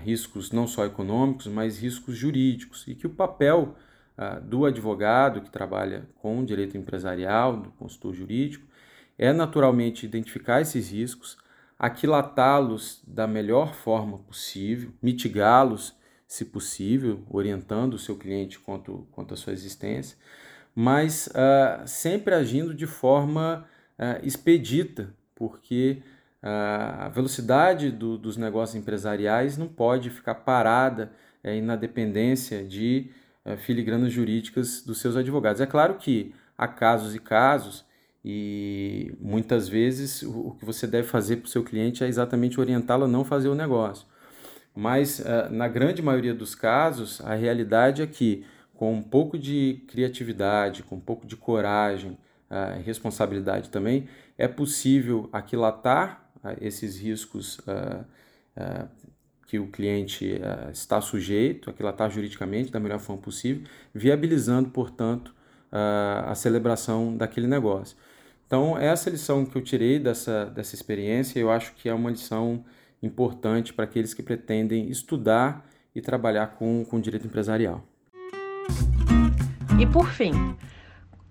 riscos 0.03 0.53
não 0.53 0.67
só 0.67 0.85
econômicos, 0.85 1.47
mas 1.47 1.79
riscos 1.79 2.17
jurídicos, 2.17 2.87
e 2.87 2.95
que 2.95 3.07
o 3.07 3.11
papel 3.11 3.75
ah, 4.19 4.39
do 4.39 4.65
advogado 4.65 5.43
que 5.43 5.51
trabalha 5.51 6.09
com 6.17 6.43
direito 6.43 6.77
empresarial, 6.77 7.57
do 7.57 7.71
consultor 7.73 8.15
jurídico, 8.15 8.67
é 9.19 9.33
naturalmente 9.33 10.07
identificar 10.07 10.61
esses 10.63 10.91
riscos, 10.91 11.37
aquilatá-los 11.79 13.03
da 13.07 13.27
melhor 13.27 13.75
forma 13.75 14.19
possível, 14.19 14.91
mitigá-los, 15.03 15.95
se 16.27 16.47
possível, 16.47 17.23
orientando 17.31 17.95
o 17.95 17.99
seu 17.99 18.17
cliente 18.17 18.59
quanto, 18.59 19.07
quanto 19.13 19.35
à 19.35 19.37
sua 19.37 19.53
existência, 19.53 20.17
mas 20.75 21.29
uh, 21.29 21.87
sempre 21.87 22.35
agindo 22.35 22.75
de 22.75 22.87
forma 22.87 23.67
uh, 23.99 24.25
expedita, 24.27 25.15
porque 25.35 26.03
uh, 26.43 27.05
a 27.05 27.09
velocidade 27.09 27.91
do, 27.91 28.17
dos 28.17 28.37
negócios 28.37 28.81
empresariais 28.81 29.57
não 29.57 29.69
pode 29.69 30.11
ficar 30.11 30.37
parada 30.37 31.13
é, 31.43 31.61
na 31.61 31.77
dependência 31.77 32.65
de 32.65 33.11
eh, 33.47 33.57
filigranas 33.57 34.13
jurídicas 34.13 34.83
dos 34.83 34.99
seus 34.99 35.17
advogados. 35.17 35.61
É 35.61 35.67
claro 35.67 35.95
que 35.95 36.35
há 36.59 36.67
casos 36.67 37.15
e 37.15 37.21
casos, 37.21 37.85
e 38.25 39.15
muitas 39.21 39.69
vezes 39.69 40.25
o 40.25 40.57
que 40.59 40.65
você 40.65 40.85
deve 40.85 41.07
fazer 41.07 41.37
para 41.37 41.47
o 41.47 41.49
seu 41.49 41.63
cliente 41.63 42.03
é 42.03 42.09
exatamente 42.09 42.59
orientá-lo 42.59 43.05
a 43.05 43.09
não 43.09 43.25
fazer 43.25 43.49
o 43.49 43.55
negócio. 43.55 44.05
Mas 44.75 45.21
eh, 45.25 45.49
na 45.51 45.69
grande 45.69 46.03
maioria 46.03 46.35
dos 46.35 46.57
casos, 46.57 47.21
a 47.21 47.37
realidade 47.37 48.03
é 48.03 48.07
que 48.09 48.45
com 48.75 48.93
um 48.93 49.03
pouco 49.03 49.39
de 49.39 49.81
criatividade, 49.87 50.83
com 50.83 50.97
um 50.97 51.01
pouco 51.01 51.25
de 51.25 51.37
coragem, 51.37 52.19
responsabilidade 52.85 53.71
também, 53.71 54.09
é 54.39 54.47
possível 54.47 55.29
aquilatar 55.33 56.29
uh, 56.45 56.57
esses 56.61 56.99
riscos 56.99 57.59
uh, 57.61 58.05
que 59.47 59.59
o 59.59 59.69
cliente 59.69 60.41
está 60.73 61.01
sujeito, 61.01 61.71
aquilatar 61.71 62.11
juridicamente 62.11 62.73
da 62.73 62.81
melhor 62.81 62.99
forma 62.99 63.23
possível, 63.23 63.63
viabilizando, 63.95 64.71
portanto, 64.71 65.33
a 65.71 66.35
celebração 66.35 67.17
daquele 67.17 67.47
negócio. 67.47 67.97
Então, 68.47 68.79
essa 68.79 69.11
lição 69.11 69.45
que 69.45 69.57
eu 69.57 69.63
tirei 69.63 69.99
dessa, 69.99 70.47
dessa 70.47 70.75
experiência, 70.75 71.39
eu 71.39 71.51
acho 71.51 71.75
que 71.75 71.89
é 71.89 71.95
uma 71.95 72.11
lição 72.11 72.65
importante 73.03 73.73
para 73.73 73.85
aqueles 73.85 74.15
que 74.15 74.23
pretendem 74.23 74.89
estudar 74.89 75.65
e 75.95 76.01
trabalhar 76.01 76.49
com, 76.59 76.85
com 76.85 77.01
direito 77.01 77.27
empresarial. 77.27 77.85
E 79.79 79.87
por 79.87 80.09
fim, 80.09 80.33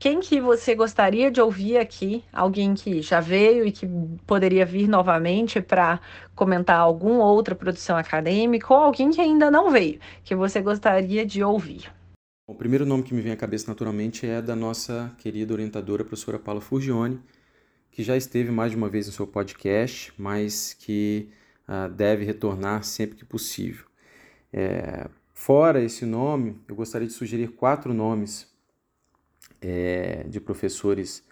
quem 0.06 0.20
que 0.20 0.39
você 0.39 0.76
gostaria 0.76 1.32
de 1.32 1.41
ouvir 1.41 1.78
aqui? 1.78 2.24
Alguém 2.32 2.76
que 2.76 3.01
já 3.01 3.20
veio 3.20 3.66
e 3.66 3.72
que 3.72 3.88
poderia 4.28 4.64
vir 4.64 4.88
novamente 4.88 5.60
para 5.60 5.99
comentar 6.36 6.78
alguma 6.78 7.26
outra 7.26 7.56
produção 7.56 7.97
acadêmica 7.97 8.72
ou 8.72 8.82
alguém 8.82 9.10
que 9.10 9.20
ainda 9.20 9.49
não 9.49 9.72
veio, 9.72 9.99
que 10.24 10.36
você 10.36 10.62
gostaria 10.62 11.26
de 11.26 11.43
ouvir? 11.43 11.91
O 12.47 12.53
primeiro 12.53 12.86
nome 12.86 13.01
que 13.01 13.16
me 13.16 13.22
vem 13.22 13.32
à 13.32 13.36
cabeça 13.36 13.68
naturalmente 13.68 14.28
é 14.28 14.43
da 14.43 14.56
nossa 14.56 15.12
querida 15.18 15.51
orientadora, 15.51 16.03
professora 16.03 16.38
Paula 16.38 16.62
Furgione, 16.62 17.20
que 17.89 18.03
já 18.03 18.16
esteve 18.16 18.51
mais 18.51 18.70
de 18.70 18.78
uma 18.78 18.88
vez 18.88 19.08
no 19.08 19.12
seu 19.12 19.26
podcast, 19.26 20.14
mas 20.20 20.76
que 20.76 21.32
uh, 21.68 21.89
deve 21.89 22.24
retornar 22.24 22.84
sempre 22.84 23.18
que 23.18 23.26
possível. 23.26 23.86
É, 24.53 25.10
fora 25.34 25.82
esse 25.82 26.06
nome, 26.06 26.62
eu 26.68 26.76
gostaria 26.76 27.08
de 27.08 27.14
sugerir 27.16 27.47
quatro 27.53 27.91
nomes 27.91 28.53
é, 29.66 30.24
de 30.28 30.39
professores 30.39 31.24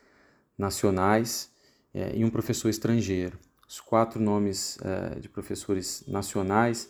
nacionais 0.58 1.52
é, 1.94 2.16
e 2.16 2.26
um 2.26 2.30
professor 2.32 2.70
estrangeiro. 2.70 3.38
Os 3.68 3.80
quatro 3.80 4.20
nomes 4.20 4.78
uh, 4.78 5.20
de 5.20 5.30
professores 5.30 6.04
nacionais 6.08 6.90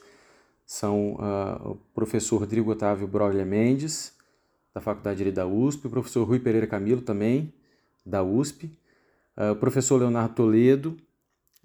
são 0.65 1.13
uh, 1.13 1.71
o 1.71 1.75
professor 1.93 2.37
Rodrigo 2.37 2.71
Otávio 2.71 3.07
Broglia 3.07 3.45
Mendes, 3.45 4.13
da 4.73 4.81
Faculdade 4.81 5.17
de 5.17 5.17
Direito 5.19 5.35
da 5.35 5.45
USP, 5.45 5.87
o 5.87 5.89
professor 5.89 6.23
Rui 6.23 6.39
Pereira 6.39 6.65
Camilo, 6.65 7.01
também 7.01 7.53
da 8.05 8.23
USP, 8.23 8.65
uh, 9.37 9.51
o 9.51 9.55
professor 9.55 9.97
Leonardo 9.97 10.33
Toledo, 10.33 10.97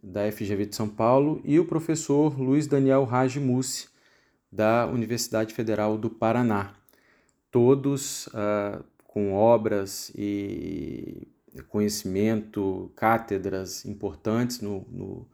da 0.02 0.30
FGV 0.30 0.66
de 0.66 0.76
São 0.76 0.88
Paulo, 0.88 1.40
e 1.44 1.58
o 1.58 1.64
professor 1.64 2.38
Luiz 2.38 2.66
Daniel 2.66 3.04
Raj 3.04 3.38
da 4.50 4.86
Universidade 4.86 5.54
Federal 5.54 5.96
do 5.98 6.10
Paraná. 6.10 6.74
Todos 7.50 8.28
uh, 8.28 8.84
com 9.18 9.34
obras 9.34 10.12
e 10.14 11.26
conhecimento, 11.66 12.92
cátedras 12.94 13.84
importantes 13.84 14.60
no, 14.60 14.86
no, 14.88 15.26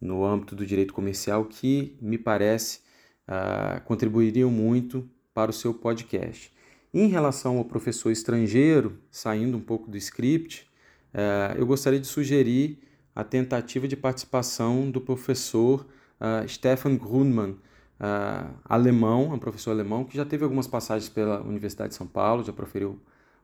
no 0.00 0.24
âmbito 0.24 0.56
do 0.56 0.66
direito 0.66 0.92
comercial 0.92 1.44
que, 1.44 1.96
me 2.00 2.18
parece, 2.18 2.80
uh, 3.28 3.80
contribuiriam 3.84 4.50
muito 4.50 5.08
para 5.32 5.48
o 5.48 5.54
seu 5.54 5.72
podcast. 5.72 6.52
Em 6.92 7.06
relação 7.06 7.58
ao 7.58 7.64
professor 7.64 8.10
estrangeiro, 8.10 8.98
saindo 9.12 9.56
um 9.56 9.60
pouco 9.60 9.88
do 9.88 9.96
script, 9.96 10.68
uh, 11.14 11.56
eu 11.56 11.64
gostaria 11.64 12.00
de 12.00 12.08
sugerir 12.08 12.80
a 13.14 13.22
tentativa 13.22 13.86
de 13.86 13.96
participação 13.96 14.90
do 14.90 15.00
professor 15.00 15.86
uh, 16.18 16.48
Stefan 16.48 16.96
Grunmann, 16.96 17.58
uh, 18.00 18.54
alemão, 18.64 19.32
um 19.32 19.38
professor 19.38 19.70
alemão 19.70 20.04
que 20.04 20.16
já 20.16 20.24
teve 20.24 20.44
algumas 20.44 20.66
passagens 20.66 21.08
pela 21.08 21.40
Universidade 21.40 21.90
de 21.90 21.94
São 21.96 22.06
Paulo, 22.06 22.44
já 22.44 22.52
proferiu 22.52 22.98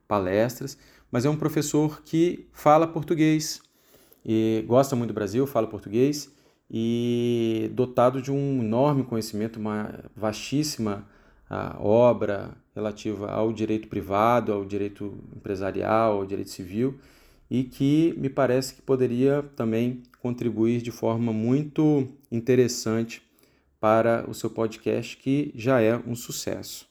palestras, 0.07 0.76
mas 1.11 1.24
é 1.24 1.30
um 1.30 1.36
professor 1.36 2.03
que 2.03 2.48
fala 2.53 2.86
português 2.86 3.61
e 4.24 4.64
gosta 4.66 4.94
muito 4.96 5.09
do 5.09 5.14
Brasil, 5.14 5.46
fala 5.46 5.66
português 5.66 6.32
e 6.70 7.70
dotado 7.74 8.20
de 8.22 8.30
um 8.30 8.61
enorme 8.62 9.03
conhecimento, 9.03 9.59
uma 9.59 10.05
vastíssima 10.14 11.07
uh, 11.51 11.84
obra 11.84 12.51
relativa 12.74 13.30
ao 13.30 13.53
direito 13.53 13.88
privado, 13.88 14.53
ao 14.53 14.64
direito 14.64 15.18
empresarial, 15.34 16.18
ao 16.18 16.26
direito 16.26 16.51
civil 16.51 16.98
e 17.51 17.64
que 17.64 18.14
me 18.16 18.30
parece 18.30 18.74
que 18.74 18.82
poderia 18.82 19.42
também 19.57 20.05
contribuir 20.22 20.80
de 20.80 20.92
forma 20.92 21.32
muito 21.32 22.07
interessante 22.30 23.22
para 23.80 24.28
o 24.28 24.34
seu 24.34 24.50
podcast, 24.50 25.16
que 25.16 25.50
já 25.54 25.80
é 25.80 25.96
um 25.96 26.14
sucesso. 26.14 26.90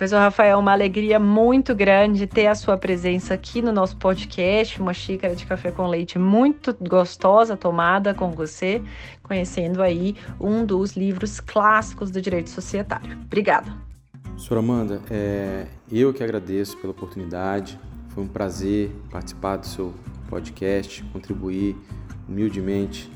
Professor 0.00 0.18
Rafael, 0.18 0.58
uma 0.58 0.72
alegria 0.72 1.18
muito 1.18 1.74
grande 1.74 2.26
ter 2.26 2.46
a 2.46 2.54
sua 2.54 2.78
presença 2.78 3.34
aqui 3.34 3.60
no 3.60 3.70
nosso 3.70 3.98
podcast, 3.98 4.80
uma 4.80 4.94
xícara 4.94 5.34
de 5.34 5.44
café 5.44 5.70
com 5.70 5.86
leite 5.86 6.18
muito 6.18 6.74
gostosa 6.88 7.54
tomada 7.54 8.14
com 8.14 8.30
você, 8.30 8.82
conhecendo 9.22 9.82
aí 9.82 10.16
um 10.40 10.64
dos 10.64 10.92
livros 10.92 11.38
clássicos 11.38 12.10
do 12.10 12.18
direito 12.18 12.48
societário. 12.48 13.18
Obrigada. 13.26 13.70
Professora 14.22 14.60
Amanda, 14.60 15.02
é, 15.10 15.66
eu 15.92 16.14
que 16.14 16.24
agradeço 16.24 16.78
pela 16.78 16.92
oportunidade, 16.92 17.78
foi 18.08 18.24
um 18.24 18.28
prazer 18.28 18.90
participar 19.10 19.56
do 19.56 19.66
seu 19.66 19.94
podcast, 20.30 21.04
contribuir 21.12 21.76
humildemente 22.30 23.10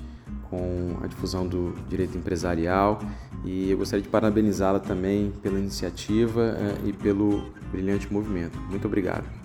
com 0.51 0.97
a 1.03 1.07
difusão 1.07 1.47
do 1.47 1.75
direito 1.89 2.19
empresarial 2.19 3.01
e 3.45 3.71
eu 3.71 3.79
gostaria 3.79 4.03
de 4.03 4.09
parabenizá-la 4.09 4.81
também 4.81 5.33
pela 5.43 5.59
iniciativa 5.59 6.57
eh, 6.59 6.89
e 6.89 6.93
pelo 6.93 7.53
brilhante 7.71 8.13
movimento. 8.13 8.59
Muito 8.69 8.87
obrigado. 8.87 9.44